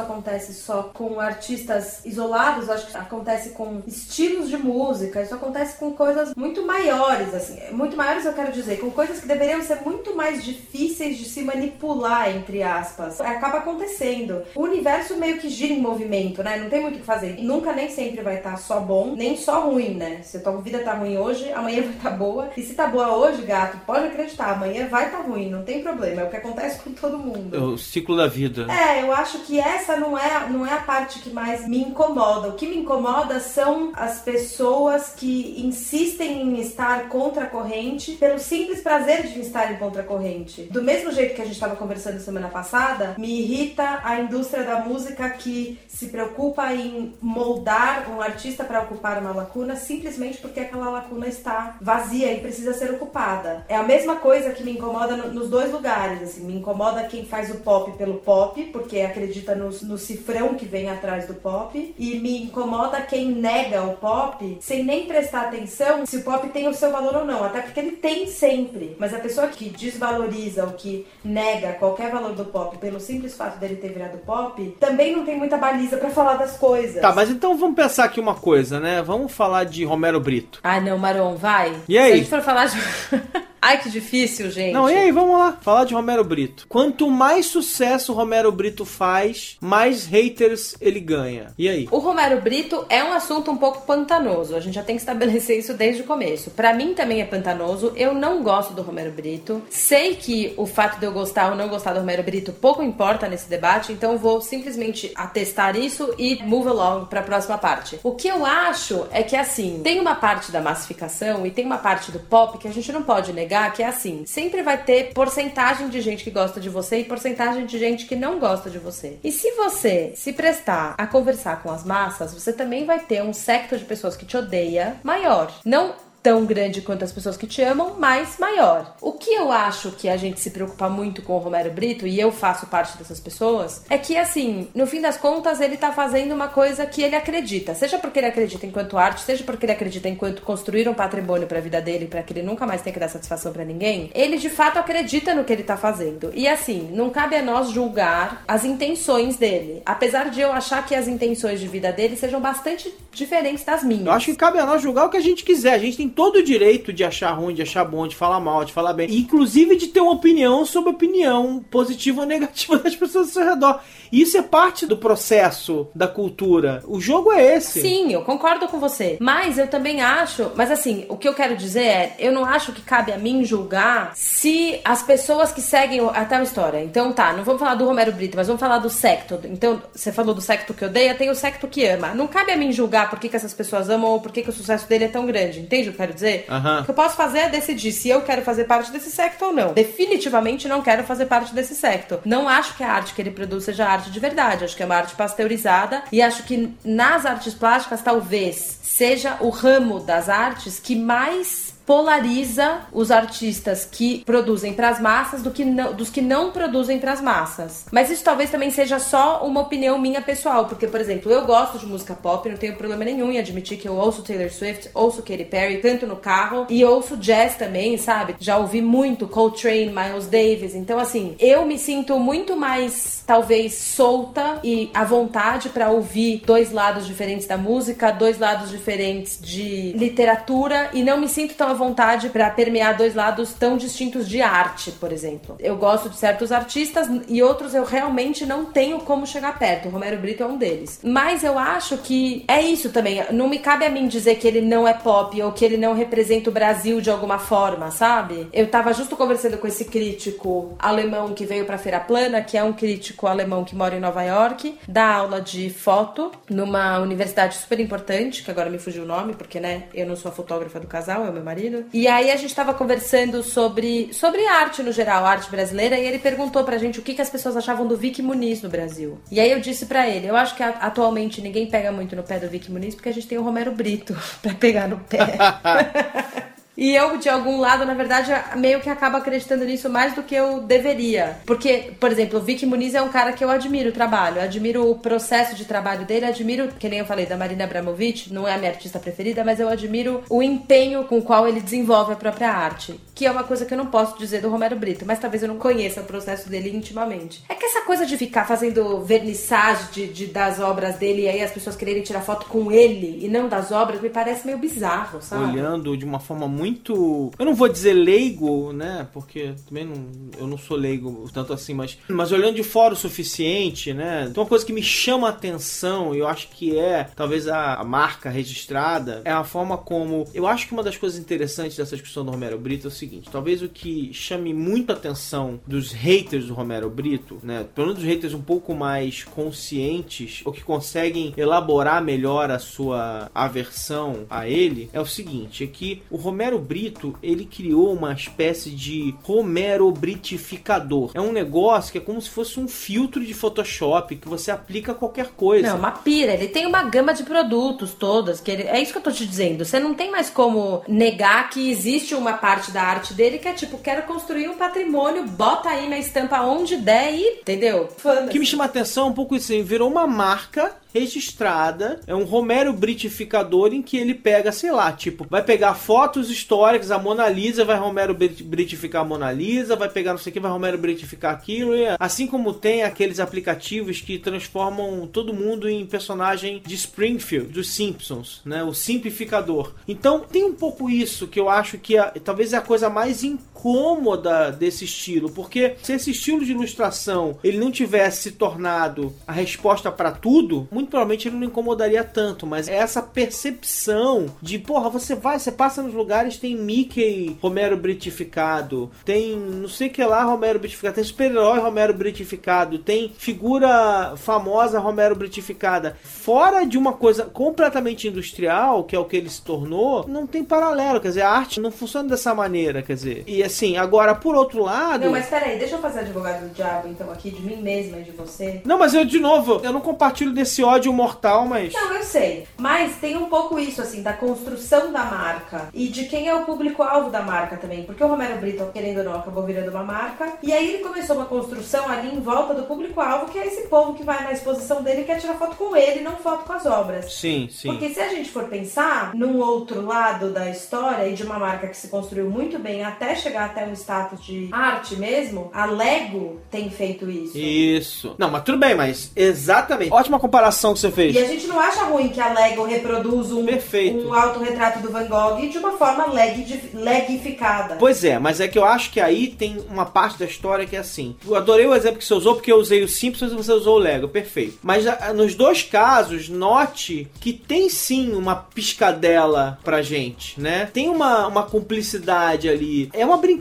acontece 0.00 0.54
só 0.54 0.84
com 0.94 1.18
artistas 1.18 2.06
isolados, 2.06 2.70
acho 2.70 2.86
que 2.86 2.96
acontece 2.96 3.50
com 3.50 3.82
estilos 3.84 4.48
de 4.48 4.56
música, 4.56 5.22
isso 5.22 5.34
acontece 5.34 5.76
com 5.76 5.90
coisas 5.90 6.32
muito 6.36 6.64
maiores, 6.64 7.34
assim. 7.34 7.58
Muito 7.72 7.96
maiores 7.96 8.24
eu 8.24 8.32
quero 8.32 8.52
dizer, 8.52 8.78
com 8.78 8.92
coisas 8.92 9.18
que 9.18 9.26
deveriam 9.26 9.60
ser 9.60 9.80
muito 9.80 10.14
mais 10.14 10.44
difíceis 10.44 11.18
de 11.18 11.24
se 11.24 11.42
manipular 11.42 12.11
entre 12.28 12.62
aspas, 12.62 13.20
acaba 13.20 13.58
acontecendo. 13.58 14.42
O 14.54 14.62
universo 14.62 15.16
meio 15.16 15.38
que 15.38 15.48
gira 15.48 15.72
em 15.72 15.80
movimento, 15.80 16.42
né? 16.42 16.58
Não 16.58 16.68
tem 16.68 16.80
muito 16.80 16.96
o 16.96 16.98
que 16.98 17.04
fazer. 17.04 17.36
E 17.38 17.42
nunca 17.42 17.72
nem 17.72 17.88
sempre 17.88 18.22
vai 18.22 18.36
estar 18.36 18.52
tá 18.52 18.56
só 18.56 18.80
bom, 18.80 19.14
nem 19.16 19.36
só 19.36 19.60
ruim, 19.68 19.94
né? 19.94 20.20
Se 20.22 20.36
a 20.36 20.40
tua 20.40 20.60
vida 20.60 20.80
tá 20.80 20.94
ruim 20.94 21.16
hoje, 21.16 21.50
amanhã 21.52 21.82
vai 21.82 21.92
estar 21.92 22.10
tá 22.10 22.16
boa. 22.16 22.50
E 22.56 22.62
se 22.62 22.74
tá 22.74 22.86
boa 22.86 23.16
hoje, 23.16 23.42
gato, 23.42 23.78
pode 23.86 24.06
acreditar, 24.06 24.52
amanhã 24.52 24.88
vai 24.88 25.06
estar 25.06 25.18
tá 25.18 25.24
ruim, 25.24 25.50
não 25.50 25.62
tem 25.62 25.82
problema. 25.82 26.22
É 26.22 26.24
o 26.24 26.30
que 26.30 26.36
acontece 26.36 26.80
com 26.80 26.92
todo 26.92 27.18
mundo. 27.18 27.56
É 27.56 27.60
o 27.60 27.78
ciclo 27.78 28.16
da 28.16 28.26
vida. 28.26 28.66
É, 28.70 29.02
eu 29.02 29.12
acho 29.12 29.40
que 29.40 29.58
essa 29.58 29.96
não 29.96 30.16
é, 30.16 30.48
não 30.48 30.66
é 30.66 30.74
a 30.74 30.82
parte 30.82 31.20
que 31.20 31.30
mais 31.30 31.66
me 31.66 31.80
incomoda. 31.80 32.48
O 32.48 32.54
que 32.54 32.66
me 32.66 32.76
incomoda 32.76 33.40
são 33.40 33.92
as 33.94 34.20
pessoas 34.20 35.12
que 35.16 35.54
insistem 35.58 36.42
em 36.42 36.60
estar 36.60 37.08
contra 37.08 37.44
a 37.44 37.46
corrente 37.46 38.12
pelo 38.12 38.38
simples 38.38 38.80
prazer 38.80 39.26
de 39.26 39.40
estar 39.40 39.72
em 39.72 39.76
contra 39.76 40.02
a 40.02 40.04
corrente. 40.04 40.62
Do 40.70 40.82
mesmo 40.82 41.12
jeito 41.12 41.34
que 41.34 41.42
a 41.42 41.44
gente 41.44 41.54
estava 41.54 41.76
conversando 41.76 42.01
conversando 42.02 42.20
semana 42.20 42.48
passada, 42.48 43.14
me 43.16 43.40
irrita 43.40 44.00
a 44.02 44.18
indústria 44.18 44.64
da 44.64 44.80
música 44.80 45.30
que 45.30 45.78
se 45.86 46.08
preocupa 46.08 46.72
em 46.72 47.14
moldar 47.20 48.10
um 48.10 48.20
artista 48.20 48.64
para 48.64 48.80
ocupar 48.80 49.20
uma 49.20 49.32
lacuna 49.32 49.76
simplesmente 49.76 50.38
porque 50.38 50.58
aquela 50.58 50.90
lacuna 50.90 51.28
está 51.28 51.76
vazia 51.80 52.32
e 52.32 52.40
precisa 52.40 52.72
ser 52.74 52.90
ocupada. 52.90 53.64
É 53.68 53.76
a 53.76 53.82
mesma 53.84 54.16
coisa 54.16 54.50
que 54.50 54.64
me 54.64 54.72
incomoda 54.72 55.16
no, 55.16 55.32
nos 55.32 55.48
dois 55.48 55.70
lugares. 55.70 56.22
Assim, 56.22 56.44
me 56.44 56.56
incomoda 56.56 57.04
quem 57.04 57.24
faz 57.24 57.50
o 57.50 57.58
pop 57.58 57.92
pelo 57.92 58.14
pop, 58.14 58.60
porque 58.72 59.00
acredita 59.00 59.54
no, 59.54 59.70
no 59.70 59.96
cifrão 59.96 60.54
que 60.54 60.64
vem 60.64 60.90
atrás 60.90 61.26
do 61.26 61.34
pop, 61.34 61.94
e 61.96 62.18
me 62.18 62.42
incomoda 62.42 63.00
quem 63.02 63.30
nega 63.30 63.82
o 63.84 63.96
pop 63.96 64.58
sem 64.60 64.84
nem 64.84 65.06
prestar 65.06 65.42
atenção 65.42 66.04
se 66.04 66.16
o 66.16 66.22
pop 66.22 66.48
tem 66.48 66.66
o 66.66 66.74
seu 66.74 66.90
valor 66.90 67.16
ou 67.16 67.24
não. 67.24 67.44
Até 67.44 67.60
porque 67.60 67.78
ele 67.78 67.92
tem 67.92 68.26
sempre. 68.26 68.96
Mas 68.98 69.14
a 69.14 69.18
pessoa 69.18 69.46
que 69.48 69.68
desvaloriza 69.70 70.64
ou 70.64 70.72
que 70.72 71.06
nega 71.24 71.74
qualquer 71.74 71.91
qualquer 71.92 72.10
valor 72.10 72.34
do 72.34 72.44
pop 72.46 72.76
pelo 72.78 72.98
simples 72.98 73.36
fato 73.36 73.58
dele 73.58 73.76
ter 73.76 73.92
virado 73.92 74.18
pop, 74.18 74.76
também 74.80 75.14
não 75.14 75.24
tem 75.24 75.36
muita 75.36 75.56
baliza 75.58 75.96
para 75.96 76.10
falar 76.10 76.36
das 76.36 76.56
coisas. 76.56 77.00
Tá, 77.00 77.12
mas 77.12 77.30
então 77.30 77.56
vamos 77.56 77.76
pensar 77.76 78.04
aqui 78.04 78.18
uma 78.18 78.34
coisa, 78.34 78.80
né? 78.80 79.02
Vamos 79.02 79.32
falar 79.32 79.64
de 79.64 79.84
Romero 79.84 80.18
Brito. 80.18 80.58
Ah, 80.62 80.80
não, 80.80 80.98
Maron, 80.98 81.36
vai. 81.36 81.76
E 81.88 81.98
aí? 81.98 82.06
Se 82.06 82.12
a 82.12 82.16
gente 82.16 82.30
for 82.30 82.42
falar 82.42 82.66
de. 82.66 82.78
Ai, 83.64 83.80
que 83.80 83.88
difícil, 83.88 84.50
gente. 84.50 84.72
Não, 84.72 84.90
e 84.90 84.94
aí, 84.94 85.12
vamos 85.12 85.38
lá. 85.38 85.56
Falar 85.60 85.84
de 85.84 85.94
Romero 85.94 86.24
Brito. 86.24 86.66
Quanto 86.68 87.08
mais 87.08 87.46
sucesso 87.46 88.10
o 88.10 88.14
Romero 88.16 88.50
Brito 88.50 88.84
faz, 88.84 89.56
mais 89.60 90.04
haters 90.04 90.74
ele 90.80 90.98
ganha. 90.98 91.52
E 91.56 91.68
aí? 91.68 91.88
O 91.92 91.98
Romero 91.98 92.40
Brito 92.40 92.84
é 92.88 93.04
um 93.04 93.12
assunto 93.12 93.52
um 93.52 93.56
pouco 93.56 93.82
pantanoso. 93.86 94.56
A 94.56 94.60
gente 94.60 94.74
já 94.74 94.82
tem 94.82 94.96
que 94.96 95.02
estabelecer 95.02 95.60
isso 95.60 95.74
desde 95.74 96.02
o 96.02 96.06
começo. 96.06 96.50
Para 96.50 96.74
mim 96.74 96.92
também 96.92 97.20
é 97.20 97.24
pantanoso. 97.24 97.92
Eu 97.94 98.12
não 98.12 98.42
gosto 98.42 98.74
do 98.74 98.82
Romero 98.82 99.12
Brito. 99.12 99.62
Sei 99.70 100.16
que 100.16 100.54
o 100.56 100.66
fato 100.66 100.98
de 100.98 101.06
eu 101.06 101.12
gostar 101.12 101.50
ou 101.50 101.56
não 101.56 101.68
gostar 101.68 101.92
do 101.92 102.00
Romero 102.00 102.24
Brito 102.24 102.52
pouco 102.52 102.82
importa 102.82 103.28
nesse 103.28 103.48
debate, 103.48 103.92
então 103.92 104.18
vou 104.18 104.40
simplesmente 104.40 105.12
atestar 105.14 105.76
isso 105.76 106.12
e 106.18 106.42
move 106.42 106.68
along 106.68 107.04
para 107.04 107.20
a 107.20 107.22
próxima 107.22 107.56
parte. 107.58 108.00
O 108.02 108.16
que 108.16 108.26
eu 108.26 108.44
acho 108.44 109.06
é 109.12 109.22
que 109.22 109.36
assim, 109.36 109.80
tem 109.84 110.00
uma 110.00 110.16
parte 110.16 110.50
da 110.50 110.60
massificação 110.60 111.46
e 111.46 111.52
tem 111.52 111.64
uma 111.64 111.78
parte 111.78 112.10
do 112.10 112.18
pop 112.18 112.58
que 112.58 112.66
a 112.66 112.72
gente 112.72 112.90
não 112.90 113.04
pode 113.04 113.32
negar 113.32 113.51
negar 113.52 113.72
que 113.74 113.82
é 113.82 113.86
assim: 113.86 114.24
sempre 114.24 114.62
vai 114.62 114.82
ter 114.82 115.12
porcentagem 115.12 115.88
de 115.90 116.00
gente 116.00 116.24
que 116.24 116.30
gosta 116.30 116.58
de 116.58 116.70
você 116.70 116.98
e 116.98 117.04
porcentagem 117.04 117.66
de 117.66 117.78
gente 117.78 118.06
que 118.06 118.16
não 118.16 118.38
gosta 118.38 118.70
de 118.70 118.78
você. 118.78 119.18
E 119.22 119.30
se 119.30 119.50
você 119.52 120.12
se 120.16 120.32
prestar 120.32 120.94
a 120.96 121.06
conversar 121.06 121.62
com 121.62 121.70
as 121.70 121.84
massas, 121.84 122.32
você 122.32 122.52
também 122.52 122.86
vai 122.86 123.00
ter 123.00 123.22
um 123.22 123.32
secto 123.32 123.76
de 123.76 123.84
pessoas 123.84 124.16
que 124.16 124.24
te 124.24 124.36
odeia 124.36 124.96
maior. 125.02 125.52
Não 125.64 125.94
tão 126.22 126.46
grande 126.46 126.80
quanto 126.80 127.04
as 127.04 127.12
pessoas 127.12 127.36
que 127.36 127.46
te 127.46 127.62
amam, 127.62 127.96
mas 127.98 128.38
maior. 128.38 128.94
O 129.00 129.12
que 129.12 129.30
eu 129.30 129.50
acho 129.50 129.90
que 129.92 130.08
a 130.08 130.16
gente 130.16 130.40
se 130.40 130.50
preocupa 130.50 130.88
muito 130.88 131.22
com 131.22 131.34
o 131.34 131.38
Romero 131.38 131.70
Brito, 131.70 132.06
e 132.06 132.20
eu 132.20 132.30
faço 132.30 132.66
parte 132.66 132.96
dessas 132.96 133.18
pessoas, 133.18 133.84
é 133.90 133.98
que, 133.98 134.16
assim, 134.16 134.68
no 134.74 134.86
fim 134.86 135.00
das 135.00 135.16
contas, 135.16 135.60
ele 135.60 135.76
tá 135.76 135.92
fazendo 135.92 136.32
uma 136.32 136.48
coisa 136.48 136.86
que 136.86 137.02
ele 137.02 137.16
acredita. 137.16 137.74
Seja 137.74 137.98
porque 137.98 138.20
ele 138.20 138.26
acredita 138.26 138.66
enquanto 138.66 138.98
arte, 138.98 139.22
seja 139.22 139.42
porque 139.44 139.66
ele 139.66 139.72
acredita 139.72 140.08
enquanto 140.08 140.42
construir 140.42 140.88
um 140.88 140.94
patrimônio 140.94 141.46
pra 141.46 141.60
vida 141.60 141.80
dele, 141.80 142.06
para 142.06 142.22
que 142.22 142.32
ele 142.32 142.42
nunca 142.42 142.66
mais 142.66 142.82
tenha 142.82 142.94
que 142.94 143.00
dar 143.00 143.08
satisfação 143.08 143.52
para 143.52 143.64
ninguém, 143.64 144.10
ele 144.14 144.38
de 144.38 144.48
fato 144.48 144.78
acredita 144.78 145.34
no 145.34 145.44
que 145.44 145.52
ele 145.52 145.62
tá 145.62 145.76
fazendo. 145.76 146.30
E 146.34 146.46
assim, 146.46 146.90
não 146.92 147.10
cabe 147.10 147.36
a 147.36 147.42
nós 147.42 147.70
julgar 147.70 148.44
as 148.46 148.64
intenções 148.64 149.36
dele. 149.36 149.82
Apesar 149.84 150.30
de 150.30 150.40
eu 150.40 150.52
achar 150.52 150.86
que 150.86 150.94
as 150.94 151.08
intenções 151.08 151.60
de 151.60 151.68
vida 151.68 151.92
dele 151.92 152.16
sejam 152.16 152.40
bastante 152.40 152.92
diferentes 153.12 153.64
das 153.64 153.82
minhas. 153.82 154.06
Eu 154.06 154.12
acho 154.12 154.26
que 154.26 154.36
cabe 154.36 154.58
a 154.58 154.66
nós 154.66 154.82
julgar 154.82 155.06
o 155.06 155.10
que 155.10 155.16
a 155.16 155.22
gente 155.22 155.44
quiser. 155.44 155.74
A 155.74 155.78
gente 155.78 155.96
tem 155.96 156.08
todo 156.08 156.36
o 156.36 156.42
direito 156.42 156.92
de 156.92 157.04
achar 157.04 157.32
ruim, 157.32 157.54
de 157.54 157.62
achar 157.62 157.84
bom, 157.84 158.06
de 158.06 158.16
falar 158.16 158.40
mal, 158.40 158.64
de 158.64 158.72
falar 158.72 158.92
bem. 158.92 159.08
Inclusive 159.14 159.76
de 159.76 159.88
ter 159.88 160.00
uma 160.00 160.12
opinião 160.12 160.64
sobre 160.64 160.90
opinião 160.90 161.64
positiva 161.70 162.22
ou 162.22 162.26
negativa 162.26 162.78
das 162.82 162.96
pessoas 162.96 163.28
ao 163.28 163.32
seu 163.32 163.44
redor. 163.44 163.80
Isso 164.10 164.36
é 164.36 164.42
parte 164.42 164.84
do 164.86 164.96
processo 164.96 165.88
da 165.94 166.06
cultura. 166.06 166.82
O 166.86 167.00
jogo 167.00 167.32
é 167.32 167.56
esse. 167.56 167.80
Sim, 167.80 168.12
eu 168.12 168.22
concordo 168.22 168.68
com 168.68 168.78
você. 168.78 169.16
Mas 169.20 169.56
eu 169.56 169.68
também 169.68 170.02
acho. 170.02 170.50
Mas 170.54 170.70
assim, 170.70 171.06
o 171.08 171.16
que 171.16 171.26
eu 171.26 171.34
quero 171.34 171.56
dizer 171.56 171.84
é: 171.84 172.16
eu 172.18 172.32
não 172.32 172.44
acho 172.44 172.72
que 172.72 172.82
cabe 172.82 173.12
a 173.12 173.18
mim 173.18 173.44
julgar 173.44 174.12
se 174.14 174.80
as 174.84 175.02
pessoas 175.02 175.52
que 175.52 175.62
seguem 175.62 176.00
até 176.12 176.36
a 176.36 176.42
história. 176.42 176.82
Então 176.82 177.12
tá, 177.12 177.32
não 177.32 177.44
vamos 177.44 177.60
falar 177.60 177.74
do 177.74 177.86
Romero 177.86 178.12
Brito, 178.12 178.36
mas 178.36 178.46
vamos 178.46 178.60
falar 178.60 178.78
do 178.78 178.90
secto. 178.90 179.40
Então, 179.44 179.80
você 179.94 180.12
falou 180.12 180.34
do 180.34 180.40
secto 180.40 180.74
que 180.74 180.84
odeia, 180.84 181.14
tem 181.14 181.30
o 181.30 181.34
secto 181.34 181.66
que 181.66 181.86
ama. 181.86 182.14
Não 182.14 182.26
cabe 182.26 182.52
a 182.52 182.56
mim 182.56 182.70
julgar 182.72 183.01
por 183.08 183.18
que, 183.18 183.28
que 183.28 183.36
essas 183.36 183.54
pessoas 183.54 183.88
amam 183.88 184.10
ou 184.10 184.20
por 184.20 184.32
que, 184.32 184.42
que 184.42 184.50
o 184.50 184.52
sucesso 184.52 184.88
dele 184.88 185.04
é 185.04 185.08
tão 185.08 185.26
grande. 185.26 185.60
Entende 185.60 185.88
o 185.88 185.92
que 185.92 185.96
eu 185.96 186.06
quero 186.06 186.14
dizer? 186.14 186.46
Aham. 186.48 186.80
O 186.80 186.84
que 186.84 186.90
eu 186.90 186.94
posso 186.94 187.16
fazer 187.16 187.38
é 187.38 187.48
decidir 187.48 187.92
se 187.92 188.08
eu 188.08 188.22
quero 188.22 188.42
fazer 188.42 188.64
parte 188.64 188.90
desse 188.90 189.10
secto 189.10 189.44
ou 189.46 189.52
não. 189.52 189.72
Definitivamente 189.72 190.68
não 190.68 190.82
quero 190.82 191.04
fazer 191.04 191.26
parte 191.26 191.54
desse 191.54 191.74
secto. 191.74 192.20
Não 192.24 192.48
acho 192.48 192.76
que 192.76 192.84
a 192.84 192.92
arte 192.92 193.14
que 193.14 193.22
ele 193.22 193.30
produz 193.30 193.64
seja 193.64 193.86
arte 193.86 194.10
de 194.10 194.20
verdade. 194.20 194.64
Acho 194.64 194.76
que 194.76 194.82
é 194.82 194.86
uma 194.86 194.96
arte 194.96 195.14
pasteurizada. 195.14 196.02
E 196.12 196.20
acho 196.20 196.42
que 196.44 196.72
nas 196.84 197.26
artes 197.26 197.54
plásticas, 197.54 198.02
talvez 198.02 198.78
seja 198.82 199.36
o 199.40 199.48
ramo 199.48 200.00
das 200.00 200.28
artes 200.28 200.78
que 200.78 200.94
mais 200.94 201.72
polariza 201.92 202.86
os 202.90 203.10
artistas 203.10 203.84
que 203.84 204.24
produzem 204.24 204.72
para 204.72 204.88
as 204.88 204.98
massas 204.98 205.42
do 205.42 205.50
que 205.50 205.62
não, 205.62 205.92
dos 205.92 206.08
que 206.08 206.22
não 206.22 206.50
produzem 206.50 206.98
para 206.98 207.12
as 207.12 207.20
massas. 207.20 207.84
Mas 207.92 208.10
isso 208.10 208.24
talvez 208.24 208.48
também 208.48 208.70
seja 208.70 208.98
só 208.98 209.44
uma 209.44 209.60
opinião 209.60 209.98
minha 209.98 210.22
pessoal, 210.22 210.64
porque 210.64 210.86
por 210.86 210.98
exemplo, 210.98 211.30
eu 211.30 211.44
gosto 211.44 211.78
de 211.78 211.84
música 211.84 212.14
pop, 212.14 212.48
não 212.48 212.56
tenho 212.56 212.76
problema 212.76 213.04
nenhum 213.04 213.30
em 213.30 213.38
admitir 213.38 213.76
que 213.76 213.86
eu 213.86 213.94
ouço 213.94 214.22
Taylor 214.22 214.48
Swift, 214.50 214.88
ouço 214.94 215.20
Katy 215.20 215.44
Perry, 215.44 215.82
canto 215.82 216.06
no 216.06 216.16
carro 216.16 216.66
e 216.70 216.82
ouço 216.82 217.14
jazz 217.14 217.56
também, 217.56 217.98
sabe? 217.98 218.36
Já 218.40 218.56
ouvi 218.56 218.80
muito 218.80 219.28
Coltrane, 219.28 219.92
Miles 219.92 220.26
Davis. 220.28 220.74
Então 220.74 220.98
assim, 220.98 221.36
eu 221.38 221.66
me 221.66 221.78
sinto 221.78 222.18
muito 222.18 222.56
mais 222.56 223.22
talvez 223.26 223.74
solta 223.74 224.60
e 224.64 224.90
à 224.94 225.04
vontade 225.04 225.68
para 225.68 225.90
ouvir 225.90 226.42
dois 226.46 226.72
lados 226.72 227.06
diferentes 227.06 227.46
da 227.46 227.58
música, 227.58 228.10
dois 228.10 228.38
lados 228.38 228.70
diferentes 228.70 229.38
de 229.38 229.92
literatura 229.92 230.88
e 230.94 231.02
não 231.02 231.20
me 231.20 231.28
sinto 231.28 231.54
tão 231.54 231.68
à 231.68 231.81
vontade 231.82 232.28
para 232.28 232.48
permear 232.48 232.96
dois 232.96 233.14
lados 233.14 233.52
tão 233.54 233.76
distintos 233.76 234.28
de 234.28 234.40
arte, 234.40 234.92
por 234.92 235.12
exemplo. 235.12 235.56
Eu 235.58 235.76
gosto 235.76 236.08
de 236.08 236.16
certos 236.16 236.52
artistas 236.52 237.08
e 237.28 237.42
outros 237.42 237.74
eu 237.74 237.84
realmente 237.84 238.46
não 238.46 238.64
tenho 238.64 239.00
como 239.00 239.26
chegar 239.26 239.58
perto. 239.58 239.88
O 239.88 239.90
Romero 239.90 240.20
Brito 240.20 240.44
é 240.44 240.46
um 240.46 240.56
deles. 240.56 241.00
Mas 241.02 241.42
eu 241.42 241.58
acho 241.58 241.98
que 241.98 242.44
é 242.46 242.60
isso 242.60 242.90
também. 242.90 243.24
Não 243.32 243.48
me 243.48 243.58
cabe 243.58 243.84
a 243.84 243.90
mim 243.90 244.06
dizer 244.06 244.36
que 244.36 244.46
ele 244.46 244.60
não 244.60 244.86
é 244.86 244.94
pop 244.94 245.42
ou 245.42 245.50
que 245.50 245.64
ele 245.64 245.76
não 245.76 245.92
representa 245.94 246.50
o 246.50 246.52
Brasil 246.52 247.00
de 247.00 247.10
alguma 247.10 247.38
forma, 247.38 247.90
sabe? 247.90 248.48
Eu 248.52 248.68
tava 248.68 248.92
justo 248.92 249.16
conversando 249.16 249.58
com 249.58 249.66
esse 249.66 249.86
crítico 249.86 250.74
alemão 250.78 251.34
que 251.34 251.44
veio 251.44 251.64
pra 251.64 251.78
Feira 251.78 251.98
Plana, 251.98 252.42
que 252.42 252.56
é 252.56 252.62
um 252.62 252.72
crítico 252.72 253.26
alemão 253.26 253.64
que 253.64 253.74
mora 253.74 253.96
em 253.96 254.00
Nova 254.00 254.22
York, 254.22 254.78
dá 254.86 255.06
aula 255.14 255.40
de 255.40 255.68
foto 255.70 256.30
numa 256.48 256.98
universidade 257.00 257.56
super 257.56 257.80
importante, 257.80 258.42
que 258.44 258.50
agora 258.50 258.70
me 258.70 258.78
fugiu 258.78 259.02
o 259.02 259.06
nome, 259.06 259.34
porque, 259.34 259.58
né, 259.58 259.84
eu 259.92 260.06
não 260.06 260.14
sou 260.14 260.30
a 260.30 260.34
fotógrafa 260.34 260.78
do 260.78 260.86
casal, 260.86 261.24
é 261.24 261.30
o 261.30 261.32
meu 261.32 261.42
marido. 261.42 261.61
E 261.92 262.08
aí 262.08 262.30
a 262.30 262.36
gente 262.36 262.54
tava 262.54 262.74
conversando 262.74 263.42
sobre, 263.42 264.12
sobre 264.12 264.46
arte 264.46 264.82
no 264.82 264.92
geral, 264.92 265.24
arte 265.24 265.50
brasileira, 265.50 265.98
e 265.98 266.06
ele 266.06 266.18
perguntou 266.18 266.64
pra 266.64 266.78
gente 266.78 266.98
o 266.98 267.02
que, 267.02 267.14
que 267.14 267.22
as 267.22 267.30
pessoas 267.30 267.56
achavam 267.56 267.86
do 267.86 267.96
Vic 267.96 268.20
Muniz 268.22 268.62
no 268.62 268.68
Brasil. 268.68 269.18
E 269.30 269.40
aí 269.40 269.50
eu 269.50 269.60
disse 269.60 269.86
pra 269.86 270.08
ele, 270.08 270.26
eu 270.26 270.36
acho 270.36 270.54
que 270.54 270.62
atualmente 270.62 271.40
ninguém 271.40 271.66
pega 271.68 271.92
muito 271.92 272.16
no 272.16 272.22
pé 272.22 272.38
do 272.38 272.48
Vic 272.48 272.70
Muniz 272.70 272.94
porque 272.94 273.08
a 273.08 273.14
gente 273.14 273.26
tem 273.26 273.38
o 273.38 273.42
Romero 273.42 273.72
Brito 273.72 274.16
pra 274.42 274.54
pegar 274.54 274.88
no 274.88 274.98
pé. 274.98 275.38
E 276.76 276.94
eu, 276.94 277.18
de 277.18 277.28
algum 277.28 277.60
lado, 277.60 277.84
na 277.84 277.94
verdade, 277.94 278.30
meio 278.56 278.80
que 278.80 278.88
acabo 278.88 279.16
acreditando 279.16 279.64
nisso 279.64 279.90
mais 279.90 280.14
do 280.14 280.22
que 280.22 280.34
eu 280.34 280.60
deveria. 280.60 281.38
Porque, 281.46 281.92
por 282.00 282.10
exemplo, 282.10 282.38
o 282.38 282.42
Vicky 282.42 282.64
Muniz 282.64 282.94
é 282.94 283.02
um 283.02 283.10
cara 283.10 283.32
que 283.32 283.44
eu 283.44 283.50
admiro 283.50 283.90
o 283.90 283.92
trabalho, 283.92 284.40
admiro 284.40 284.90
o 284.90 284.98
processo 284.98 285.54
de 285.54 285.64
trabalho 285.64 286.06
dele, 286.06 286.26
admiro, 286.26 286.68
que 286.78 286.88
nem 286.88 287.00
eu 287.00 287.06
falei, 287.06 287.26
da 287.26 287.36
Marina 287.36 287.64
Abramovic, 287.64 288.32
não 288.32 288.48
é 288.48 288.54
a 288.54 288.58
minha 288.58 288.70
artista 288.70 288.98
preferida, 288.98 289.44
mas 289.44 289.60
eu 289.60 289.68
admiro 289.68 290.22
o 290.30 290.42
empenho 290.42 291.04
com 291.04 291.18
o 291.18 291.22
qual 291.22 291.46
ele 291.46 291.60
desenvolve 291.60 292.12
a 292.12 292.16
própria 292.16 292.50
arte. 292.50 292.98
Que 293.14 293.26
é 293.26 293.30
uma 293.30 293.44
coisa 293.44 293.66
que 293.66 293.74
eu 293.74 293.78
não 293.78 293.86
posso 293.86 294.18
dizer 294.18 294.40
do 294.40 294.48
Romero 294.48 294.76
Brito, 294.76 295.04
mas 295.06 295.18
talvez 295.18 295.42
eu 295.42 295.48
não 295.48 295.58
conheça 295.58 296.00
o 296.00 296.04
processo 296.04 296.48
dele 296.48 296.74
intimamente. 296.74 297.44
É 297.48 297.54
que 297.54 297.64
essa 297.64 297.82
coisa 297.82 298.06
de 298.06 298.16
ficar 298.16 298.46
fazendo 298.46 299.00
vernissage 299.02 299.92
de, 299.92 300.06
de 300.08 300.26
das 300.26 300.60
obras 300.60 300.96
dele 300.96 301.22
e 301.22 301.28
aí 301.28 301.42
as 301.42 301.50
pessoas 301.50 301.76
quererem 301.76 302.02
tirar 302.02 302.22
foto 302.22 302.46
com 302.46 302.70
ele 302.70 303.24
e 303.24 303.28
não 303.28 303.48
das 303.48 303.70
obras, 303.70 304.00
me 304.00 304.10
parece 304.10 304.46
meio 304.46 304.58
bizarro, 304.58 305.20
sabe? 305.20 305.52
Olhando 305.52 305.96
de 305.96 306.04
uma 306.04 306.20
forma 306.20 306.48
muito. 306.48 307.30
Eu 307.38 307.44
não 307.44 307.54
vou 307.54 307.68
dizer 307.68 307.92
leigo, 307.92 308.72
né? 308.72 309.08
Porque 309.12 309.54
também 309.66 309.84
não, 309.84 310.06
eu 310.38 310.46
não 310.46 310.58
sou 310.58 310.76
leigo 310.76 311.28
tanto 311.32 311.52
assim, 311.52 311.74
mas, 311.74 311.98
mas 312.08 312.32
olhando 312.32 312.56
de 312.56 312.62
fora 312.62 312.94
o 312.94 312.96
suficiente, 312.96 313.92
né? 313.92 314.26
Então 314.28 314.42
uma 314.42 314.48
coisa 314.48 314.64
que 314.64 314.72
me 314.72 314.82
chama 314.82 315.28
a 315.28 315.30
atenção, 315.30 316.14
e 316.14 316.18
eu 316.18 316.26
acho 316.26 316.48
que 316.48 316.78
é 316.78 317.08
talvez 317.14 317.48
a, 317.48 317.74
a, 317.74 317.84
marca 317.84 318.30
registrada, 318.30 319.22
é 319.24 319.30
a 319.30 319.44
forma 319.44 319.76
como. 319.76 320.26
Eu 320.34 320.46
acho 320.46 320.66
que 320.66 320.72
uma 320.72 320.82
das 320.82 320.96
coisas 320.96 321.18
interessantes 321.18 321.76
dessa 321.76 321.96
discussão 321.96 322.24
do 322.24 322.30
Romero 322.30 322.58
Brito 322.58 322.86
é 322.86 322.88
o 322.88 322.92
seguinte: 322.92 323.11
talvez 323.30 323.62
o 323.62 323.68
que 323.68 324.12
chame 324.12 324.54
muito 324.54 324.90
a 324.90 324.94
atenção 324.94 325.60
dos 325.66 325.92
haters 325.92 326.46
do 326.46 326.54
Romero 326.54 326.88
Brito, 326.90 327.38
né? 327.42 327.66
Pelo 327.74 327.88
menos 327.88 328.02
dos 328.02 328.08
haters 328.08 328.34
um 328.34 328.42
pouco 328.42 328.74
mais 328.74 329.24
conscientes, 329.24 330.42
ou 330.44 330.52
que 330.52 330.62
conseguem 330.62 331.34
elaborar 331.36 332.02
melhor 332.02 332.50
a 332.50 332.58
sua 332.58 333.30
aversão 333.34 334.26
a 334.28 334.48
ele, 334.48 334.88
é 334.92 335.00
o 335.00 335.06
seguinte: 335.06 335.64
é 335.64 335.66
que 335.66 336.02
o 336.10 336.16
Romero 336.16 336.52
Romero 336.52 336.58
Brito, 336.58 337.16
ele 337.22 337.44
criou 337.44 337.92
uma 337.92 338.12
espécie 338.12 338.70
de 338.70 339.14
Romero 339.22 339.90
Britificador. 339.90 341.10
É 341.14 341.20
um 341.20 341.32
negócio 341.32 341.92
que 341.92 341.98
é 341.98 342.00
como 342.00 342.20
se 342.20 342.28
fosse 342.28 342.58
um 342.58 342.68
filtro 342.68 343.24
de 343.24 343.32
Photoshop 343.32 344.16
que 344.16 344.28
você 344.28 344.50
aplica 344.50 344.92
a 344.92 344.94
qualquer 344.94 345.28
coisa. 345.28 345.68
Não, 345.68 345.78
uma 345.78 345.92
pira. 345.92 346.34
Ele 346.34 346.48
tem 346.48 346.66
uma 346.66 346.82
gama 346.82 347.14
de 347.14 347.22
produtos 347.22 347.94
todas. 347.94 348.40
Que 348.40 348.50
ele... 348.50 348.62
É 348.64 348.80
isso 348.80 348.92
que 348.92 348.98
eu 348.98 349.02
tô 349.02 349.12
te 349.12 349.26
dizendo. 349.26 349.64
Você 349.64 349.78
não 349.78 349.94
tem 349.94 350.10
mais 350.10 350.28
como 350.28 350.82
negar 350.88 351.48
que 351.48 351.70
existe 351.70 352.14
uma 352.14 352.32
parte 352.32 352.70
da 352.70 352.82
arte 352.92 353.14
dele 353.14 353.38
que 353.38 353.48
é 353.48 353.52
tipo, 353.52 353.78
quero 353.78 354.02
construir 354.02 354.48
um 354.48 354.56
patrimônio, 354.56 355.24
bota 355.26 355.68
aí 355.68 355.88
na 355.88 355.98
estampa 355.98 356.40
onde 356.42 356.76
der 356.76 357.14
e. 357.14 357.40
Entendeu? 357.40 357.88
O 358.04 358.28
que 358.28 358.38
me 358.38 358.46
chama 358.46 358.64
a 358.64 358.66
atenção 358.66 359.06
é 359.06 359.10
um 359.10 359.14
pouco 359.14 359.34
isso, 359.34 359.52
virou 359.64 359.90
uma 359.90 360.06
marca 360.06 360.74
registrada, 360.92 362.00
é 362.06 362.14
um 362.14 362.24
Romero 362.24 362.72
britificador 362.72 363.72
em 363.72 363.82
que 363.82 363.96
ele 363.96 364.14
pega, 364.14 364.52
sei 364.52 364.70
lá, 364.70 364.92
tipo, 364.92 365.26
vai 365.28 365.42
pegar 365.42 365.74
fotos 365.74 366.30
históricas, 366.30 366.90
a 366.90 366.98
Mona 366.98 367.28
Lisa, 367.28 367.64
vai 367.64 367.76
Romero 367.76 368.14
britificar 368.14 369.02
a 369.02 369.04
Mona 369.04 369.32
Lisa, 369.32 369.76
vai 369.76 369.88
pegar 369.88 370.12
não 370.12 370.18
sei 370.18 370.30
o 370.30 370.32
que, 370.34 370.40
vai 370.40 370.50
Romero 370.50 370.78
britificar 370.78 371.34
aquilo, 371.34 371.74
e 371.74 371.84
assim 371.98 372.26
como 372.26 372.52
tem 372.52 372.82
aqueles 372.82 373.20
aplicativos 373.20 374.00
que 374.00 374.18
transformam 374.18 375.06
todo 375.06 375.34
mundo 375.34 375.68
em 375.68 375.86
personagem 375.86 376.62
de 376.64 376.74
Springfield, 376.74 377.48
dos 377.48 377.70
Simpsons, 377.70 378.40
né, 378.44 378.62
o 378.62 378.74
simplificador. 378.74 379.72
Então, 379.86 380.20
tem 380.20 380.44
um 380.44 380.54
pouco 380.54 380.90
isso 380.90 381.26
que 381.26 381.40
eu 381.40 381.48
acho 381.48 381.78
que 381.78 381.96
é, 381.96 382.04
talvez 382.22 382.52
é 382.52 382.56
a 382.56 382.60
coisa 382.60 382.88
mais 382.90 383.24
incômoda 383.24 383.51
incômoda 383.62 384.50
desse 384.50 384.84
estilo, 384.84 385.30
porque 385.30 385.76
se 385.82 385.92
esse 385.92 386.10
estilo 386.10 386.44
de 386.44 386.50
ilustração 386.50 387.38
ele 387.44 387.58
não 387.58 387.70
tivesse 387.70 388.22
se 388.22 388.32
tornado 388.32 389.14
a 389.26 389.32
resposta 389.32 389.90
para 389.90 390.10
tudo, 390.10 390.66
muito 390.70 390.90
provavelmente 390.90 391.28
ele 391.28 391.36
não 391.36 391.46
incomodaria 391.46 392.02
tanto, 392.02 392.46
mas 392.46 392.68
é 392.68 392.74
essa 392.74 393.00
percepção 393.00 394.26
de, 394.42 394.58
porra, 394.58 394.90
você 394.90 395.14
vai, 395.14 395.38
você 395.38 395.52
passa 395.52 395.82
nos 395.82 395.94
lugares, 395.94 396.36
tem 396.36 396.56
Mickey 396.56 397.36
Romero 397.40 397.76
britificado, 397.76 398.90
tem 399.04 399.36
não 399.36 399.68
sei 399.68 399.88
que 399.88 400.02
lá 400.04 400.24
Romero 400.24 400.58
britificado, 400.58 400.96
tem 400.96 401.04
super-herói 401.04 401.60
Romero 401.60 401.94
britificado, 401.94 402.78
tem 402.78 403.12
figura 403.16 404.14
famosa 404.16 404.80
Romero 404.80 405.14
britificada. 405.14 405.96
Fora 406.02 406.64
de 406.64 406.76
uma 406.76 406.94
coisa 406.94 407.24
completamente 407.24 408.08
industrial, 408.08 408.84
que 408.84 408.96
é 408.96 408.98
o 408.98 409.04
que 409.04 409.16
ele 409.16 409.30
se 409.30 409.42
tornou, 409.42 410.06
não 410.08 410.26
tem 410.26 410.42
paralelo, 410.42 411.00
quer 411.00 411.08
dizer, 411.08 411.22
a 411.22 411.30
arte 411.30 411.60
não 411.60 411.70
funciona 411.70 412.08
dessa 412.08 412.34
maneira, 412.34 412.82
quer 412.82 412.94
dizer. 412.94 413.24
E 413.26 413.42
assim, 413.52 413.76
agora, 413.76 414.14
por 414.14 414.34
outro 414.34 414.62
lado. 414.62 415.04
Não, 415.04 415.12
mas 415.12 415.26
peraí, 415.26 415.58
deixa 415.58 415.76
eu 415.76 415.80
fazer 415.80 416.00
advogado 416.00 416.48
do 416.48 416.54
diabo, 416.54 416.88
então, 416.88 417.10
aqui, 417.10 417.30
de 417.30 417.40
mim 417.42 417.56
mesma 417.56 417.98
e 417.98 418.02
de 418.02 418.10
você. 418.10 418.62
Não, 418.64 418.78
mas 418.78 418.94
eu, 418.94 419.04
de 419.04 419.18
novo, 419.18 419.60
eu 419.62 419.72
não 419.72 419.80
compartilho 419.80 420.32
desse 420.32 420.62
ódio 420.62 420.92
mortal, 420.92 421.46
mas. 421.46 421.72
Não, 421.72 421.94
eu 421.94 422.02
sei. 422.02 422.46
Mas 422.58 422.96
tem 422.96 423.16
um 423.16 423.26
pouco 423.26 423.58
isso, 423.58 423.80
assim, 423.80 424.02
da 424.02 424.12
construção 424.12 424.92
da 424.92 425.04
marca 425.04 425.68
e 425.72 425.88
de 425.88 426.06
quem 426.06 426.28
é 426.28 426.34
o 426.34 426.44
público-alvo 426.44 427.10
da 427.10 427.22
marca 427.22 427.56
também. 427.56 427.84
Porque 427.84 428.02
o 428.02 428.06
Romero 428.06 428.38
Brito, 428.38 428.68
querendo 428.72 428.98
ou 428.98 429.04
não, 429.04 429.14
acabou 429.14 429.44
virando 429.44 429.70
uma 429.70 429.84
marca. 429.84 430.34
E 430.42 430.52
aí 430.52 430.74
ele 430.74 430.82
começou 430.82 431.16
uma 431.16 431.26
construção 431.26 431.88
ali 431.88 432.14
em 432.14 432.20
volta 432.20 432.54
do 432.54 432.64
público-alvo, 432.64 433.30
que 433.30 433.38
é 433.38 433.46
esse 433.46 433.68
povo 433.68 433.94
que 433.94 434.02
vai 434.02 434.24
na 434.24 434.32
exposição 434.32 434.82
dele 434.82 435.02
e 435.02 435.04
quer 435.04 435.20
tirar 435.20 435.34
foto 435.34 435.56
com 435.56 435.76
ele, 435.76 436.00
não 436.00 436.16
foto 436.16 436.44
com 436.44 436.52
as 436.52 436.66
obras. 436.66 437.12
Sim, 437.12 437.48
sim. 437.50 437.68
Porque 437.68 437.90
se 437.90 438.00
a 438.00 438.08
gente 438.08 438.30
for 438.30 438.44
pensar 438.44 439.14
num 439.14 439.38
outro 439.38 439.84
lado 439.84 440.30
da 440.30 440.48
história 440.48 441.08
e 441.08 441.14
de 441.14 441.22
uma 441.22 441.38
marca 441.38 441.66
que 441.66 441.76
se 441.76 441.88
construiu 441.88 442.30
muito 442.30 442.58
bem 442.58 442.84
até 442.84 443.14
chegar 443.14 443.41
até 443.44 443.66
um 443.66 443.72
status 443.72 444.22
de 444.22 444.48
arte 444.52 444.96
mesmo, 444.96 445.50
a 445.52 445.66
Lego 445.66 446.40
tem 446.50 446.70
feito 446.70 447.10
isso. 447.10 447.36
Isso. 447.36 448.14
Não, 448.18 448.30
mas 448.30 448.42
tudo 448.44 448.58
bem, 448.58 448.74
mas 448.74 449.10
exatamente. 449.14 449.92
Ótima 449.92 450.18
comparação 450.18 450.74
que 450.74 450.80
você 450.80 450.90
fez. 450.90 451.14
E 451.14 451.18
a 451.18 451.26
gente 451.26 451.46
não 451.46 451.58
acha 451.58 451.84
ruim 451.84 452.08
que 452.08 452.20
a 452.20 452.32
Lego 452.32 452.64
reproduz 452.64 453.32
um, 453.32 453.44
Perfeito. 453.44 454.08
um 454.08 454.14
autorretrato 454.14 454.80
do 454.80 454.90
Van 454.90 455.06
Gogh 455.06 455.48
de 455.48 455.58
uma 455.58 455.72
forma 455.72 456.06
leg, 456.12 456.44
legificada. 456.74 457.76
Pois 457.76 458.04
é, 458.04 458.18
mas 458.18 458.40
é 458.40 458.48
que 458.48 458.58
eu 458.58 458.64
acho 458.64 458.90
que 458.90 459.00
aí 459.00 459.28
tem 459.28 459.64
uma 459.68 459.86
parte 459.86 460.18
da 460.18 460.24
história 460.24 460.66
que 460.66 460.76
é 460.76 460.78
assim. 460.78 461.16
Eu 461.26 461.34
adorei 461.34 461.66
o 461.66 461.74
exemplo 461.74 461.98
que 461.98 462.04
você 462.04 462.14
usou, 462.14 462.34
porque 462.34 462.52
eu 462.52 462.56
usei 462.56 462.82
o 462.82 462.88
Simpsons 462.88 463.32
e 463.32 463.36
você 463.36 463.52
usou 463.52 463.76
o 463.76 463.78
Lego. 463.78 464.08
Perfeito. 464.08 464.58
Mas 464.62 464.86
a, 464.86 465.12
nos 465.12 465.34
dois 465.34 465.62
casos, 465.62 466.28
note 466.28 467.08
que 467.20 467.32
tem 467.32 467.68
sim 467.68 468.12
uma 468.12 468.34
piscadela 468.36 469.58
pra 469.64 469.82
gente, 469.82 470.40
né? 470.40 470.68
Tem 470.72 470.88
uma, 470.88 471.26
uma 471.26 471.42
cumplicidade 471.44 472.48
ali. 472.48 472.90
É 472.92 473.04
uma 473.04 473.16
brincadeira 473.16 473.31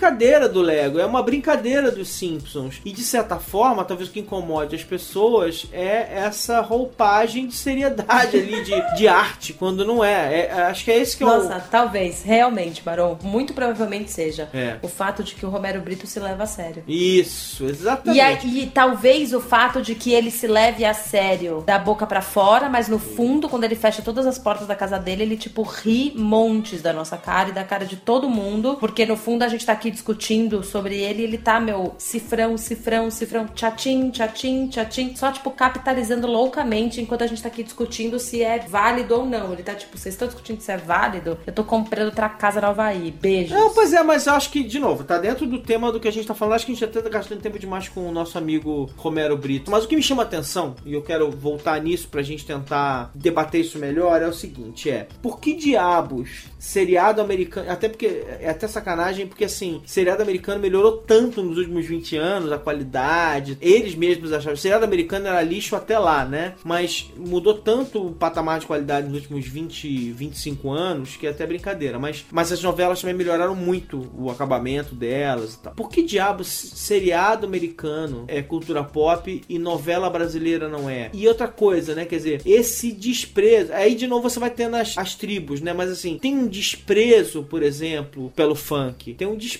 do 0.52 0.62
Lego, 0.62 1.00
é 1.00 1.06
uma 1.06 1.22
brincadeira 1.22 1.92
dos 1.92 2.10
Simpsons. 2.10 2.82
E 2.86 2.92
de 2.92 3.04
certa 3.04 3.38
forma, 3.38 3.84
talvez 3.84 4.10
o 4.10 4.12
que 4.12 4.20
incomode 4.20 4.76
as 4.76 4.84
pessoas 4.84 5.68
é 5.72 6.20
essa 6.20 6.62
roupagem 6.62 7.48
de 7.48 7.54
seriedade 7.54 8.38
ali, 8.38 8.64
de, 8.64 8.96
de 8.96 9.08
arte, 9.08 9.54
quando 9.54 9.86
não 9.86 10.04
é. 10.04 10.42
é. 10.42 10.54
Acho 10.64 10.86
que 10.86 10.92
é 10.92 10.98
esse 10.98 11.18
que 11.18 11.24
Nossa, 11.24 11.36
é 11.36 11.40
o. 11.40 11.50
Nossa, 11.50 11.68
talvez, 11.70 12.24
realmente, 12.24 12.82
Barão. 12.82 13.18
Muito 13.24 13.54
provavelmente 13.54 14.12
seja. 14.12 14.50
É. 14.54 14.78
O 14.82 14.88
fato 14.88 15.24
de 15.24 15.36
que 15.36 15.46
o 15.46 15.50
Romero 15.50 15.82
Brito 15.82 16.08
se 16.08 16.20
leva 16.20 16.44
a 16.44 16.48
sério. 16.48 16.84
Isso, 16.88 17.66
exatamente. 17.66 18.48
E, 18.48 18.64
e 18.64 18.68
talvez 18.68 19.34
o 19.34 19.42
fato 19.42 19.82
de 19.82 19.96
que 19.96 20.14
ele 20.14 20.32
se 20.32 20.48
leve 20.48 20.86
a 20.86 20.94
sério 20.94 21.64
da 21.66 21.78
boca 21.78 22.06
para 22.06 22.22
fora, 22.22 22.70
mas 22.70 22.88
no 22.88 23.00
fundo, 23.00 23.50
quando 23.50 23.64
ele 23.64 23.76
fecha 23.76 24.02
todas 24.02 24.26
as 24.26 24.38
portas 24.38 24.68
da 24.68 24.76
casa 24.76 24.98
dele, 24.98 25.24
ele 25.24 25.38
tipo 25.38 25.62
ri 25.64 26.14
montes 26.16 26.82
da 26.82 26.94
nossa 26.94 27.18
cara 27.18 27.50
e 27.50 27.52
da 27.52 27.64
cara 27.64 27.86
de 27.86 27.96
todo 27.96 28.30
mundo, 28.30 28.78
porque 28.80 29.06
no 29.06 29.16
fundo 29.16 29.44
a 29.44 29.48
gente 29.48 29.66
tá 29.66 29.71
aqui 29.72 29.92
discutindo 29.92 30.64
sobre 30.64 31.00
ele 31.02 31.24
ele 31.24 31.38
tá, 31.38 31.60
meu, 31.60 31.96
cifrão, 31.98 32.58
cifrão, 32.58 33.10
cifrão, 33.10 33.48
tchatim, 33.48 34.10
tchatim, 34.10 34.68
tchatim, 34.68 35.16
só 35.16 35.32
tipo 35.32 35.52
capitalizando 35.52 36.28
loucamente 36.28 37.02
enquanto 37.02 37.24
a 37.24 37.28
gente 37.28 37.42
tá 37.42 37.48
aqui 37.48 37.64
discutindo 37.64 38.20
se 38.20 38.44
é 38.44 38.60
válido 38.60 39.16
ou 39.16 39.26
não. 39.26 39.54
Ele 39.54 39.64
tá 39.64 39.74
tipo, 39.76 39.98
vocês 39.98 40.14
estão 40.14 40.28
discutindo 40.28 40.62
se 40.62 40.72
é 40.72 40.78
válido? 40.78 41.38
Eu 41.46 41.54
tô 41.54 41.64
comprando 41.64 42.08
outra 42.08 42.30
casa 42.30 42.62
no 42.62 42.68
Havaí. 42.68 43.12
Beijos. 43.12 43.52
Não, 43.52 43.74
pois 43.74 43.94
é, 43.94 44.04
mas 44.04 44.28
eu 44.28 44.34
acho 44.34 44.50
que, 44.50 44.64
de 44.64 44.80
novo, 44.80 45.04
tá 45.04 45.18
dentro 45.18 45.46
do 45.46 45.60
tema 45.60 45.92
do 45.92 46.00
que 46.00 46.08
a 46.08 46.12
gente 46.12 46.28
tá 46.28 46.34
falando. 46.34 46.56
Acho 46.56 46.66
que 46.66 46.72
a 46.72 46.76
gente 46.76 46.86
até 46.86 47.02
tá 47.02 47.10
gastando 47.10 47.42
tempo 47.42 47.60
demais 47.60 47.88
com 47.88 48.08
o 48.08 48.12
nosso 48.12 48.38
amigo 48.38 48.90
Romero 48.98 49.38
Brito. 49.38 49.70
Mas 49.72 49.84
o 49.84 49.88
que 49.88 49.96
me 49.96 50.04
chama 50.04 50.24
atenção, 50.24 50.76
e 50.86 50.94
eu 50.94 51.02
quero 51.02 51.30
voltar 51.32 51.80
nisso 51.82 52.08
pra 52.08 52.22
gente 52.22 52.46
tentar 52.46 53.12
debater 53.14 53.62
isso 53.62 53.78
melhor, 53.78 54.22
é 54.22 54.28
o 54.28 54.34
seguinte: 54.34 54.90
é 54.90 55.08
por 55.22 55.40
que 55.40 55.54
diabos 55.54 56.46
seriado 56.60 57.22
americano. 57.22 57.72
Até 57.72 57.90
porque 57.90 58.24
é 58.40 58.50
até 58.50 58.68
sacanagem, 58.68 59.28
porque 59.28 59.46
assim, 59.46 59.61
seriado 59.86 60.22
americano 60.22 60.60
melhorou 60.60 60.98
tanto 60.98 61.44
nos 61.44 61.58
últimos 61.58 61.86
20 61.86 62.18
anos, 62.18 62.52
a 62.52 62.58
qualidade. 62.58 63.58
Eles 63.62 63.96
mesmos 63.96 64.34
achavam. 64.34 64.56
Seriado 64.56 64.86
americano 64.86 65.28
era 65.28 65.42
lixo 65.42 65.76
até 65.76 65.98
lá, 65.98 66.26
né? 66.26 66.56
Mas 66.64 67.12
mudou 67.18 67.54
tanto 67.54 68.08
o 68.08 68.14
patamar 68.14 68.60
de 68.60 68.66
qualidade 68.66 69.08
nos 69.08 69.16
últimos 69.16 69.48
20, 69.48 70.12
25 70.12 70.72
anos 70.72 71.16
que 71.16 71.28
é 71.28 71.30
até 71.30 71.46
brincadeira. 71.46 72.00
Mas, 72.00 72.26
mas 72.32 72.52
as 72.52 72.62
novelas 72.62 73.02
também 73.02 73.16
melhoraram 73.16 73.56
muito 73.56 74.10
o 74.18 74.30
acabamento 74.30 74.96
delas 74.96 75.54
e 75.54 75.60
tal. 75.60 75.74
Por 75.74 75.90
que 75.90 76.02
diabos 76.02 76.48
seriado 76.48 77.46
americano 77.46 78.26
é 78.28 78.42
cultura 78.42 78.84
pop 78.84 79.42
e 79.48 79.60
novela 79.60 80.10
brasileira 80.10 80.68
não 80.68 80.90
é? 80.90 81.10
E 81.14 81.28
outra 81.28 81.48
coisa, 81.48 81.96
né? 81.96 82.06
Quer 82.06 82.18
dizer, 82.18 82.42
esse 82.46 82.92
desprezo. 82.92 83.74
Aí 83.74 83.96
de 83.96 84.08
novo 84.08 84.30
você 84.30 84.40
vai 84.40 84.50
tendo 84.50 84.76
as, 84.76 84.98
as 84.98 85.16
tribos, 85.16 85.62
né? 85.62 85.74
Mas 85.74 85.92
assim, 85.92 86.18
tem 86.18 86.36
um 86.36 86.48
desprezo, 86.48 87.44
por 87.44 87.64
exemplo, 87.64 88.32
pelo 88.36 88.56
funk. 88.56 89.14
Tem 89.14 89.28
um 89.28 89.36
desprezo 89.36 89.51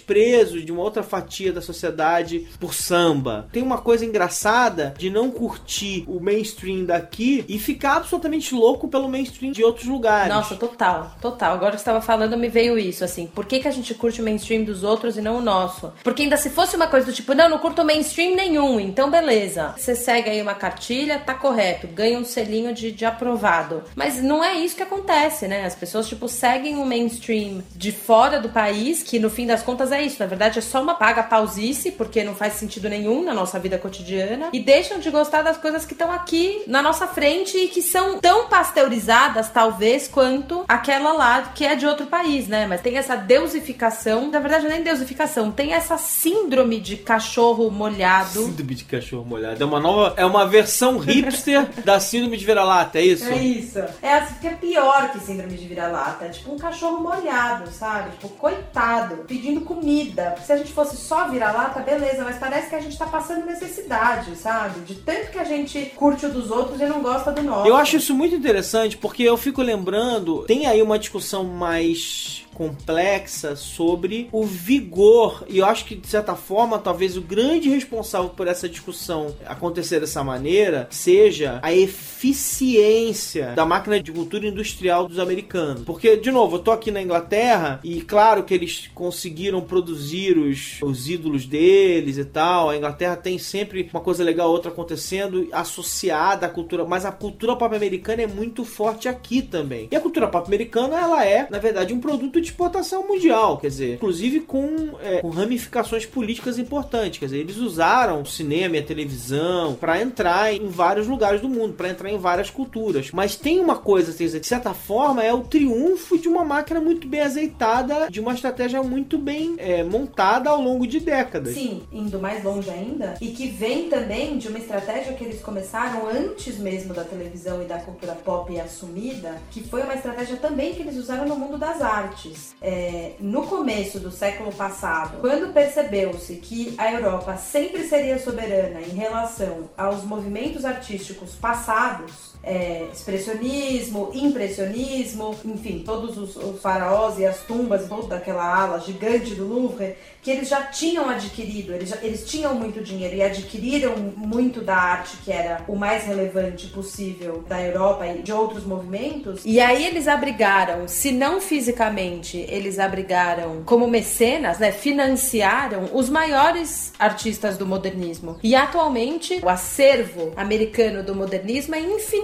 de 0.64 0.72
uma 0.72 0.82
outra 0.82 1.04
fatia 1.04 1.52
da 1.52 1.62
sociedade 1.62 2.48
por 2.60 2.74
samba. 2.74 3.48
Tem 3.52 3.64
uma 3.64 3.78
coisa 3.80 4.06
engraçada 4.06 4.94
de 4.98 5.10
não 5.10 5.32
curtir 5.32 6.04
o 6.08 6.20
mainstream 6.20 6.86
daqui 6.86 7.44
e 7.48 7.58
ficar 7.58 7.98
absolutamente 7.98 8.54
louco 8.54 8.88
pelo 8.88 9.08
mainstream 9.08 9.52
de 9.52 9.64
outros 9.64 9.86
lugares. 9.86 10.34
Nossa, 10.34 10.56
total, 10.56 11.16
total. 11.22 11.54
Agora 11.54 11.72
que 11.72 11.78
você 11.78 11.82
estava 11.82 12.02
falando, 12.02 12.38
me 12.38 12.50
veio 12.50 12.78
isso, 12.78 13.04
assim. 13.04 13.28
Por 13.28 13.46
que, 13.46 13.60
que 13.60 13.68
a 13.68 13.72
gente 13.72 13.94
curte 13.94 14.22
o 14.22 14.24
mainstream 14.24 14.64
dos 14.64 14.84
outros 14.84 15.18
e 15.18 15.22
não 15.22 15.38
o 15.38 15.42
nosso? 15.42 15.92
Porque 16.04 16.24
ainda 16.24 16.38
se 16.38 16.50
fosse 16.50 16.76
uma 16.76 16.88
coisa 16.88 17.08
do 17.08 17.14
tipo, 17.14 17.34
não, 17.34 17.50
não 17.50 17.58
curto 17.58 17.84
mainstream 17.84 18.36
nenhum, 18.36 18.80
então 18.80 19.10
beleza. 19.10 19.74
Você 19.78 19.96
segue 19.96 20.30
aí 20.30 20.42
uma 20.42 20.54
cartilha, 20.54 21.20
tá 21.20 21.34
correto, 21.34 21.88
ganha 21.88 22.20
um 22.20 22.26
selinho 22.26 22.74
de, 22.74 22.92
de 22.92 23.06
aprovado. 23.06 23.84
Mas 23.96 24.22
não 24.22 24.44
é 24.44 24.56
isso 24.56 24.76
que 24.76 24.84
acontece, 24.84 25.48
né? 25.48 25.66
As 25.66 25.76
pessoas, 25.76 26.08
tipo, 26.08 26.28
seguem 26.28 26.78
um 26.78 26.86
mainstream 26.86 27.64
de 27.76 27.92
fora 27.92 28.40
do 28.40 28.50
país, 28.50 29.02
que 29.02 29.20
no 29.20 29.30
fim 29.30 29.48
das 29.48 29.64
contas 29.64 29.81
é 29.90 30.02
isso. 30.02 30.18
Na 30.20 30.26
verdade, 30.26 30.60
é 30.60 30.62
só 30.62 30.82
uma 30.82 30.96
paga 30.96 31.24
pausice, 31.24 31.92
porque 31.92 32.26
não 32.26 32.36
faz 32.36 32.56
sentido 32.56 32.90
nenhum 32.90 33.24
na 33.24 33.34
nossa 33.34 33.58
vida 33.58 33.78
cotidiana. 33.78 34.50
E 34.52 34.60
deixam 34.60 35.00
de 35.00 35.10
gostar 35.10 35.42
das 35.44 35.56
coisas 35.56 35.86
que 35.86 35.94
estão 35.94 36.12
aqui 36.12 36.64
na 36.68 36.82
nossa 36.82 37.08
frente 37.08 37.58
e 37.58 37.70
que 37.70 37.82
são 37.82 38.20
tão 38.20 38.50
pasteurizadas, 38.50 39.50
talvez, 39.50 40.10
quanto 40.10 40.66
aquela 40.68 41.14
lá 41.14 41.42
que 41.56 41.66
é 41.66 41.76
de 41.76 41.86
outro 41.86 42.08
país, 42.08 42.48
né? 42.48 42.68
Mas 42.68 42.82
tem 42.82 42.98
essa 42.98 43.16
deusificação, 43.16 44.30
na 44.30 44.40
verdade, 44.40 44.68
nem 44.68 44.84
deusificação, 44.84 45.52
tem 45.52 45.74
essa 45.74 45.98
síndrome 45.98 46.80
de 46.80 46.98
cachorro 46.98 47.70
molhado. 47.72 48.44
Síndrome 48.44 48.76
de 48.76 48.84
cachorro 48.84 49.26
molhado. 49.26 49.62
É 49.62 49.66
uma 49.66 49.80
nova. 49.80 50.14
É 50.18 50.26
uma 50.26 50.46
versão 50.46 50.98
hipster 50.98 51.70
da 51.86 52.00
síndrome 52.00 52.36
de 52.38 52.46
vira-lata, 52.46 53.00
é 53.00 53.06
isso? 53.06 53.26
É 53.26 53.38
isso. 53.38 53.80
É 54.02 54.14
assim 54.16 54.36
que 54.42 54.48
é 54.48 54.54
pior 54.54 55.12
que 55.12 55.20
síndrome 55.20 55.58
de 55.58 55.68
vira-lata. 55.68 56.26
É 56.26 56.30
tipo 56.30 56.54
um 56.54 56.58
cachorro 56.58 57.00
molhado, 57.00 57.70
sabe? 57.72 58.12
Tipo, 58.12 58.30
coitado, 58.30 59.18
pedindo 59.28 59.62
comida. 59.74 60.36
Se 60.46 60.52
a 60.52 60.58
gente 60.58 60.72
fosse 60.72 60.98
só 60.98 61.30
vira-lata, 61.30 61.80
beleza, 61.80 62.24
mas 62.24 62.38
parece 62.38 62.70
que 62.70 62.76
a 62.76 62.82
gente 62.82 62.98
tá 62.98 63.06
passando 63.06 63.46
necessidade, 63.46 64.36
sabe? 64.36 64.82
De 64.82 64.96
tanto 64.96 65.32
que 65.32 65.40
a 65.40 65.44
gente 65.44 65.94
curte 65.96 66.26
o 66.26 66.30
dos 66.32 66.52
outros 66.52 66.80
e 66.82 66.86
não 66.86 67.02
gosta 67.02 67.32
do 67.32 67.42
nosso. 67.42 67.68
Eu 67.68 67.76
acho 67.76 67.98
isso 67.98 68.14
muito 68.14 68.36
interessante 68.36 68.98
porque 68.98 69.24
eu 69.24 69.38
fico 69.38 69.62
lembrando, 69.62 70.44
tem 70.44 70.66
aí 70.66 70.82
uma 70.82 71.00
discussão 71.00 71.44
mais 71.44 72.46
complexa 72.54 73.56
sobre 73.56 74.30
o 74.32 74.44
vigor. 74.44 75.46
E 75.48 75.60
eu 75.60 75.66
acho 75.66 75.86
que, 75.86 75.96
de 75.96 76.08
certa 76.08 76.36
forma, 76.36 76.80
talvez 76.80 77.18
o 77.18 77.22
grande 77.22 77.70
responsável 77.70 78.30
por 78.30 78.48
essa 78.48 78.68
discussão 78.68 79.36
acontecer 79.46 80.00
dessa 80.00 80.24
maneira 80.24 80.88
seja 80.90 81.60
a 81.62 81.74
eficiência 81.74 83.54
da 83.56 83.66
máquina 83.66 84.02
de 84.02 84.12
cultura 84.12 84.48
industrial 84.48 85.08
dos 85.08 85.20
americanos. 85.20 85.84
Porque, 85.84 86.18
de 86.18 86.32
novo, 86.32 86.58
eu 86.58 86.60
tô 86.60 86.72
aqui 86.72 86.92
na 86.92 87.02
Inglaterra 87.02 87.80
e, 87.84 88.02
claro, 88.02 88.44
que 88.44 88.54
eles 88.54 88.90
conseguiram 88.94 89.62
produzir 89.62 90.38
os, 90.38 90.82
os 90.82 91.10
ídolos 91.10 91.46
deles 91.46 92.18
e 92.18 92.26
tal. 92.26 92.70
A 92.70 92.78
Inglaterra 92.78 93.16
tem 93.16 93.38
sempre 93.38 93.90
uma 93.94 94.02
coisa 94.02 94.24
legal, 94.24 94.50
outra 94.50 94.72
acontecendo, 94.72 95.48
associada 95.52 96.46
à 96.46 96.50
cultura. 96.50 96.86
Mas 96.86 97.06
a 97.06 97.12
cultura 97.12 97.56
pop 97.56 97.76
americana 97.76 98.24
é 98.24 98.28
muito 98.28 98.64
forte 98.64 99.08
aqui 99.08 99.42
também. 99.42 99.88
E 99.92 99.96
a 99.96 100.02
cultura 100.02 100.28
pop 100.28 100.48
americana, 100.48 101.00
ela 101.00 101.26
é, 101.26 101.48
na 101.50 101.60
verdade, 101.60 101.94
um 101.94 102.00
produto 102.00 102.42
de 102.42 102.51
exportação 102.52 103.08
mundial, 103.08 103.58
quer 103.58 103.68
dizer, 103.68 103.96
inclusive 103.96 104.42
com, 104.42 104.96
é, 105.02 105.22
com 105.22 105.30
ramificações 105.30 106.06
políticas 106.06 106.60
importantes. 106.60 107.20
Quer 107.20 107.26
dizer, 107.26 107.40
eles 107.40 107.58
usaram 107.58 108.22
o 108.22 108.26
cinema 108.26 108.76
e 108.76 108.80
a 108.80 108.84
televisão 108.84 109.76
para 109.76 110.02
entrar 110.02 110.54
em 110.54 110.68
vários 110.68 111.08
lugares 111.08 111.42
do 111.42 111.50
mundo, 111.50 111.74
para 111.74 111.90
entrar 111.90 112.10
em 112.10 112.18
várias 112.18 112.50
culturas. 112.50 113.10
Mas 113.12 113.36
tem 113.36 113.60
uma 113.60 113.78
coisa, 113.78 114.14
quer 114.14 114.26
dizer, 114.26 114.40
de 114.40 114.48
certa 114.48 114.74
forma, 114.74 115.24
é 115.24 115.34
o 115.34 115.42
triunfo 115.42 116.18
de 116.18 116.28
uma 116.28 116.44
máquina 116.44 116.80
muito 116.80 117.08
bem 117.08 117.22
azeitada, 117.22 118.10
de 118.10 118.20
uma 118.20 118.34
estratégia 118.34 118.84
muito 118.84 119.18
bem 119.18 119.56
é, 119.58 119.84
montada 119.84 120.50
ao 120.50 120.62
longo 120.62 120.86
de 120.86 121.00
décadas. 121.00 121.54
Sim, 121.54 121.84
indo 121.92 122.20
mais 122.20 122.44
longe 122.44 122.70
ainda, 122.70 123.16
e 123.22 123.30
que 123.30 123.48
vem 123.48 123.90
também 123.90 124.38
de 124.38 124.48
uma 124.48 124.60
estratégia 124.60 125.14
que 125.14 125.24
eles 125.24 125.42
começaram 125.42 126.08
antes 126.08 126.58
mesmo 126.58 126.94
da 126.94 127.04
televisão 127.04 127.62
e 127.62 127.66
da 127.66 127.80
cultura 127.80 128.14
pop 128.14 128.60
assumida, 128.60 129.38
que 129.52 129.64
foi 129.64 129.84
uma 129.84 129.94
estratégia 129.94 130.38
também 130.38 130.74
que 130.74 130.82
eles 130.82 130.98
usaram 130.98 131.28
no 131.28 131.36
mundo 131.36 131.58
das 131.58 131.82
artes. 131.82 132.31
É, 132.62 133.14
no 133.20 133.48
começo 133.48 134.00
do 134.00 134.12
século 134.12 134.52
passado, 134.52 135.20
quando 135.22 135.54
percebeu-se 135.54 136.36
que 136.36 136.76
a 136.78 136.92
Europa 136.92 137.38
sempre 137.38 137.84
seria 137.88 138.20
soberana 138.20 138.82
em 138.82 138.96
relação 138.96 139.70
aos 139.78 140.04
movimentos 140.04 140.66
artísticos 140.66 141.36
passados, 141.36 142.31
é, 142.44 142.88
expressionismo, 142.92 144.12
impressionismo, 144.14 145.36
enfim, 145.46 145.84
todos 145.86 146.18
os, 146.18 146.36
os 146.36 146.62
faraós 146.62 147.20
e 147.20 147.26
as 147.26 147.42
tumbas, 147.42 147.88
toda 147.88 148.16
aquela 148.16 148.44
ala 148.44 148.80
gigante 148.80 149.36
do 149.36 149.48
Louvre, 149.48 149.96
que 150.22 150.30
eles 150.30 150.48
já 150.48 150.64
tinham 150.64 151.10
adquirido, 151.10 151.74
eles, 151.74 151.90
já, 151.90 151.98
eles 152.02 152.26
tinham 152.26 152.54
muito 152.54 152.82
dinheiro 152.82 153.16
e 153.16 153.24
adquiriram 153.24 153.96
muito 154.16 154.62
da 154.62 154.76
arte 154.76 155.18
que 155.24 155.32
era 155.32 155.64
o 155.68 155.76
mais 155.76 156.04
relevante 156.04 156.68
possível 156.68 157.44
da 157.48 157.62
Europa 157.62 158.06
e 158.08 158.22
de 158.22 158.32
outros 158.32 158.64
movimentos. 158.64 159.42
E 159.46 159.60
aí 159.60 159.86
eles 159.86 160.08
abrigaram, 160.08 160.88
se 160.88 161.12
não 161.12 161.42
fisicamente, 161.42 162.38
eles 162.50 162.78
abrigaram 162.78 163.64
como 163.66 163.88
mecenas, 163.88 164.60
né, 164.60 164.72
financiaram 164.72 165.90
os 165.94 166.10
maiores 166.10 166.94
artistas 167.00 167.58
do 167.58 167.66
modernismo. 167.66 168.38
E 168.44 168.56
atualmente 168.56 169.40
o 169.44 169.50
acervo 169.50 170.32
americano 170.36 171.04
do 171.04 171.16
modernismo 171.16 171.76
é 171.76 171.80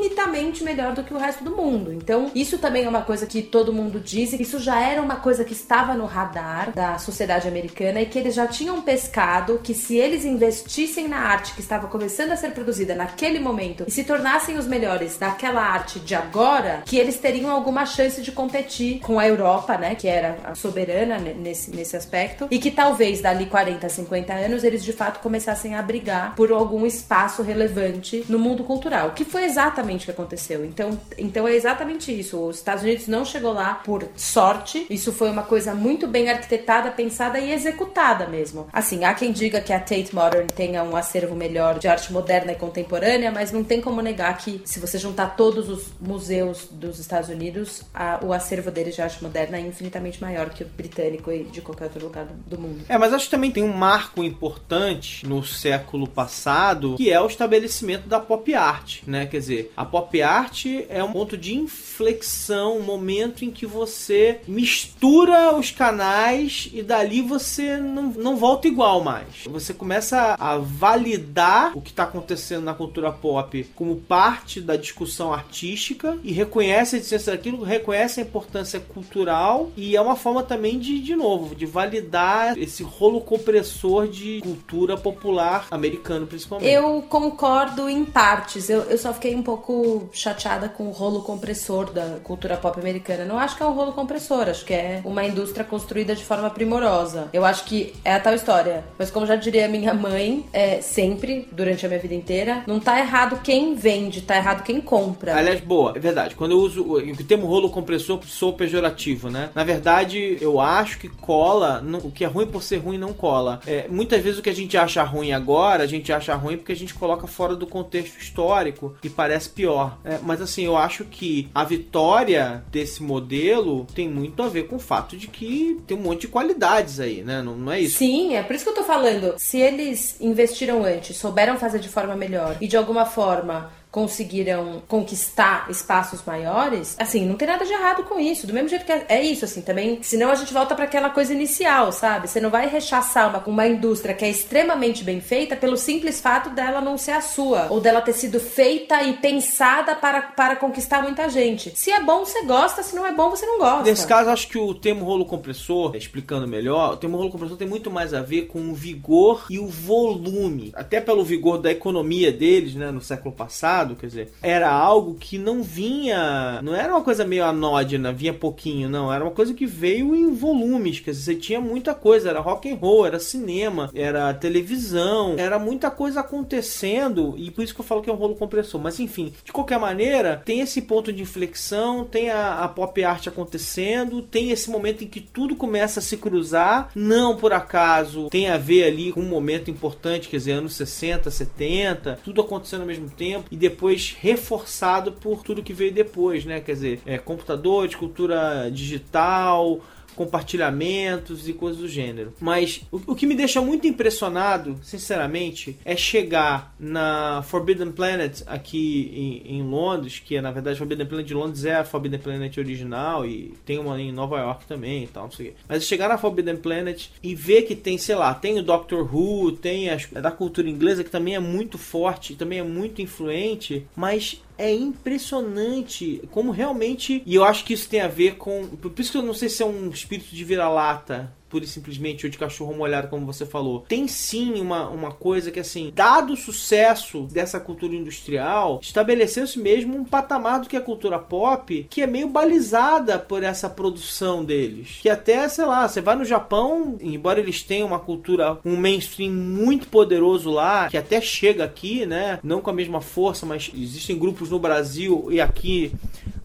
infinitamente 0.08 0.63
melhor 0.63 0.93
do 0.93 1.04
que 1.04 1.13
o 1.13 1.17
resto 1.17 1.43
do 1.43 1.56
mundo. 1.56 1.93
Então, 1.93 2.32
isso 2.34 2.58
também 2.58 2.86
é 2.86 2.89
uma 2.89 3.02
coisa 3.02 3.26
que 3.26 3.41
todo 3.41 3.74
mundo 3.74 4.00
diz, 4.00 4.34
e 4.34 4.41
isso 4.41 4.60
já 4.60 4.80
era 4.80 5.02
uma 5.02 5.17
coisa 5.17 5.43
que 5.43 5.54
estava 5.54 5.93
no 5.93 6.06
radar 6.06 6.72
da 6.72 6.98
sociedade 6.98 7.48
americana 7.48 8.02
e 8.02 8.06
que 8.06 8.17
eles 8.17 8.34
já 8.34 8.48
tinham 8.48 8.82
pescado 8.82 9.60
que 9.63 9.74
se 9.74 9.98
eles 9.98 10.26
investissem 10.26 11.08
na 11.08 11.17
arte 11.17 11.54
que 11.54 11.62
estava 11.62 11.88
começando 11.88 12.32
a 12.32 12.36
ser 12.36 12.52
produzida 12.52 12.96
naquele 12.96 13.39
momento 13.39 13.86
e 13.88 13.91
se 13.91 14.04
tornassem 14.04 14.58
os 14.58 14.67
melhores 14.67 15.17
daquela 15.17 15.62
arte 15.62 16.00
de 16.00 16.15
agora, 16.15 16.84
que 16.86 16.98
eles 16.98 17.20
teriam 17.20 17.52
alguma 17.52 17.86
chance 17.86 18.22
de 18.22 18.32
competir 18.32 19.00
com 19.00 19.20
a 19.20 19.28
Europa, 19.28 19.78
né, 19.78 19.96
que 19.96 20.08
era 20.08 20.38
a 20.43 20.56
soberana 20.56 21.17
nesse, 21.17 21.76
nesse 21.76 21.96
aspecto, 21.96 22.48
e 22.50 22.60
que 22.60 22.72
talvez 22.72 23.22
dali 23.22 23.46
40, 23.46 23.88
50 23.88 24.34
anos 24.34 24.63
eles 24.63 24.84
de 24.84 24.93
fato 24.93 25.20
começassem 25.20 25.76
a 25.76 25.82
brigar 25.82 26.36
por 26.36 26.52
algum 26.52 26.86
espaço 26.86 27.41
relevante 27.41 28.26
no 28.30 28.39
mundo 28.39 28.63
cultural, 28.63 29.12
que 29.12 29.26
foi 29.26 29.46
exatamente 29.46 29.97
o 30.04 30.06
que 30.06 30.12
aconteceu. 30.12 30.66
Então, 30.66 31.00
então 31.18 31.48
é 31.48 31.54
exatamente 31.56 32.18
isso. 32.18 32.40
Os 32.40 32.58
Estados 32.58 32.84
Unidos 32.84 33.08
não 33.08 33.24
chegou 33.24 33.54
lá 33.54 33.76
por 33.76 34.08
sorte, 34.16 34.86
isso 34.90 35.12
foi 35.12 35.30
uma 35.30 35.44
coisa 35.44 35.74
muito 35.74 36.08
bem 36.08 36.30
arquitetada, 36.30 36.92
pensada 36.92 37.40
e 37.40 37.52
executada 37.52 37.68
executada 37.68 38.28
mesmo. 38.28 38.68
Assim, 38.72 39.04
há 39.04 39.14
quem 39.14 39.32
diga 39.32 39.62
que 39.62 39.74
a 39.74 39.80
Tate 39.80 40.14
Modern 40.14 40.48
tenha 40.48 40.84
um 40.84 40.96
acervo 40.96 41.36
melhor 41.36 41.80
de 41.80 41.88
arte 41.88 42.12
moderna 42.12 42.52
e 42.52 42.56
contemporânea, 42.56 43.32
mas 43.32 43.52
não 43.52 43.64
tem 43.64 43.82
como 43.82 44.02
negar 44.02 44.38
que, 44.38 44.62
se 44.66 44.80
você 44.80 44.98
juntar 44.98 45.36
todos 45.36 45.70
os 45.70 45.90
museus 46.00 46.68
dos 46.72 47.00
Estados 47.00 47.30
Unidos, 47.30 47.84
a, 47.94 48.20
o 48.24 48.34
acervo 48.34 48.72
deles 48.72 48.96
de 48.96 49.02
arte 49.02 49.22
moderna 49.24 49.58
é 49.58 49.62
infinitamente 49.62 50.22
maior 50.22 50.50
que 50.50 50.64
o 50.64 50.68
britânico 50.68 51.32
e 51.32 51.44
de 51.44 51.62
qualquer 51.62 51.86
outro 51.86 52.04
lugar 52.04 52.26
do 52.26 52.60
mundo. 52.60 52.82
É, 52.88 52.98
mas 52.98 53.14
acho 53.14 53.26
que 53.26 53.32
também 53.32 53.52
tem 53.52 53.64
um 53.64 53.74
marco 53.74 54.24
importante 54.24 55.26
no 55.26 55.44
século 55.44 56.08
passado, 56.08 56.96
que 56.96 57.12
é 57.12 57.20
o 57.20 57.28
estabelecimento 57.28 58.08
da 58.08 58.20
pop 58.20 58.54
art, 58.54 59.02
né? 59.06 59.26
Quer 59.26 59.40
dizer, 59.40 59.74
a 59.76 59.86
pop 59.88 60.21
art 60.21 60.65
é 60.89 61.04
um 61.04 61.12
ponto 61.12 61.38
de 61.38 61.56
inflexão, 61.56 62.78
um 62.78 62.84
momento 62.84 63.43
em 63.43 63.52
que 63.52 63.65
você 63.65 64.41
mistura 64.47 65.56
os 65.56 65.71
canais 65.71 66.69
e 66.73 66.82
dali 66.82 67.21
você 67.21 67.78
não, 67.78 68.04
não 68.04 68.38
volta 68.38 68.67
igual 68.67 69.04
mais. 69.04 69.45
Você 69.45 69.73
começa 69.73 70.36
a 70.39 70.58
validar 70.58 71.76
o 71.76 71.82
que 71.82 71.89
está 71.89 72.04
acontecendo 72.04 72.63
na 72.63 72.73
cultura 72.73 73.12
pop 73.12 73.63
como 73.76 73.95
parte 73.95 74.62
da 74.62 74.76
discussão 74.76 75.34
artística 75.34 76.17
e 76.23 76.32
reconhece 76.32 76.95
a 76.95 77.00
existência 77.00 77.32
daquilo, 77.32 77.63
reconhece 77.63 78.19
a 78.19 78.23
importância 78.23 78.80
cultural 78.80 79.71
e 79.76 79.95
é 79.95 80.02
uma 80.02 80.15
forma 80.15 80.43
também 80.43 80.80
de, 80.80 81.00
de 81.00 81.15
novo, 81.15 81.56
de 81.56 81.65
validar 81.65 82.58
esse 82.58 82.84
rolo 82.84 83.21
compressor 83.21 84.08
de 84.08 84.41
cultura 84.41 84.97
popular 84.97 85.67
americano, 85.71 86.28
principalmente. 86.28 86.71
Eu 86.71 87.02
concordo 87.04 87.89
em 87.89 88.04
partes. 88.06 88.69
Eu, 88.69 88.82
eu 88.84 88.97
só 88.97 89.13
fiquei 89.13 89.36
um 89.36 89.43
pouco 89.43 89.77
chateada 90.12 90.70
com 90.70 90.88
o 90.88 90.92
rolo 90.92 91.22
compressor 91.22 91.92
da 91.92 92.20
cultura 92.24 92.58
pop 92.58 92.80
americana. 92.80 93.26
Não 93.26 93.38
acho 93.38 93.56
que 93.56 93.63
é 93.63 93.66
um 93.66 93.74
rolo 93.74 93.94
compressor, 93.94 94.50
acho 94.50 94.66
que 94.66 94.74
é 94.74 95.02
uma 95.04 95.24
indústria 95.24 95.66
construída 95.66 96.16
de 96.16 96.24
forma 96.24 96.50
primorosa. 96.50 97.30
Eu 97.34 97.46
acho 97.46 97.66
que 97.66 97.94
é 98.04 98.13
a 98.13 98.20
tal 98.20 98.34
história. 98.34 98.84
Mas 98.98 99.10
como 99.10 99.26
já 99.26 99.36
diria 99.36 99.68
minha 99.68 99.94
mãe, 99.94 100.46
é, 100.54 100.82
sempre, 100.82 101.48
durante 101.52 101.86
a 101.86 101.90
minha 101.90 102.02
vida 102.02 102.13
inteira, 102.13 102.63
não 102.68 102.80
tá 102.80 103.00
errado 103.00 103.42
quem 103.44 103.76
vende, 103.76 104.22
tá 104.22 104.36
errado 104.38 104.63
quem 104.63 104.82
compra. 104.82 105.36
Aliás, 105.36 105.60
boa, 105.60 105.94
é 105.96 106.00
verdade. 106.00 106.36
Quando 106.36 106.52
eu 106.52 106.60
uso 106.60 106.84
o 106.84 107.24
termo 107.24 107.48
rolo 107.48 107.70
compressor, 107.70 108.20
sou 108.26 108.54
pejorativo, 108.54 109.30
né? 109.30 109.50
Na 109.54 109.63
verdade, 109.63 110.38
eu 110.42 110.60
acho 110.60 111.00
que 111.00 111.10
cola, 111.10 111.84
o 112.04 112.12
que 112.12 112.24
é 112.24 112.28
ruim 112.28 112.48
por 112.48 112.63
ser 112.63 112.78
ruim 112.78 112.98
não 112.98 113.13
cola. 113.13 113.60
É, 113.66 113.88
muitas 113.90 114.22
vezes 114.22 114.40
o 114.40 114.42
que 114.42 114.50
a 114.50 114.56
gente 114.56 114.78
acha 114.78 115.04
ruim 115.04 115.32
agora, 115.32 115.84
a 115.84 115.88
gente 115.88 116.12
acha 116.12 116.36
ruim 116.36 116.58
porque 116.58 116.72
a 116.72 116.76
gente 116.76 116.94
coloca 116.94 117.28
fora 117.28 117.56
do 117.56 117.68
contexto 117.68 118.18
histórico 118.20 118.96
e 119.04 119.10
parece 119.10 119.50
pior. 119.50 119.66
É, 120.03 120.19
mas 120.23 120.41
assim, 120.41 120.65
eu 120.65 120.77
acho 120.77 121.06
que 121.06 121.49
a 121.53 121.63
vitória 121.63 122.63
desse 122.71 123.03
modelo 123.03 123.86
tem 123.93 124.10
muito 124.10 124.41
a 124.41 124.47
ver 124.47 124.67
com 124.67 124.77
o 124.77 124.80
fato 124.80 125.17
de 125.17 125.27
que 125.27 125.80
tem 125.86 125.97
um 125.97 126.01
monte 126.01 126.21
de 126.21 126.27
qualidades 126.27 126.99
aí, 126.99 127.23
né? 127.23 127.41
Não, 127.41 127.56
não 127.56 127.71
é 127.71 127.82
isso? 127.82 127.97
Sim, 127.97 128.36
é 128.36 128.43
por 128.43 128.56
isso 128.56 128.63
que 128.63 128.71
eu 128.71 128.75
tô 128.75 128.84
falando. 128.84 129.36
Se 129.38 129.60
eles 129.60 130.19
investiram 130.19 130.84
antes, 130.84 131.17
souberam 131.17 131.58
fazer 131.58 131.80
de 131.80 131.89
forma 131.89 132.15
melhor 132.15 132.58
e 132.62 132.67
de 132.67 132.77
alguma 132.77 133.06
forma 133.06 133.71
conseguiram 133.91 134.82
conquistar 134.88 135.67
espaços 135.69 136.21
maiores, 136.26 136.95
assim, 137.00 137.26
não 137.26 137.36
tem 137.36 137.47
nada 137.47 137.65
de 137.65 137.71
errado 137.71 138.04
com 138.04 138.19
isso. 138.19 138.45
Do 138.45 138.54
mesmo 138.54 138.69
jeito 138.69 138.86
que 138.86 138.91
é, 138.91 139.06
é 139.10 139.21
isso, 139.23 139.45
assim, 139.45 139.62
também. 139.62 140.00
Senão 140.02 140.30
a 140.30 140.36
gente 140.36 140.54
volta 140.54 140.76
para 140.76 140.86
aquela 140.86 141.10
coisa 141.10 141.34
inicial, 141.34 141.91
sabe? 141.91 142.28
Você 142.28 142.39
não 142.39 142.50
vai 142.50 142.67
rechaçar 142.67 143.30
uma, 143.30 143.43
uma 143.47 143.67
indústria 143.67 144.13
que 144.13 144.26
é 144.26 144.30
extremamente 144.30 145.04
bem 145.04 145.21
feita 145.21 145.56
pelo 145.56 145.78
simples 145.78 146.21
fato 146.21 146.50
dela 146.50 146.82
não 146.82 146.97
ser 146.97 147.12
a 147.12 147.21
sua, 147.21 147.67
ou 147.69 147.80
dela 147.80 148.02
ter 148.02 148.13
sido 148.13 148.39
feita 148.39 149.02
e 149.04 149.13
pensada 149.13 149.95
para, 149.95 150.21
para 150.21 150.56
conquistar 150.56 151.02
muita 151.02 151.30
gente. 151.30 151.71
Se 151.76 151.91
é 151.91 152.02
bom, 152.02 152.26
você 152.26 152.43
gosta, 152.43 152.84
se 152.84 152.95
não 152.95 153.06
é 153.06 153.12
bom, 153.12 153.30
você 153.30 153.45
não 153.45 153.58
gosta. 153.58 153.84
Nesse 153.84 154.06
caso, 154.06 154.30
acho 154.30 154.47
que 154.47 154.58
o 154.58 154.73
termo 154.73 155.06
rolo 155.06 155.26
compressor, 155.26 155.95
explicando 155.95 156.47
melhor, 156.47 156.93
o 156.93 156.97
termo 156.97 157.17
rolo 157.17 157.32
compressor 157.32 157.58
tem 157.58 157.67
muito 157.67 157.89
mais 157.89 158.13
a 158.13 158.21
ver 158.21 158.43
com 158.43 158.60
o 158.69 158.76
vigor 158.76 159.45
e 159.50 159.60
o 159.60 159.67
volume. 159.67 160.71
Até 160.76 161.00
pelo 161.00 161.23
vigor 161.23 161.58
da 161.58 161.71
economia 161.71 162.32
deles, 162.32 162.76
né, 162.76 162.91
no 162.91 163.02
século 163.02 163.34
passado 163.34 163.87
quer 163.95 164.08
dizer, 164.08 164.32
era 164.41 164.69
algo 164.69 165.15
que 165.15 165.38
não 165.38 165.63
vinha, 165.63 166.62
não 166.62 166.76
era 166.76 166.93
uma 166.93 167.02
coisa 167.02 167.26
meio 167.26 167.43
anódina, 167.43 168.12
vinha 168.12 168.34
pouquinho, 168.34 168.89
não, 168.89 169.12
era 169.12 169.23
uma 169.23 169.32
coisa 169.32 169.54
que 169.54 169.65
veio 169.65 170.15
em 170.15 170.34
volumes, 170.34 171.00
quer 171.00 171.12
dizer, 171.12 171.34
você 171.34 171.36
tinha 171.36 171.62
muita 171.62 171.93
coisa, 171.93 172.30
era 172.30 172.39
rock 172.39 172.71
and 172.71 172.76
roll, 172.76 173.06
era 173.06 173.19
cinema, 173.19 173.89
era 173.93 174.34
televisão, 174.34 175.36
era 175.38 175.60
muita 175.60 175.89
coisa 175.91 176.21
acontecendo 176.21 177.36
e 177.38 177.52
por 177.52 177.63
isso 177.63 177.73
que 177.73 177.82
eu 177.82 177.86
falo 177.86 178.02
que 178.02 178.10
é 178.10 178.13
um 178.13 178.17
rolo 178.17 178.36
compressor, 178.36 178.80
mas 178.82 179.00
enfim, 179.00 179.34
de 179.43 179.52
qualquer 179.52 179.80
maneira, 179.80 180.41
tem 180.45 180.62
esse 180.62 180.82
ponto 180.82 181.12
de 181.12 181.21
inflexão, 181.21 182.06
tem 182.06 182.30
a, 182.30 182.60
a 182.60 182.67
pop 182.67 183.04
art 183.04 183.28
acontecendo, 183.28 184.21
tem 184.21 184.52
esse 184.52 184.69
momento 184.69 185.04
em 185.04 185.08
que 185.08 185.21
tudo 185.21 185.56
começa 185.56 186.00
a 186.00 186.04
se 186.04 186.17
cruzar, 186.17 186.89
não 186.95 187.36
por 187.36 187.54
acaso 187.54 188.30
tem 188.30 188.50
a 188.50 188.58
ver 188.58 188.86
ali 188.86 189.12
com 189.12 189.21
um 189.21 189.30
momento 189.30 189.69
importante, 189.69 190.30
quer 190.30 190.38
dizer, 190.38 190.54
anos 190.54 190.76
60, 190.76 191.30
70, 191.30 192.19
tudo 192.23 192.41
acontecendo 192.41 192.82
ao 192.82 192.88
mesmo 192.88 193.10
tempo 193.10 193.45
e 193.52 193.56
depois 193.69 194.15
reforçado 194.19 195.12
por 195.12 195.43
tudo 195.43 195.63
que 195.63 195.73
veio 195.73 195.91
depois, 195.91 196.45
né? 196.45 196.60
Quer 196.60 196.73
dizer, 196.73 197.01
é, 197.06 197.17
computador, 197.17 197.88
de 197.88 197.97
cultura 197.97 198.69
digital, 198.71 199.80
compartilhamentos 200.17 201.47
e 201.47 201.53
coisas 201.53 201.80
do 201.80 201.88
gênero. 201.88 202.34
Mas 202.41 202.82
o, 202.91 202.97
o, 203.12 203.15
que 203.15 203.27
me 203.27 203.36
deixa 203.36 203.62
muito 203.62 203.86
impressionado, 203.86 204.77
sinceramente, 204.82 205.77
é 205.86 205.95
chegar 205.95 206.73
na 206.80 207.43
Forbidden 207.43 207.91
Planet 207.91 208.41
aqui 208.47 209.43
em, 209.45 209.58
em, 209.58 209.63
Londres, 209.63 210.19
que 210.19 210.36
é 210.36 210.41
na 210.41 210.51
verdade 210.51 210.80
Forbidden 210.80 211.06
Planet 211.06 211.27
de 211.27 211.34
Londres 211.36 211.65
é 211.65 211.75
a 211.75 211.86
Forbidden 211.86 212.19
Planet 212.19 212.58
original 212.58 213.25
e 213.25 213.53
tem 213.63 213.77
uma 213.77 214.01
em 214.01 214.12
Nova 214.12 214.39
York 214.39 214.65
também 214.65 215.03
e 215.03 215.08
tal, 215.08 215.25
não 215.25 215.32
sei 215.32 215.49
o 215.49 215.49
quê. 215.51 215.58
Mas 215.69 215.84
chegar 215.86 216.10
na 216.10 216.17
Forbidden 216.17 216.58
Planet 216.58 217.10
e 217.21 217.36
ver 217.36 217.62
que 217.62 217.75
tem, 217.75 217.97
sei 217.97 218.15
lá, 218.15 218.34
tem 218.34 218.58
o 218.58 218.63
Doctor 218.63 219.08
Who, 219.13 219.51
tem 219.51 219.89
a, 219.89 219.97
é 220.15 220.21
da 220.21 220.32
cultura 220.32 220.67
inglesa 220.67 221.03
que 221.03 221.12
também 221.12 221.36
é 221.36 221.39
muito 221.39 221.77
forte, 221.77 222.36
também 222.36 222.58
é 222.58 222.63
muito 222.63 223.01
influente, 223.01 223.86
mas 223.95 224.41
é 224.58 224.74
impressionante 224.74 226.22
como 226.32 226.52
realmente. 226.52 227.22
E 227.26 227.36
eu 227.36 227.43
acho 227.43 227.63
que 227.63 227.74
isso 227.74 227.89
tem 227.89 228.02
a 228.02 228.08
ver 228.08 228.36
com. 228.36 228.67
Por 228.67 228.93
isso 228.98 229.12
que 229.12 229.17
eu 229.17 229.24
não 229.24 229.34
sei 229.34 229.50
se 229.50 229.62
é 229.62 229.65
um 229.65 229.89
espírito 229.89 230.36
de 230.36 230.43
vira-lata 230.43 231.32
pura 231.58 231.65
e 231.65 231.67
simplesmente, 231.67 232.26
ou 232.26 232.32
de 232.32 232.38
cachorro 232.38 232.74
molhado, 232.74 233.08
como 233.08 233.26
você 233.26 233.46
falou. 233.46 233.84
Tem 233.88 234.08
sim 234.08 234.60
uma, 234.62 234.88
uma 234.89 235.12
coisa 235.12 235.52
que, 235.52 235.60
assim, 235.60 235.91
dado 235.93 236.34
o 236.34 236.38
sucesso 236.38 237.24
dessa 237.32 237.60
cultura 237.60 237.96
industrial, 237.96 238.80
estabeleceu-se 238.82 239.60
mesmo 239.60 239.98
um 239.98 240.06
patamar 240.06 240.62
do 240.62 240.70
que 240.70 240.78
a 240.78 240.82
cultura 240.82 241.17
pop, 241.17 241.88
que 241.89 242.02
é 242.02 242.08
meio 242.08 242.30
balizada 242.30 243.17
por 243.17 243.43
essa 243.43 243.70
produção 243.70 244.46
deles. 244.46 245.00
Que 245.02 245.10
até, 245.10 245.48
sei 245.50 245.65
lá, 245.65 245.88
você 245.88 246.00
vai 246.00 246.15
no 246.15 246.26
Japão, 246.26 246.98
embora 247.02 247.39
eles 247.39 247.63
tenham 247.63 247.88
uma 247.88 248.00
cultura, 248.00 248.60
um 248.63 248.76
mainstream 248.76 249.32
muito 249.32 249.88
poderoso 249.88 250.52
lá, 250.52 250.89
que 250.89 250.98
até 250.98 251.20
chega 251.20 251.63
aqui, 251.63 252.06
né? 252.06 252.39
Não 252.43 252.62
com 252.62 252.70
a 252.70 252.74
mesma 252.74 253.02
força, 253.02 253.46
mas 253.46 253.72
existem 253.74 254.17
grupos 254.17 254.52
no 254.52 254.60
Brasil 254.60 255.28
e 255.32 255.41
aqui 255.41 255.91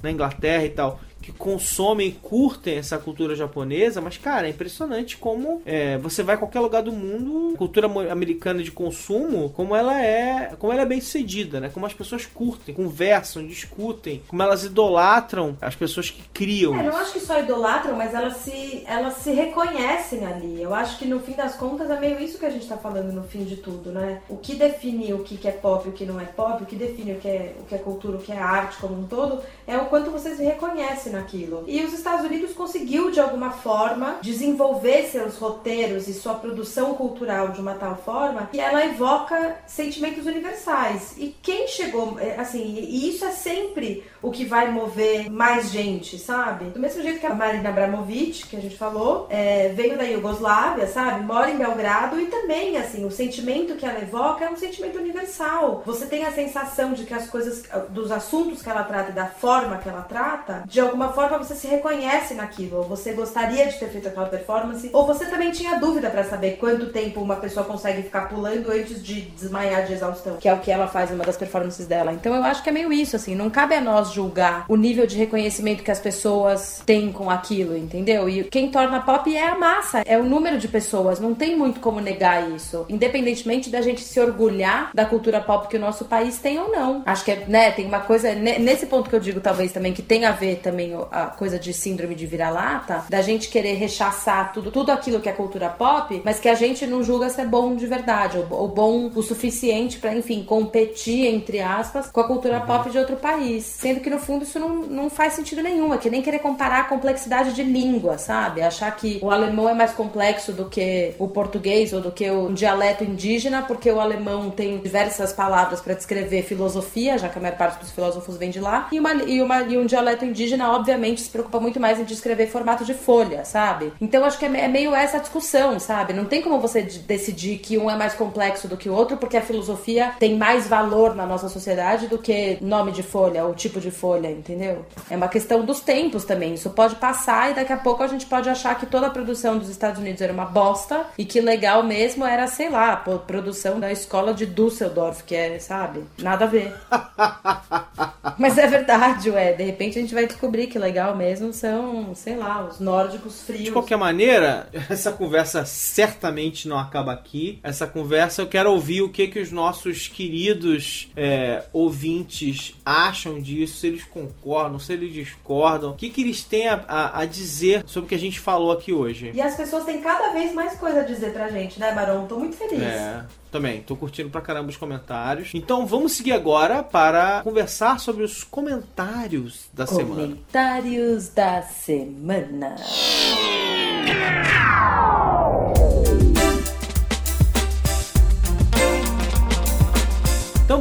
na 0.02 0.10
Inglaterra 0.10 0.64
e 0.64 0.70
tal 0.70 1.00
que 1.22 1.32
consomem 1.32 2.08
e 2.08 2.12
curtem 2.12 2.76
essa 2.76 2.98
cultura 2.98 3.34
japonesa, 3.34 4.00
mas, 4.00 4.18
cara, 4.18 4.46
é 4.46 4.50
impressionante 4.50 5.16
como 5.16 5.62
é, 5.64 5.96
você 5.98 6.22
vai 6.22 6.34
a 6.34 6.38
qualquer 6.38 6.60
lugar 6.60 6.82
do 6.82 6.92
mundo, 6.92 7.56
cultura 7.56 7.86
americana 8.10 8.62
de 8.62 8.70
consumo, 8.70 9.50
como 9.50 9.74
ela 9.74 10.00
é, 10.02 10.54
como 10.58 10.72
ela 10.72 10.82
é 10.82 10.86
bem 10.86 11.00
sucedida, 11.00 11.60
né? 11.60 11.70
Como 11.72 11.86
as 11.86 11.94
pessoas 11.94 12.26
curtem, 12.26 12.74
conversam, 12.74 13.46
discutem, 13.46 14.22
como 14.26 14.42
elas 14.42 14.64
idolatram 14.64 15.56
as 15.60 15.74
pessoas 15.74 16.10
que 16.10 16.22
criam. 16.34 16.78
É, 16.78 16.82
não 16.82 16.96
acho 16.96 17.12
que 17.12 17.20
só 17.20 17.38
idolatram, 17.38 17.96
mas 17.96 18.12
elas 18.14 18.38
se, 18.38 18.82
elas 18.86 19.14
se 19.14 19.30
reconhecem 19.32 20.26
ali. 20.26 20.60
Eu 20.60 20.74
acho 20.74 20.98
que 20.98 21.06
no 21.06 21.20
fim 21.20 21.32
das 21.32 21.54
contas 21.54 21.88
é 21.88 21.98
meio 21.98 22.20
isso 22.20 22.38
que 22.38 22.46
a 22.46 22.50
gente 22.50 22.66
tá 22.66 22.76
falando 22.76 23.12
no 23.12 23.22
fim 23.22 23.44
de 23.44 23.56
tudo, 23.56 23.92
né? 23.92 24.20
O 24.28 24.36
que 24.36 24.54
define 24.54 25.14
o 25.14 25.22
que 25.22 25.46
é 25.46 25.52
pop 25.52 25.86
e 25.86 25.90
o 25.90 25.92
que 25.92 26.04
não 26.04 26.20
é 26.20 26.24
pop, 26.24 26.62
o 26.62 26.66
que 26.66 26.76
define 26.76 27.12
o 27.12 27.20
que 27.20 27.28
é, 27.28 27.54
o 27.60 27.64
que 27.64 27.74
é 27.74 27.78
cultura, 27.78 28.16
o 28.16 28.20
que 28.20 28.32
é 28.32 28.38
arte 28.38 28.78
como 28.78 28.98
um 28.98 29.06
todo, 29.06 29.42
é 29.66 29.76
o 29.76 29.86
quanto 29.86 30.10
você 30.10 30.34
se 30.34 30.42
reconhece 30.42 31.10
naquilo. 31.12 31.64
E 31.66 31.82
os 31.84 31.92
Estados 31.92 32.24
Unidos 32.24 32.52
conseguiu 32.52 33.10
de 33.10 33.20
alguma 33.20 33.50
forma 33.50 34.18
desenvolver 34.22 35.04
seus 35.04 35.36
roteiros 35.36 36.08
e 36.08 36.14
sua 36.14 36.34
produção 36.34 36.94
cultural 36.94 37.48
de 37.48 37.60
uma 37.60 37.74
tal 37.74 37.96
forma 37.96 38.48
que 38.50 38.60
ela 38.60 38.84
evoca 38.84 39.58
sentimentos 39.66 40.26
universais. 40.26 41.14
E 41.16 41.34
quem 41.42 41.68
chegou, 41.68 42.18
é, 42.18 42.38
assim, 42.38 42.62
e 42.62 43.08
isso 43.08 43.24
é 43.24 43.30
sempre 43.30 44.04
o 44.22 44.30
que 44.30 44.44
vai 44.44 44.70
mover 44.70 45.30
mais 45.30 45.70
gente, 45.70 46.18
sabe? 46.18 46.66
Do 46.66 46.78
mesmo 46.78 47.02
jeito 47.02 47.18
que 47.18 47.26
a 47.26 47.34
Marina 47.34 47.68
Abramovic, 47.68 48.46
que 48.46 48.56
a 48.56 48.60
gente 48.60 48.76
falou, 48.76 49.26
é, 49.28 49.70
veio 49.70 49.98
da 49.98 50.04
Iugoslávia, 50.04 50.86
sabe? 50.86 51.24
Mora 51.24 51.50
em 51.50 51.58
Belgrado 51.58 52.20
e 52.20 52.26
também, 52.26 52.76
assim, 52.76 53.04
o 53.04 53.10
sentimento 53.10 53.74
que 53.74 53.84
ela 53.84 54.00
evoca 54.00 54.44
é 54.44 54.50
um 54.50 54.56
sentimento 54.56 54.98
universal. 54.98 55.82
Você 55.84 56.06
tem 56.06 56.24
a 56.24 56.32
sensação 56.32 56.92
de 56.92 57.04
que 57.04 57.12
as 57.12 57.28
coisas, 57.28 57.64
dos 57.88 58.12
assuntos 58.12 58.62
que 58.62 58.70
ela 58.70 58.84
trata 58.84 59.10
e 59.10 59.14
da 59.14 59.26
forma 59.26 59.78
que 59.78 59.88
ela 59.88 60.02
trata, 60.02 60.62
de 60.66 60.80
alguma 60.80 61.12
forma 61.12 61.38
você 61.38 61.54
se 61.54 61.66
reconhece 61.66 62.34
naquilo, 62.34 62.78
ou 62.78 62.84
você 62.84 63.12
gostaria 63.12 63.66
de 63.66 63.78
ter 63.78 63.88
feito 63.88 64.08
aquela 64.08 64.26
performance, 64.26 64.88
ou 64.92 65.06
você 65.06 65.26
também 65.26 65.50
tinha 65.50 65.78
dúvida 65.78 66.08
para 66.10 66.24
saber 66.24 66.58
quanto 66.58 66.92
tempo 66.92 67.20
uma 67.20 67.36
pessoa 67.36 67.66
consegue 67.66 68.02
ficar 68.02 68.28
pulando 68.28 68.70
antes 68.70 69.02
de 69.02 69.22
desmaiar 69.22 69.84
de 69.86 69.94
exaustão, 69.94 70.36
que 70.36 70.48
é 70.48 70.54
o 70.54 70.60
que 70.60 70.70
ela 70.70 70.86
faz 70.86 71.10
numa 71.10 71.24
das 71.24 71.36
performances 71.36 71.86
dela. 71.86 72.12
Então 72.12 72.34
eu 72.34 72.44
acho 72.44 72.62
que 72.62 72.68
é 72.68 72.72
meio 72.72 72.92
isso, 72.92 73.16
assim, 73.16 73.34
não 73.34 73.50
cabe 73.50 73.74
a 73.74 73.80
nós 73.80 74.11
julgar 74.12 74.64
o 74.68 74.76
nível 74.76 75.06
de 75.06 75.16
reconhecimento 75.16 75.82
que 75.82 75.90
as 75.90 76.00
pessoas 76.00 76.82
têm 76.84 77.12
com 77.12 77.30
aquilo, 77.30 77.76
entendeu? 77.76 78.28
E 78.28 78.44
quem 78.44 78.70
torna 78.70 79.00
pop 79.00 79.34
é 79.34 79.48
a 79.48 79.58
massa, 79.58 80.02
é 80.04 80.18
o 80.18 80.24
número 80.24 80.58
de 80.58 80.68
pessoas, 80.68 81.20
não 81.20 81.34
tem 81.34 81.56
muito 81.56 81.80
como 81.80 82.00
negar 82.00 82.50
isso, 82.50 82.86
independentemente 82.88 83.70
da 83.70 83.80
gente 83.80 84.02
se 84.02 84.20
orgulhar 84.20 84.90
da 84.94 85.04
cultura 85.04 85.40
pop 85.40 85.68
que 85.68 85.76
o 85.76 85.80
nosso 85.80 86.04
país 86.04 86.38
tem 86.38 86.58
ou 86.58 86.70
não. 86.70 87.02
Acho 87.06 87.24
que 87.24 87.30
é, 87.30 87.44
né, 87.46 87.70
tem 87.70 87.86
uma 87.86 88.00
coisa 88.00 88.34
nesse 88.34 88.86
ponto 88.86 89.08
que 89.08 89.16
eu 89.16 89.20
digo 89.20 89.40
talvez 89.40 89.72
também 89.72 89.92
que 89.92 90.02
tem 90.02 90.24
a 90.24 90.32
ver 90.32 90.56
também 90.56 90.92
a 91.10 91.26
coisa 91.26 91.58
de 91.58 91.72
síndrome 91.72 92.14
de 92.14 92.26
vira-lata, 92.26 93.04
da 93.08 93.22
gente 93.22 93.48
querer 93.48 93.74
rechaçar 93.74 94.52
tudo, 94.52 94.70
tudo 94.70 94.90
aquilo 94.90 95.20
que 95.20 95.28
é 95.28 95.32
cultura 95.32 95.68
pop, 95.68 96.20
mas 96.24 96.38
que 96.38 96.48
a 96.48 96.54
gente 96.54 96.86
não 96.86 97.02
julga 97.02 97.28
se 97.28 97.40
é 97.40 97.46
bom 97.46 97.74
de 97.74 97.86
verdade, 97.86 98.38
ou, 98.38 98.46
ou 98.50 98.68
bom 98.68 99.10
o 99.14 99.22
suficiente 99.22 99.98
para, 99.98 100.14
enfim, 100.14 100.42
competir, 100.42 101.26
entre 101.26 101.60
aspas, 101.60 102.10
com 102.10 102.20
a 102.20 102.26
cultura 102.26 102.60
uhum. 102.60 102.66
pop 102.66 102.90
de 102.90 102.98
outro 102.98 103.16
país. 103.16 103.64
Sendo 103.64 104.00
que 104.02 104.10
no 104.10 104.18
fundo 104.18 104.44
isso 104.44 104.58
não, 104.58 104.82
não 104.82 105.10
faz 105.10 105.34
sentido 105.34 105.62
nenhum, 105.62 105.92
é 105.94 105.98
que 105.98 106.10
nem 106.10 106.22
querer 106.22 106.40
comparar 106.40 106.80
a 106.80 106.84
complexidade 106.84 107.52
de 107.52 107.62
língua, 107.62 108.18
sabe? 108.18 108.62
Achar 108.62 108.94
que 108.94 109.18
o 109.22 109.30
alemão 109.30 109.68
é 109.68 109.74
mais 109.74 109.92
complexo 109.92 110.52
do 110.52 110.66
que 110.66 111.14
o 111.18 111.28
português 111.28 111.92
ou 111.92 112.00
do 112.00 112.10
que 112.10 112.30
o 112.30 112.52
dialeto 112.52 113.04
indígena, 113.04 113.62
porque 113.62 113.90
o 113.90 114.00
alemão 114.00 114.50
tem 114.50 114.78
diversas 114.78 115.32
palavras 115.32 115.80
para 115.80 115.94
descrever 115.94 116.42
filosofia, 116.42 117.16
já 117.18 117.28
que 117.28 117.38
a 117.38 117.42
maior 117.42 117.56
parte 117.56 117.78
dos 117.78 117.90
filósofos 117.90 118.36
vem 118.36 118.50
de 118.50 118.60
lá, 118.60 118.88
e, 118.92 118.98
uma, 118.98 119.14
e, 119.14 119.40
uma, 119.40 119.62
e 119.62 119.78
um 119.78 119.86
dialeto 119.86 120.24
indígena, 120.24 120.72
obviamente, 120.72 121.20
se 121.20 121.30
preocupa 121.30 121.60
muito 121.60 121.78
mais 121.78 121.98
em 121.98 122.04
descrever 122.04 122.46
formato 122.48 122.84
de 122.84 122.94
folha, 122.94 123.44
sabe? 123.44 123.92
Então 124.00 124.24
acho 124.24 124.38
que 124.38 124.44
é, 124.44 124.60
é 124.60 124.68
meio 124.68 124.94
essa 124.94 125.18
discussão, 125.18 125.78
sabe? 125.78 126.12
Não 126.12 126.24
tem 126.24 126.42
como 126.42 126.60
você 126.60 126.82
decidir 126.82 127.58
que 127.58 127.78
um 127.78 127.90
é 127.90 127.96
mais 127.96 128.14
complexo 128.14 128.66
do 128.66 128.76
que 128.76 128.88
o 128.88 128.94
outro, 128.94 129.16
porque 129.16 129.36
a 129.36 129.42
filosofia 129.42 130.12
tem 130.18 130.36
mais 130.36 130.66
valor 130.66 131.14
na 131.14 131.26
nossa 131.26 131.48
sociedade 131.48 132.08
do 132.08 132.18
que 132.18 132.58
nome 132.60 132.92
de 132.92 133.02
folha 133.02 133.44
ou 133.44 133.54
tipo 133.54 133.80
de 133.80 133.90
folha, 133.92 134.30
entendeu? 134.30 134.84
É 135.08 135.16
uma 135.16 135.28
questão 135.28 135.64
dos 135.64 135.80
tempos 135.80 136.24
também. 136.24 136.54
Isso 136.54 136.70
pode 136.70 136.96
passar 136.96 137.50
e 137.50 137.54
daqui 137.54 137.72
a 137.72 137.76
pouco 137.76 138.02
a 138.02 138.06
gente 138.08 138.26
pode 138.26 138.48
achar 138.48 138.78
que 138.78 138.86
toda 138.86 139.06
a 139.06 139.10
produção 139.10 139.58
dos 139.58 139.68
Estados 139.68 140.00
Unidos 140.00 140.20
era 140.20 140.32
uma 140.32 140.46
bosta 140.46 141.06
e 141.16 141.24
que 141.24 141.40
legal 141.40 141.82
mesmo 141.82 142.24
era, 142.24 142.46
sei 142.46 142.68
lá, 142.68 142.92
a 142.92 142.96
produção 142.96 143.78
da 143.78 143.92
escola 143.92 144.34
de 144.34 144.46
Düsseldorf, 144.46 145.22
que 145.24 145.34
é, 145.34 145.58
sabe? 145.58 146.04
Nada 146.18 146.44
a 146.44 146.48
ver. 146.48 146.74
Mas 148.38 148.58
é 148.58 148.66
verdade, 148.66 149.30
ué. 149.30 149.52
De 149.52 149.62
repente 149.62 149.98
a 149.98 150.02
gente 150.02 150.14
vai 150.14 150.26
descobrir 150.26 150.66
que 150.66 150.78
legal 150.78 151.16
mesmo 151.16 151.52
são, 151.52 152.14
sei 152.14 152.36
lá, 152.36 152.64
os 152.64 152.80
nórdicos 152.80 153.42
frios. 153.42 153.64
De 153.64 153.70
qualquer 153.70 153.96
maneira, 153.96 154.68
essa 154.88 155.12
conversa 155.12 155.64
certamente 155.64 156.68
não 156.68 156.78
acaba 156.78 157.12
aqui. 157.12 157.58
Essa 157.62 157.86
conversa 157.86 158.42
eu 158.42 158.46
quero 158.46 158.70
ouvir 158.70 159.02
o 159.02 159.08
que, 159.08 159.28
que 159.28 159.40
os 159.40 159.50
nossos 159.50 160.08
queridos 160.08 161.10
é, 161.16 161.64
ouvintes 161.72 162.74
acham 162.84 163.40
disso, 163.40 163.81
se 163.82 163.88
eles 163.88 164.04
concordam, 164.04 164.78
se 164.78 164.92
eles 164.92 165.12
discordam, 165.12 165.90
o 165.90 165.94
que, 165.94 166.08
que 166.08 166.22
eles 166.22 166.44
têm 166.44 166.68
a, 166.68 166.84
a, 166.86 167.20
a 167.20 167.24
dizer 167.24 167.82
sobre 167.84 168.06
o 168.06 168.08
que 168.08 168.14
a 168.14 168.18
gente 168.18 168.38
falou 168.38 168.70
aqui 168.70 168.92
hoje. 168.92 169.32
E 169.34 169.40
as 169.40 169.56
pessoas 169.56 169.84
têm 169.84 170.00
cada 170.00 170.32
vez 170.32 170.54
mais 170.54 170.78
coisa 170.78 171.00
a 171.00 171.02
dizer 171.02 171.32
pra 171.32 171.48
gente, 171.48 171.80
né, 171.80 171.92
Barão? 171.92 172.26
Tô 172.26 172.38
muito 172.38 172.56
feliz. 172.56 172.80
É. 172.80 173.24
Também, 173.50 173.82
tô 173.82 173.96
curtindo 173.96 174.30
pra 174.30 174.40
caramba 174.40 174.70
os 174.70 174.76
comentários. 174.76 175.50
Então 175.52 175.84
vamos 175.84 176.12
seguir 176.12 176.32
agora 176.32 176.82
para 176.82 177.42
conversar 177.42 177.98
sobre 177.98 178.22
os 178.22 178.44
comentários 178.44 179.68
da 179.74 179.84
comentários 179.84 180.14
semana. 180.14 180.28
Comentários 180.28 181.28
da 181.28 181.62
semana. 181.62 182.76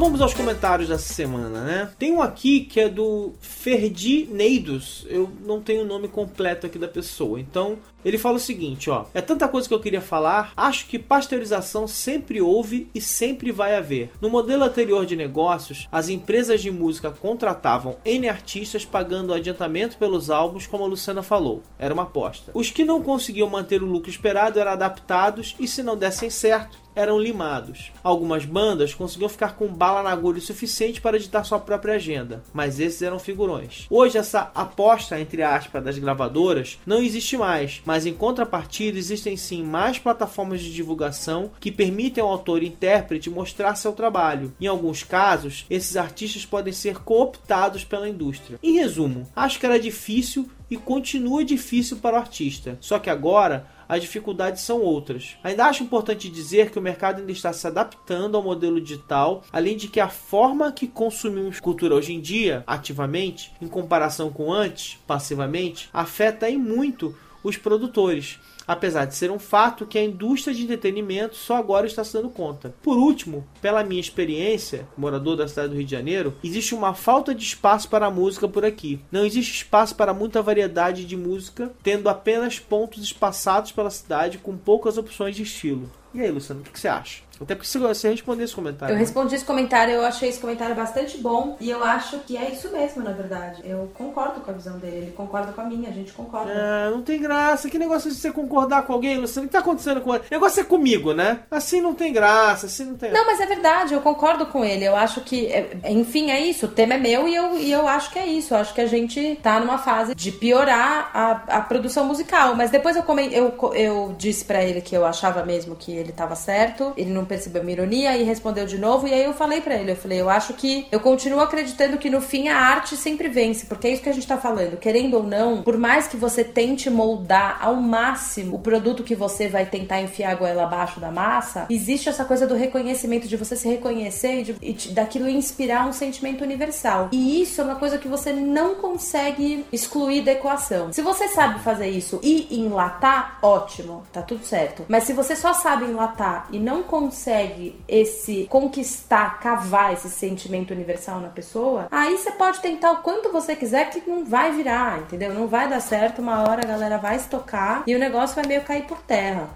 Vamos 0.02 0.20
aos 0.20 0.34
comentários 0.34 0.90
dessa 0.90 1.14
semana, 1.14 1.62
né? 1.62 1.92
Tem 2.00 2.12
um 2.12 2.24
aqui 2.24 2.62
que 2.62 2.80
é 2.80 2.90
do 2.90 3.34
Ferdi 3.40 4.28
Neidos. 4.32 5.06
Eu 5.08 5.30
não 5.46 5.62
tenho 5.62 5.84
o 5.84 5.86
nome 5.86 6.08
completo 6.08 6.66
aqui 6.66 6.80
da 6.80 6.88
pessoa. 6.88 7.40
Então 7.40 7.78
ele 8.04 8.18
fala 8.18 8.38
o 8.38 8.40
seguinte, 8.40 8.90
ó: 8.90 9.06
"É 9.14 9.22
tanta 9.22 9.48
coisa 9.48 9.68
que 9.68 9.74
eu 9.76 9.80
queria 9.80 10.02
falar, 10.02 10.54
acho 10.58 10.88
que 10.88 10.98
pasteurização 10.98 11.88
sempre 11.88 12.42
houve 12.42 12.90
e 12.96 13.00
sempre 13.00 13.52
vai 13.52 13.76
haver. 13.76 14.10
No 14.20 14.28
modelo 14.28 14.64
anterior 14.64 15.06
de 15.06 15.16
negócios, 15.16 15.88
as 15.92 16.10
empresas 16.10 16.62
de 16.62 16.72
música 16.72 17.12
contratavam 17.12 17.98
N 18.04 18.28
artistas 18.28 18.84
pagando 18.84 19.36
adiantamento 19.36 19.98
pelos 19.98 20.32
álbuns, 20.32 20.66
como 20.66 20.84
a 20.84 20.88
Luciana 20.88 21.22
falou. 21.22 21.62
Era 21.78 21.94
uma 21.94 22.04
aposta. 22.04 22.50
Os 22.56 22.72
que 22.72 22.84
não 22.84 23.04
conseguiam 23.04 23.48
manter 23.48 23.84
o 23.84 23.86
lucro 23.86 24.10
esperado 24.10 24.60
eram 24.60 24.72
adaptados 24.72 25.56
e 25.60 25.68
se 25.68 25.84
não 25.84 25.96
dessem 25.96 26.32
certo, 26.32 26.82
eram 26.96 27.20
limados. 27.20 27.92
Algumas 28.04 28.46
bandas 28.46 28.94
conseguiam 28.94 29.30
ficar 29.30 29.56
com 29.56 29.68
bala 29.68 30.04
na 30.04 30.12
agulha 30.12 30.40
o 30.40 30.42
suficiente 30.42 31.02
para 31.02 31.18
editar 31.18 31.44
sua 31.44 31.60
própria 31.60 31.96
agenda, 31.96 32.44
mas 32.54 32.80
esses 32.80 33.02
eram 33.02 33.20
figurões. 33.20 33.88
Hoje 33.90 34.18
essa 34.18 34.52
aposta 34.54 35.20
entre 35.20 35.44
aspas 35.44 35.84
das 35.84 35.98
gravadoras 35.98 36.80
não 36.86 37.02
existe 37.02 37.38
mais, 37.38 37.82
mas 37.86 38.06
em 38.06 38.14
contrapartida 38.14 38.98
existem 38.98 39.38
sim 39.38 39.64
mais 39.64 39.98
plataformas 39.98 40.62
de 40.62 40.74
divulgação 40.74 41.52
que 41.60 41.72
permitem 41.72 42.24
ao 42.24 42.30
autor 42.30 42.64
e 42.64 42.68
intérprete 42.68 43.30
mostrar 43.30 43.76
seu 43.76 43.94
trabalho. 43.94 44.54
Em 44.60 44.68
alguns 44.68 45.04
casos, 45.04 45.66
esses 45.70 45.96
artistas 45.96 46.46
podem 46.46 46.74
ser 46.74 47.00
cooptados 47.00 47.84
pela 47.84 48.10
indústria. 48.10 48.60
Em 48.62 48.74
resumo, 48.74 49.28
acho 49.36 49.60
que 49.60 49.66
era 49.66 49.80
difícil 49.80 50.50
e 50.70 50.78
continua 50.78 51.44
difícil 51.44 51.98
para 51.98 52.16
o 52.16 52.20
artista. 52.20 52.78
Só 52.80 52.98
que 52.98 53.10
agora 53.10 53.68
as 53.92 54.00
dificuldades 54.00 54.62
são 54.62 54.80
outras. 54.80 55.36
Ainda 55.44 55.66
acho 55.66 55.84
importante 55.84 56.30
dizer 56.30 56.72
que 56.72 56.80
o 56.80 56.82
mercado 56.82 57.20
ainda 57.20 57.32
está 57.34 57.52
se 57.52 57.68
adaptando 57.68 58.38
ao 58.38 58.44
modelo 58.44 58.80
digital, 58.80 59.44
além 59.52 59.76
de 59.76 59.90
que 59.90 60.00
a 60.00 60.08
forma 60.08 60.72
que 60.72 60.88
consumimos 60.88 61.60
cultura 61.60 61.96
hoje 61.96 62.14
em 62.14 62.22
dia, 62.22 62.64
ativamente, 62.66 63.52
em 63.62 63.68
comparação 63.68 64.32
com 64.32 64.54
antes, 64.54 64.98
passivamente, 65.06 65.90
afeta 65.92 66.50
em 66.50 66.58
muito 66.58 67.14
os 67.44 67.58
produtores. 67.58 68.40
Apesar 68.68 69.06
de 69.06 69.16
ser 69.16 69.32
um 69.32 69.40
fato 69.40 69.86
que 69.86 69.98
a 69.98 70.04
indústria 70.04 70.56
de 70.56 70.64
entretenimento 70.64 71.36
só 71.36 71.58
agora 71.58 71.88
está 71.88 72.04
se 72.04 72.14
dando 72.14 72.30
conta. 72.30 72.74
Por 72.82 72.98
último, 72.98 73.46
pela 73.62 73.84
minha 73.84 74.02
experiência, 74.02 74.88
morador 74.98 75.38
da 75.38 75.48
cidade 75.48 75.70
do 75.70 75.76
Rio 75.76 75.86
de 75.86 75.92
Janeiro, 75.92 76.34
existe 76.44 76.76
uma 76.76 76.94
falta 76.94 77.34
de 77.34 77.44
espaço 77.44 77.90
para 77.90 78.06
a 78.06 78.12
música 78.12 78.48
por 78.48 78.66
aqui. 78.66 79.00
Não 79.12 79.26
existe 79.26 79.56
espaço 79.56 79.96
para 79.96 80.14
muita 80.14 80.42
variedade 80.42 81.06
de 81.06 81.18
música, 81.18 81.72
tendo 81.84 82.10
apenas 82.10 82.60
pontos 82.60 83.04
espaçados 83.04 83.72
pela 83.72 83.90
cidade 83.90 84.38
com 84.38 84.58
poucas 84.58 84.98
opções 84.98 85.36
de 85.36 85.44
estilo. 85.44 85.90
E 86.14 86.22
aí, 86.22 86.30
Luciano, 86.30 86.62
o 86.62 86.64
que 86.64 86.80
você 86.80 86.88
acha? 86.88 87.31
Até 87.44 87.56
porque 87.56 87.68
você 87.68 88.10
respondeu 88.10 88.46
esse 88.46 88.56
comentário. 88.56 88.94
Eu 88.94 88.96
né? 88.96 89.02
respondi 89.02 89.36
esse 89.36 89.46
comentário, 89.46 89.94
eu 89.94 90.06
achei 90.06 90.30
esse 90.30 90.40
comentário 90.40 90.76
bastante 90.76 91.18
bom. 91.18 91.58
E 91.60 91.70
eu 91.70 91.84
acho 91.84 92.20
que 92.20 92.38
é 92.38 92.50
isso 92.50 92.72
mesmo, 92.72 93.04
na 93.04 93.12
verdade. 93.12 93.62
Eu 93.66 93.92
concordo 93.94 94.42
com 94.42 94.52
a 94.52 94.54
visão 94.54 94.78
dele, 94.78 94.98
ele 94.98 95.12
concorda 95.12 95.52
com 95.52 95.62
a 95.62 95.66
minha, 95.66 95.90
a 95.90 95.94
gente 95.94 96.12
concorda. 96.12 96.52
É, 96.52 96.90
não 96.90 97.02
tem 97.02 97.20
graça. 97.20 97.70
Que 97.70 97.78
negócio 97.78 98.10
de 98.10 98.16
você 98.16 98.32
concordar 98.32 98.84
com 98.84 98.94
alguém, 98.94 99.18
Luciano? 99.18 99.46
O 99.46 99.50
que 99.50 99.54
tá 99.54 99.60
acontecendo 99.60 100.02
com 100.02 100.14
ele? 100.14 100.24
O 100.30 100.34
negócio 100.34 100.62
é 100.62 100.64
comigo, 100.64 101.14
né? 101.14 101.40
Assim 101.50 101.82
não 101.82 101.94
tem 101.94 102.14
graça, 102.14 102.66
assim 102.68 102.86
não 102.86 102.96
tem. 102.96 103.12
Não, 103.12 103.26
mas 103.26 103.40
é 103.40 103.46
verdade, 103.46 103.94
eu 103.94 104.02
concordo 104.02 104.46
com 104.46 104.64
ele. 104.64 104.86
Eu 104.86 104.96
acho 104.96 105.22
que, 105.22 105.48
é, 105.48 105.78
enfim, 105.90 106.32
é 106.32 106.40
isso. 106.40 106.66
O 106.66 106.70
tema 106.70 106.94
é 106.94 106.98
meu 106.98 107.28
e 107.28 107.36
eu, 107.36 107.58
e 107.58 107.72
eu 107.72 107.88
acho 107.88 108.12
que 108.12 108.20
é 108.20 108.26
isso. 108.26 108.54
Eu 108.54 108.60
acho 108.60 108.74
que 108.74 108.82
a 108.82 108.88
gente 108.88 109.40
tá 109.42 109.60
numa 109.60 109.78
fase 109.78 110.14
de 110.14 110.32
piorar 110.32 111.10
a, 111.14 111.58
a 111.58 111.62
produção 111.62 112.06
musical. 112.06 112.56
Mas 112.56 112.70
depois 112.70 112.96
eu, 112.96 113.04
come, 113.04 113.30
eu, 113.34 113.54
eu 113.74 114.16
disse 114.18 114.46
para 114.46 114.64
ele 114.64 114.82
que 114.82 114.96
eu 114.96 115.06
achava 115.06 115.44
mesmo 115.46 115.76
que 115.76 115.92
ele 115.92 116.12
tava 116.12 116.36
certo. 116.36 116.94
Ele 116.96 117.12
não 117.12 117.26
percebeu 117.32 117.64
minha 117.64 117.78
ironia 117.78 118.18
e 118.18 118.24
respondeu 118.24 118.66
de 118.66 118.78
novo. 118.78 119.08
E 119.08 119.14
aí 119.14 119.24
eu 119.24 119.34
falei 119.34 119.62
para 119.62 119.76
ele, 119.76 119.92
eu 119.92 119.96
falei, 119.96 120.20
eu 120.20 120.30
acho 120.30 120.54
que 120.54 120.86
eu 120.92 121.00
continuo 121.00 121.40
acreditando 121.40 121.98
que 121.98 122.10
no 122.10 122.20
fim 122.20 122.50
a 122.50 122.58
arte 122.58 122.98
sempre 122.98 123.30
vence, 123.30 123.66
porque 123.68 123.88
é 123.88 123.92
isso 123.92 124.04
que 124.04 124.10
a 124.10 124.14
gente 124.14 124.28
tá 124.28 124.38
falando. 124.38 124.78
Querendo 124.78 125.16
ou 125.16 125.24
não, 125.24 125.64
por 125.64 125.78
mais 125.78 126.08
que 126.08 126.18
você 126.18 126.44
tente 126.44 126.90
moldar 126.90 127.58
ao 127.62 127.78
máximo 127.78 128.58
o 128.58 128.60
produto 128.60 129.02
que 129.02 129.16
você 129.16 129.48
vai 129.48 129.66
tentar 129.66 130.02
enfiar 130.02 130.32
a 130.32 130.36
goela 130.36 130.64
abaixo 130.64 131.00
da 131.00 131.10
massa, 131.10 131.68
existe 131.70 132.10
essa 132.10 132.26
coisa 132.26 132.46
do 132.46 132.54
reconhecimento, 132.54 133.30
de 133.30 133.38
você 133.38 133.56
se 133.56 133.70
reconhecer 133.70 134.42
e, 134.42 134.44
de, 134.44 134.56
e 134.62 134.74
daquilo 134.92 135.30
inspirar 135.30 135.88
um 135.88 135.94
sentimento 135.94 136.44
universal. 136.44 137.08
E 137.14 137.42
isso 137.42 137.62
é 137.62 137.64
uma 137.64 137.76
coisa 137.76 137.98
que 137.98 138.10
você 138.10 138.34
não 138.34 138.76
consegue 138.76 139.66
excluir 139.72 140.22
da 140.22 140.34
equação. 140.34 140.92
Se 140.92 141.02
você 141.02 141.30
sabe 141.30 141.60
fazer 141.60 141.88
isso 141.88 142.20
e 142.22 142.60
enlatar, 142.60 143.40
ótimo, 143.42 144.04
tá 144.12 144.22
tudo 144.22 144.44
certo. 144.44 144.84
Mas 144.90 145.06
se 145.06 145.14
você 145.14 145.34
só 145.34 145.54
sabe 145.54 145.86
enlatar 145.86 146.48
e 146.52 146.60
não 146.60 146.84
consegue 146.84 147.11
consegue 147.12 147.76
esse 147.90 148.48
conquistar, 148.50 149.42
cavar 149.42 149.92
esse 149.92 150.10
sentimento 150.10 150.72
universal 150.74 151.20
na 151.20 151.28
pessoa, 151.28 151.90
aí 151.92 152.18
você 152.18 152.32
pode 152.32 152.62
tentar 152.62 152.94
o 152.94 152.98
quanto 153.02 153.34
você 153.34 153.54
quiser 153.54 153.90
que 153.90 154.10
não 154.10 154.24
vai 154.24 154.54
virar, 154.54 155.00
entendeu? 155.00 155.34
Não 155.34 155.46
vai 155.46 155.68
dar 155.68 155.82
certo, 155.82 156.22
uma 156.22 156.42
hora 156.42 156.62
a 156.64 156.68
galera 156.68 156.98
vai 156.98 157.18
estocar 157.18 157.84
e 157.86 157.94
o 157.94 158.00
negócio 158.00 158.36
vai 158.36 158.46
meio 158.48 158.62
cair 158.62 158.84
por 158.84 159.00
terra. 159.00 159.50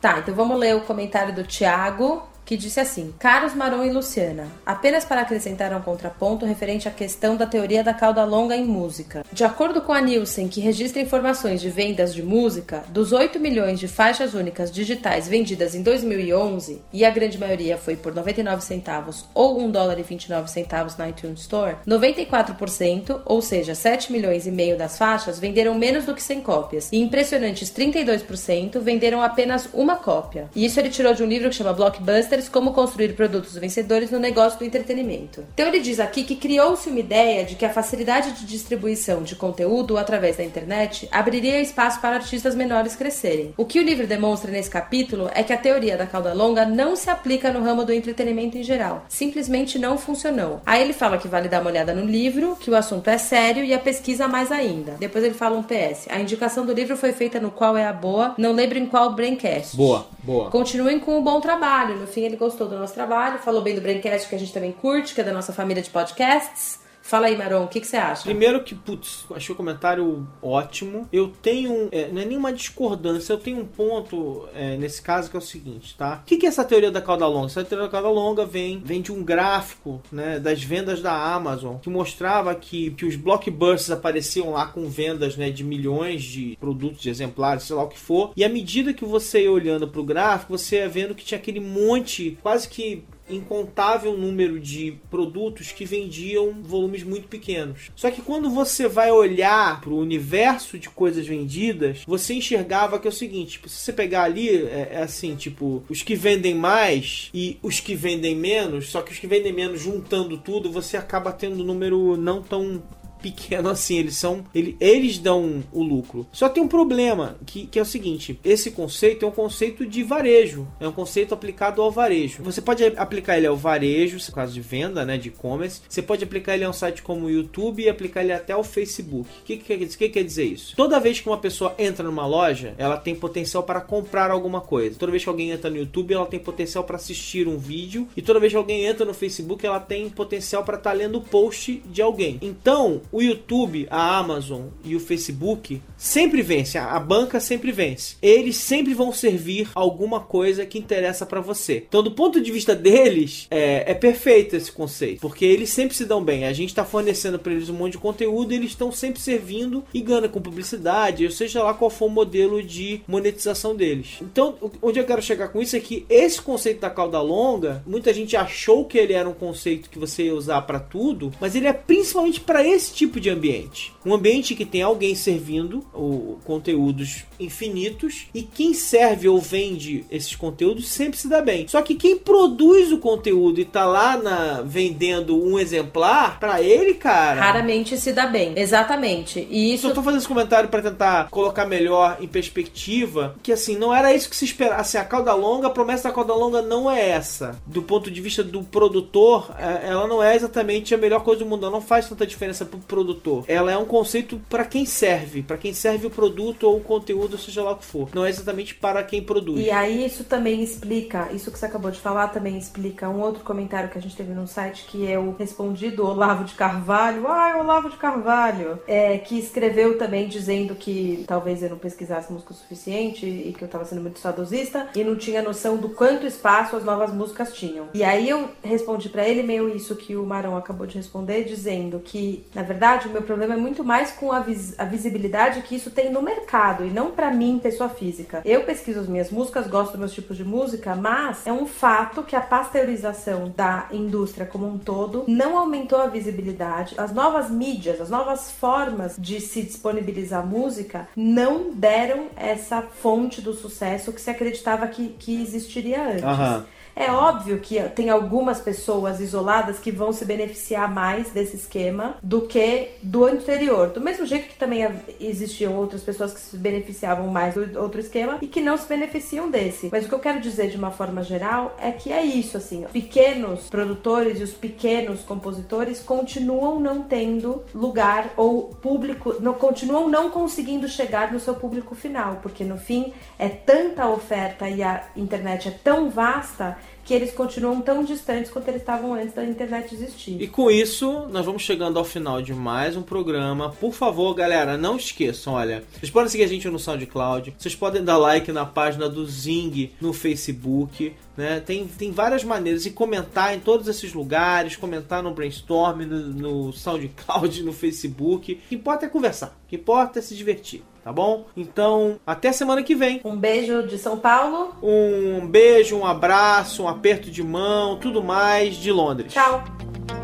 Tá, 0.00 0.18
então 0.18 0.34
vamos 0.34 0.58
ler 0.58 0.74
o 0.74 0.80
comentário 0.80 1.32
do 1.32 1.44
Thiago 1.44 2.26
que 2.46 2.56
disse 2.56 2.78
assim: 2.78 3.12
Caros 3.18 3.54
Maron 3.54 3.84
e 3.84 3.90
Luciana, 3.90 4.46
apenas 4.64 5.04
para 5.04 5.20
acrescentar 5.20 5.76
um 5.76 5.82
contraponto 5.82 6.46
referente 6.46 6.88
à 6.88 6.92
questão 6.92 7.36
da 7.36 7.44
teoria 7.44 7.82
da 7.82 7.92
cauda 7.92 8.24
longa 8.24 8.56
em 8.56 8.64
música. 8.64 9.24
De 9.32 9.44
acordo 9.44 9.82
com 9.82 9.92
a 9.92 10.00
Nielsen, 10.00 10.48
que 10.48 10.60
registra 10.60 11.02
informações 11.02 11.60
de 11.60 11.68
vendas 11.68 12.14
de 12.14 12.22
música, 12.22 12.84
dos 12.88 13.12
8 13.12 13.40
milhões 13.40 13.80
de 13.80 13.88
faixas 13.88 14.32
únicas 14.32 14.70
digitais 14.70 15.26
vendidas 15.26 15.74
em 15.74 15.82
2011, 15.82 16.80
e 16.92 17.04
a 17.04 17.10
grande 17.10 17.36
maioria 17.36 17.76
foi 17.76 17.96
por 17.96 18.14
99 18.14 18.62
centavos 18.62 19.24
ou 19.34 19.60
1 19.60 19.70
dólar 19.70 19.98
e 19.98 20.04
29 20.04 20.48
centavos 20.48 20.96
na 20.96 21.08
iTunes 21.08 21.40
Store, 21.40 21.76
94%, 21.86 23.22
ou 23.24 23.42
seja, 23.42 23.74
7 23.74 24.12
milhões 24.12 24.46
e 24.46 24.52
meio 24.52 24.78
das 24.78 24.96
faixas 24.96 25.40
venderam 25.40 25.74
menos 25.74 26.04
do 26.04 26.14
que 26.14 26.22
100 26.22 26.40
cópias, 26.42 26.92
e 26.92 26.98
impressionantes 26.98 27.72
32% 27.72 28.78
venderam 28.78 29.20
apenas 29.20 29.68
uma 29.74 29.96
cópia. 29.96 30.48
E 30.54 30.64
isso 30.64 30.78
ele 30.78 30.90
tirou 30.90 31.12
de 31.12 31.24
um 31.24 31.26
livro 31.26 31.48
que 31.48 31.56
chama 31.56 31.72
Blockbuster 31.72 32.35
como 32.48 32.72
construir 32.72 33.14
produtos 33.14 33.54
vencedores 33.54 34.10
no 34.10 34.18
negócio 34.18 34.58
do 34.58 34.64
entretenimento. 34.64 35.44
Então 35.54 35.66
ele 35.66 35.80
diz 35.80 35.98
aqui 35.98 36.24
que 36.24 36.36
criou-se 36.36 36.88
uma 36.88 37.00
ideia 37.00 37.44
de 37.44 37.54
que 37.54 37.64
a 37.64 37.70
facilidade 37.70 38.32
de 38.32 38.46
distribuição 38.46 39.22
de 39.22 39.34
conteúdo 39.34 39.96
através 39.96 40.36
da 40.36 40.44
internet 40.44 41.08
abriria 41.10 41.60
espaço 41.60 42.00
para 42.00 42.16
artistas 42.16 42.54
menores 42.54 42.94
crescerem. 42.94 43.54
O 43.56 43.64
que 43.64 43.80
o 43.80 43.82
livro 43.82 44.06
demonstra 44.06 44.50
nesse 44.50 44.70
capítulo 44.70 45.30
é 45.34 45.42
que 45.42 45.52
a 45.52 45.56
teoria 45.56 45.96
da 45.96 46.06
cauda 46.06 46.34
longa 46.34 46.64
não 46.64 46.94
se 46.94 47.08
aplica 47.10 47.52
no 47.52 47.62
ramo 47.62 47.84
do 47.84 47.92
entretenimento 47.92 48.58
em 48.58 48.62
geral. 48.62 49.04
Simplesmente 49.08 49.78
não 49.78 49.96
funcionou. 49.96 50.60
Aí 50.66 50.82
ele 50.82 50.92
fala 50.92 51.18
que 51.18 51.28
vale 51.28 51.48
dar 51.48 51.60
uma 51.60 51.70
olhada 51.70 51.94
no 51.94 52.04
livro, 52.04 52.56
que 52.56 52.70
o 52.70 52.76
assunto 52.76 53.08
é 53.08 53.18
sério 53.18 53.64
e 53.64 53.72
a 53.72 53.78
pesquisa 53.78 54.28
mais 54.28 54.52
ainda. 54.52 54.92
Depois 54.98 55.24
ele 55.24 55.34
fala 55.34 55.56
um 55.56 55.62
PS. 55.62 56.06
A 56.10 56.20
indicação 56.20 56.66
do 56.66 56.72
livro 56.72 56.96
foi 56.96 57.12
feita 57.12 57.40
no 57.40 57.50
qual 57.50 57.76
é 57.76 57.86
a 57.86 57.92
boa, 57.92 58.34
não 58.38 58.52
lembro 58.52 58.78
em 58.78 58.86
qual 58.86 59.14
Braincast. 59.14 59.76
Boa, 59.76 60.06
boa. 60.22 60.50
Continuem 60.50 60.98
com 60.98 61.12
o 61.12 61.18
um 61.18 61.22
bom 61.22 61.40
trabalho. 61.40 61.96
No 61.96 62.06
fim, 62.06 62.22
ele 62.26 62.36
gostou 62.36 62.68
do 62.68 62.78
nosso 62.78 62.94
trabalho, 62.94 63.38
falou 63.38 63.62
bem 63.62 63.74
do 63.74 63.80
Braincast, 63.80 64.28
que 64.28 64.34
a 64.34 64.38
gente 64.38 64.52
também 64.52 64.72
curte, 64.72 65.14
que 65.14 65.20
é 65.20 65.24
da 65.24 65.32
nossa 65.32 65.52
família 65.52 65.82
de 65.82 65.90
podcasts. 65.90 66.85
Fala 67.06 67.28
aí, 67.28 67.36
Maron, 67.36 67.62
o 67.62 67.68
que, 67.68 67.80
que 67.80 67.86
você 67.86 67.96
acha? 67.96 68.24
Primeiro 68.24 68.64
que, 68.64 68.74
putz, 68.74 69.24
achei 69.30 69.52
o 69.52 69.56
comentário 69.56 70.26
ótimo. 70.42 71.08
Eu 71.12 71.28
tenho, 71.40 71.88
é, 71.92 72.08
não 72.08 72.20
é 72.20 72.24
nenhuma 72.24 72.52
discordância, 72.52 73.32
eu 73.32 73.38
tenho 73.38 73.60
um 73.60 73.64
ponto 73.64 74.48
é, 74.52 74.76
nesse 74.76 75.00
caso 75.00 75.30
que 75.30 75.36
é 75.36 75.38
o 75.38 75.42
seguinte, 75.42 75.94
tá? 75.96 76.22
O 76.24 76.26
que, 76.26 76.36
que 76.36 76.46
é 76.46 76.48
essa 76.48 76.64
teoria 76.64 76.90
da 76.90 77.00
cauda 77.00 77.24
longa? 77.28 77.46
Essa 77.46 77.64
teoria 77.64 77.86
da 77.86 77.92
cauda 77.92 78.08
longa 78.08 78.44
vem, 78.44 78.80
vem 78.84 79.00
de 79.00 79.12
um 79.12 79.22
gráfico, 79.22 80.02
né, 80.10 80.40
das 80.40 80.64
vendas 80.64 81.00
da 81.00 81.12
Amazon, 81.12 81.76
que 81.76 81.88
mostrava 81.88 82.52
que, 82.56 82.90
que 82.90 83.06
os 83.06 83.14
blockbusters 83.14 83.92
apareciam 83.92 84.50
lá 84.50 84.66
com 84.66 84.88
vendas, 84.88 85.36
né, 85.36 85.48
de 85.48 85.62
milhões 85.62 86.24
de 86.24 86.56
produtos, 86.58 87.00
de 87.00 87.08
exemplares, 87.08 87.62
sei 87.62 87.76
lá 87.76 87.84
o 87.84 87.88
que 87.88 88.00
for. 88.00 88.32
E 88.36 88.44
à 88.44 88.48
medida 88.48 88.92
que 88.92 89.04
você 89.04 89.44
ia 89.44 89.52
olhando 89.52 89.86
pro 89.86 90.02
gráfico, 90.02 90.58
você 90.58 90.78
ia 90.78 90.88
vendo 90.88 91.14
que 91.14 91.24
tinha 91.24 91.38
aquele 91.38 91.60
monte, 91.60 92.36
quase 92.42 92.68
que 92.68 93.04
incontável 93.28 94.16
número 94.16 94.60
de 94.60 94.98
produtos 95.10 95.72
que 95.72 95.84
vendiam 95.84 96.62
volumes 96.62 97.02
muito 97.02 97.28
pequenos. 97.28 97.90
Só 97.94 98.10
que 98.10 98.22
quando 98.22 98.50
você 98.50 98.88
vai 98.88 99.10
olhar 99.10 99.80
para 99.80 99.90
o 99.90 99.98
universo 99.98 100.78
de 100.78 100.88
coisas 100.88 101.26
vendidas, 101.26 102.02
você 102.06 102.34
enxergava 102.34 102.98
que 102.98 103.06
é 103.06 103.10
o 103.10 103.12
seguinte: 103.12 103.52
tipo, 103.52 103.68
se 103.68 103.78
você 103.80 103.92
pegar 103.92 104.24
ali, 104.24 104.48
é, 104.48 104.88
é, 104.92 105.02
assim, 105.02 105.34
tipo, 105.34 105.84
os 105.88 106.02
que 106.02 106.14
vendem 106.14 106.54
mais 106.54 107.30
e 107.32 107.58
os 107.62 107.80
que 107.80 107.94
vendem 107.94 108.34
menos, 108.34 108.88
só 108.88 109.02
que 109.02 109.12
os 109.12 109.18
que 109.18 109.26
vendem 109.26 109.52
menos 109.52 109.80
juntando 109.80 110.38
tudo, 110.38 110.70
você 110.70 110.96
acaba 110.96 111.32
tendo 111.32 111.62
um 111.62 111.66
número 111.66 112.16
não 112.16 112.42
tão 112.42 112.82
pequeno 113.26 113.68
assim, 113.68 113.98
eles 113.98 114.16
são. 114.16 114.44
Ele, 114.54 114.76
eles 114.78 115.18
dão 115.18 115.64
o 115.72 115.82
lucro. 115.82 116.26
Só 116.32 116.48
tem 116.48 116.62
um 116.62 116.68
problema, 116.68 117.36
que, 117.44 117.66
que 117.66 117.78
é 117.78 117.82
o 117.82 117.86
seguinte: 117.86 118.38
esse 118.44 118.70
conceito 118.70 119.24
é 119.24 119.28
um 119.28 119.32
conceito 119.32 119.84
de 119.84 120.04
varejo, 120.04 120.68
é 120.78 120.86
um 120.86 120.92
conceito 120.92 121.34
aplicado 121.34 121.82
ao 121.82 121.90
varejo. 121.90 122.42
Você 122.44 122.60
pode 122.60 122.84
aplicar 122.84 123.36
ele 123.36 123.48
ao 123.48 123.56
varejo, 123.56 124.16
no 124.16 124.34
caso 124.34 124.52
de 124.52 124.60
venda, 124.60 125.04
né? 125.04 125.18
De 125.18 125.28
e-commerce. 125.28 125.80
Você 125.88 126.00
pode 126.00 126.22
aplicar 126.22 126.54
ele 126.54 126.64
a 126.64 126.70
um 126.70 126.72
site 126.72 127.02
como 127.02 127.26
o 127.26 127.30
YouTube 127.30 127.82
e 127.82 127.88
aplicar 127.88 128.22
ele 128.22 128.32
até 128.32 128.52
ao 128.52 128.62
Facebook. 128.62 129.28
O 129.40 129.44
que, 129.44 129.56
que, 129.56 129.76
que, 129.76 129.86
que 129.86 130.08
quer 130.08 130.22
dizer 130.22 130.44
isso? 130.44 130.76
Toda 130.76 131.00
vez 131.00 131.20
que 131.20 131.28
uma 131.28 131.38
pessoa 131.38 131.74
entra 131.78 132.04
numa 132.04 132.26
loja, 132.26 132.74
ela 132.78 132.96
tem 132.96 133.14
potencial 133.14 133.64
para 133.64 133.80
comprar 133.80 134.30
alguma 134.30 134.60
coisa. 134.60 134.96
Toda 134.98 135.10
vez 135.10 135.24
que 135.24 135.28
alguém 135.28 135.50
entra 135.50 135.68
no 135.68 135.76
YouTube, 135.76 136.14
ela 136.14 136.26
tem 136.26 136.38
potencial 136.38 136.84
para 136.84 136.96
assistir 136.96 137.48
um 137.48 137.58
vídeo. 137.58 138.06
E 138.16 138.22
toda 138.22 138.38
vez 138.38 138.52
que 138.52 138.56
alguém 138.56 138.84
entra 138.84 139.04
no 139.04 139.14
Facebook, 139.14 139.66
ela 139.66 139.80
tem 139.80 140.08
potencial 140.08 140.62
para 140.62 140.76
estar 140.76 140.90
tá 140.90 140.96
lendo 140.96 141.18
o 141.18 141.22
post 141.22 141.82
de 141.86 142.00
alguém. 142.00 142.38
Então, 142.40 143.00
o 143.16 143.22
YouTube, 143.22 143.86
a 143.90 144.18
Amazon 144.18 144.64
e 144.84 144.94
o 144.94 145.00
Facebook 145.00 145.80
sempre 145.96 146.42
vencem, 146.42 146.78
a 146.78 147.00
banca 147.00 147.40
sempre 147.40 147.72
vence. 147.72 148.16
Eles 148.20 148.56
sempre 148.56 148.92
vão 148.92 149.10
servir 149.10 149.70
alguma 149.74 150.20
coisa 150.20 150.66
que 150.66 150.78
interessa 150.78 151.24
para 151.24 151.40
você. 151.40 151.82
Então, 151.88 152.02
do 152.02 152.10
ponto 152.10 152.42
de 152.42 152.52
vista 152.52 152.74
deles, 152.74 153.46
é, 153.50 153.90
é, 153.90 153.94
perfeito 153.94 154.54
esse 154.54 154.70
conceito, 154.70 155.22
porque 155.22 155.46
eles 155.46 155.70
sempre 155.70 155.96
se 155.96 156.04
dão 156.04 156.22
bem. 156.22 156.44
A 156.44 156.52
gente 156.52 156.68
está 156.68 156.84
fornecendo 156.84 157.38
para 157.38 157.54
eles 157.54 157.70
um 157.70 157.74
monte 157.74 157.92
de 157.92 157.98
conteúdo, 157.98 158.52
eles 158.52 158.72
estão 158.72 158.92
sempre 158.92 159.18
servindo 159.18 159.82
e 159.94 160.02
ganhando 160.02 160.28
com 160.28 160.38
publicidade, 160.38 161.24
ou 161.24 161.30
seja 161.30 161.62
lá 161.62 161.72
qual 161.72 161.88
for 161.88 162.06
o 162.06 162.10
modelo 162.10 162.62
de 162.62 163.00
monetização 163.08 163.74
deles. 163.74 164.18
Então, 164.20 164.56
onde 164.82 164.98
eu 164.98 165.06
quero 165.06 165.22
chegar 165.22 165.48
com 165.48 165.62
isso 165.62 165.74
é 165.74 165.80
que 165.80 166.04
esse 166.10 166.42
conceito 166.42 166.80
da 166.80 166.90
cauda 166.90 167.22
longa, 167.22 167.82
muita 167.86 168.12
gente 168.12 168.36
achou 168.36 168.84
que 168.84 168.98
ele 168.98 169.14
era 169.14 169.26
um 169.26 169.32
conceito 169.32 169.88
que 169.88 169.98
você 169.98 170.24
ia 170.24 170.34
usar 170.34 170.60
para 170.60 170.78
tudo, 170.78 171.32
mas 171.40 171.54
ele 171.54 171.66
é 171.66 171.72
principalmente 171.72 172.40
para 172.40 172.62
esse 172.62 172.92
tipo 172.96 173.20
de 173.20 173.28
ambiente. 173.28 173.92
Um 174.04 174.14
ambiente 174.14 174.54
que 174.54 174.64
tem 174.64 174.82
alguém 174.82 175.14
servindo 175.14 175.84
o, 175.92 176.38
conteúdos 176.44 177.24
infinitos 177.38 178.26
e 178.34 178.42
quem 178.42 178.72
serve 178.72 179.28
ou 179.28 179.38
vende 179.38 180.04
esses 180.10 180.34
conteúdos 180.34 180.88
sempre 180.88 181.18
se 181.18 181.28
dá 181.28 181.42
bem. 181.42 181.68
Só 181.68 181.82
que 181.82 181.94
quem 181.94 182.16
produz 182.16 182.90
o 182.90 182.98
conteúdo 182.98 183.60
e 183.60 183.64
tá 183.64 183.84
lá 183.84 184.16
na, 184.16 184.62
vendendo 184.62 185.36
um 185.36 185.58
exemplar, 185.58 186.38
para 186.40 186.62
ele, 186.62 186.94
cara. 186.94 187.40
Raramente 187.40 187.98
se 187.98 188.12
dá 188.12 188.26
bem. 188.26 188.54
Exatamente. 188.56 189.46
E 189.50 189.74
isso. 189.74 189.88
Eu 189.88 189.94
tô 189.94 190.02
fazendo 190.02 190.18
esse 190.18 190.28
comentário 190.28 190.68
para 190.68 190.82
tentar 190.82 191.28
colocar 191.28 191.66
melhor 191.66 192.16
em 192.20 192.26
perspectiva 192.26 193.36
que 193.42 193.52
assim, 193.52 193.76
não 193.76 193.94
era 193.94 194.14
isso 194.14 194.30
que 194.30 194.36
se 194.36 194.44
esperava. 194.44 194.80
Assim, 194.80 194.96
a 194.98 195.04
cauda 195.04 195.34
longa, 195.34 195.66
a 195.66 195.70
promessa 195.70 196.08
da 196.08 196.14
cauda 196.14 196.34
longa 196.34 196.62
não 196.62 196.90
é 196.90 197.10
essa. 197.10 197.60
Do 197.66 197.82
ponto 197.82 198.10
de 198.10 198.20
vista 198.20 198.42
do 198.42 198.62
produtor, 198.62 199.54
é, 199.58 199.88
ela 199.88 200.06
não 200.06 200.22
é 200.22 200.34
exatamente 200.34 200.94
a 200.94 200.98
melhor 200.98 201.22
coisa 201.22 201.44
do 201.44 201.48
mundo. 201.48 201.66
Ela 201.66 201.72
não 201.72 201.82
faz 201.82 202.08
tanta 202.08 202.26
diferença 202.26 202.64
pro 202.64 202.78
produtor. 202.86 203.44
Ela 203.48 203.72
é 203.72 203.76
um 203.76 203.84
conceito 203.84 204.40
para 204.48 204.64
quem 204.64 204.86
serve, 204.86 205.42
para 205.42 205.56
quem 205.56 205.72
serve 205.72 206.06
o 206.06 206.10
produto 206.10 206.64
ou 206.64 206.78
o 206.78 206.80
conteúdo, 206.80 207.36
seja 207.38 207.62
lá 207.62 207.72
o 207.72 207.76
que 207.76 207.84
for. 207.84 208.08
Não 208.14 208.24
é 208.24 208.30
exatamente 208.30 208.74
para 208.74 209.02
quem 209.02 209.22
produz. 209.22 209.64
E 209.64 209.70
aí 209.70 210.04
isso 210.04 210.24
também 210.24 210.62
explica, 210.62 211.28
isso 211.32 211.50
que 211.50 211.58
você 211.58 211.66
acabou 211.66 211.90
de 211.90 212.00
falar 212.00 212.28
também 212.28 212.56
explica 212.56 213.08
um 213.08 213.20
outro 213.20 213.44
comentário 213.44 213.90
que 213.90 213.98
a 213.98 214.02
gente 214.02 214.16
teve 214.16 214.32
no 214.32 214.46
site 214.46 214.86
que 214.88 215.04
eu 215.04 215.34
respondi 215.38 215.90
do 215.90 216.06
Olavo 216.06 216.44
de 216.44 216.54
Carvalho. 216.54 217.26
Ai, 217.28 217.58
Olavo 217.60 217.90
de 217.90 217.96
Carvalho! 217.96 218.78
É, 218.86 219.18
que 219.18 219.38
escreveu 219.38 219.98
também 219.98 220.28
dizendo 220.28 220.74
que 220.74 221.24
talvez 221.26 221.62
eu 221.62 221.70
não 221.70 221.78
pesquisasse 221.78 222.32
música 222.32 222.52
o 222.52 222.56
suficiente 222.56 223.26
e 223.26 223.52
que 223.52 223.62
eu 223.62 223.68
tava 223.68 223.84
sendo 223.84 224.00
muito 224.00 224.18
saudosista 224.18 224.88
e 224.94 225.04
não 225.04 225.16
tinha 225.16 225.42
noção 225.42 225.76
do 225.76 225.90
quanto 225.90 226.26
espaço 226.26 226.76
as 226.76 226.84
novas 226.84 227.12
músicas 227.12 227.52
tinham. 227.52 227.88
E 227.94 228.02
aí 228.02 228.28
eu 228.28 228.50
respondi 228.62 229.08
para 229.08 229.26
ele 229.26 229.42
meio 229.42 229.68
isso 229.68 229.96
que 229.96 230.16
o 230.16 230.24
Marão 230.24 230.56
acabou 230.56 230.86
de 230.86 230.96
responder, 230.96 231.44
dizendo 231.44 232.00
que, 232.00 232.46
na 232.54 232.62
verdade, 232.62 232.75
o 233.08 233.10
meu 233.10 233.22
problema 233.22 233.54
é 233.54 233.56
muito 233.56 233.82
mais 233.82 234.10
com 234.12 234.32
a, 234.32 234.40
vis 234.40 234.74
a 234.78 234.84
visibilidade 234.84 235.62
que 235.62 235.74
isso 235.74 235.90
tem 235.90 236.10
no 236.10 236.22
mercado 236.22 236.84
e 236.84 236.90
não 236.90 237.10
para 237.10 237.30
mim, 237.30 237.58
pessoa 237.62 237.88
física. 237.88 238.42
Eu 238.44 238.64
pesquiso 238.64 239.00
as 239.00 239.08
minhas 239.08 239.30
músicas, 239.30 239.66
gosto 239.66 239.92
dos 239.92 240.00
meus 240.00 240.12
tipos 240.12 240.36
de 240.36 240.44
música, 240.44 240.94
mas 240.94 241.46
é 241.46 241.52
um 241.52 241.66
fato 241.66 242.22
que 242.22 242.36
a 242.36 242.40
pasteurização 242.40 243.52
da 243.56 243.88
indústria 243.90 244.46
como 244.46 244.66
um 244.66 244.78
todo 244.78 245.24
não 245.26 245.58
aumentou 245.58 246.00
a 246.00 246.06
visibilidade. 246.06 246.94
As 246.98 247.12
novas 247.12 247.50
mídias, 247.50 248.00
as 248.00 248.10
novas 248.10 248.50
formas 248.50 249.16
de 249.18 249.40
se 249.40 249.62
disponibilizar 249.62 250.46
música 250.46 251.08
não 251.16 251.70
deram 251.72 252.26
essa 252.36 252.82
fonte 252.82 253.40
do 253.40 253.54
sucesso 253.54 254.12
que 254.12 254.20
se 254.20 254.30
acreditava 254.30 254.86
que, 254.86 255.08
que 255.18 255.42
existiria 255.42 256.02
antes. 256.08 256.24
Aham. 256.24 256.66
É 256.96 257.10
óbvio 257.12 257.60
que 257.60 257.78
tem 257.90 258.08
algumas 258.08 258.58
pessoas 258.58 259.20
isoladas 259.20 259.78
que 259.78 259.90
vão 259.90 260.14
se 260.14 260.24
beneficiar 260.24 260.90
mais 260.90 261.28
desse 261.30 261.56
esquema 261.56 262.16
do 262.22 262.42
que 262.42 262.88
do 263.02 263.26
anterior. 263.26 263.90
Do 263.90 264.00
mesmo 264.00 264.24
jeito 264.24 264.48
que 264.48 264.56
também 264.56 264.88
existiam 265.20 265.76
outras 265.76 266.02
pessoas 266.02 266.32
que 266.32 266.40
se 266.40 266.56
beneficiavam 266.56 267.28
mais 267.28 267.54
do 267.54 267.78
outro 267.78 268.00
esquema 268.00 268.38
e 268.40 268.46
que 268.46 268.62
não 268.62 268.78
se 268.78 268.88
beneficiam 268.88 269.50
desse. 269.50 269.90
Mas 269.92 270.06
o 270.06 270.08
que 270.08 270.14
eu 270.14 270.18
quero 270.18 270.40
dizer 270.40 270.70
de 270.70 270.78
uma 270.78 270.90
forma 270.90 271.22
geral 271.22 271.76
é 271.78 271.92
que 271.92 272.10
é 272.10 272.24
isso, 272.24 272.56
assim, 272.56 272.86
ó. 272.86 272.88
pequenos 272.88 273.68
produtores 273.68 274.40
e 274.40 274.42
os 274.42 274.54
pequenos 274.54 275.20
compositores 275.20 276.00
continuam 276.00 276.80
não 276.80 277.02
tendo 277.02 277.62
lugar 277.74 278.32
ou 278.38 278.70
público, 278.70 279.36
não, 279.38 279.52
continuam 279.52 280.08
não 280.08 280.30
conseguindo 280.30 280.88
chegar 280.88 281.30
no 281.30 281.40
seu 281.40 281.54
público 281.54 281.94
final, 281.94 282.38
porque 282.42 282.64
no 282.64 282.78
fim 282.78 283.12
é 283.38 283.50
tanta 283.50 284.08
oferta 284.08 284.66
e 284.66 284.82
a 284.82 285.04
internet 285.14 285.68
é 285.68 285.72
tão 285.84 286.08
vasta 286.08 286.78
que 287.06 287.14
eles 287.14 287.32
continuam 287.32 287.80
tão 287.80 288.02
distantes 288.02 288.50
quanto 288.50 288.66
eles 288.66 288.82
estavam 288.82 289.14
antes 289.14 289.32
da 289.32 289.44
internet 289.44 289.94
existir. 289.94 290.42
E 290.42 290.48
com 290.48 290.68
isso, 290.68 291.26
nós 291.30 291.46
vamos 291.46 291.62
chegando 291.62 292.00
ao 292.00 292.04
final 292.04 292.42
de 292.42 292.52
mais 292.52 292.96
um 292.96 293.02
programa. 293.02 293.70
Por 293.70 293.94
favor, 293.94 294.34
galera, 294.34 294.76
não 294.76 294.96
esqueçam, 294.96 295.52
olha, 295.52 295.84
vocês 295.92 296.10
podem 296.10 296.28
seguir 296.28 296.42
a 296.42 296.48
gente 296.48 296.68
no 296.68 296.80
SoundCloud, 296.80 297.54
vocês 297.56 297.76
podem 297.76 298.02
dar 298.02 298.18
like 298.18 298.50
na 298.50 298.66
página 298.66 299.08
do 299.08 299.24
Zing 299.24 299.92
no 300.00 300.12
Facebook, 300.12 301.14
né? 301.36 301.60
Tem, 301.60 301.86
tem 301.86 302.10
várias 302.10 302.42
maneiras 302.42 302.84
e 302.86 302.90
comentar 302.90 303.54
em 303.54 303.60
todos 303.60 303.86
esses 303.86 304.12
lugares, 304.12 304.74
comentar 304.74 305.22
no 305.22 305.32
Brainstorm, 305.32 306.00
no, 306.00 306.18
no 306.66 306.72
SoundCloud, 306.72 307.62
no 307.62 307.72
Facebook. 307.72 308.54
O 308.54 308.68
que 308.68 308.74
importa 308.74 309.06
é 309.06 309.08
conversar, 309.08 309.56
o 309.64 309.68
que 309.68 309.76
importa 309.76 310.18
é 310.18 310.22
se 310.22 310.34
divertir 310.34 310.82
tá 311.06 311.12
bom? 311.12 311.46
Então, 311.56 312.18
até 312.26 312.50
semana 312.50 312.82
que 312.82 312.96
vem. 312.96 313.20
Um 313.24 313.36
beijo 313.36 313.86
de 313.86 313.96
São 313.96 314.18
Paulo. 314.18 314.74
Um 314.82 315.46
beijo, 315.46 315.96
um 315.96 316.04
abraço, 316.04 316.82
um 316.82 316.88
aperto 316.88 317.30
de 317.30 317.44
mão, 317.44 317.96
tudo 317.96 318.24
mais 318.24 318.74
de 318.74 318.90
Londres. 318.90 319.32
Tchau. 319.32 319.62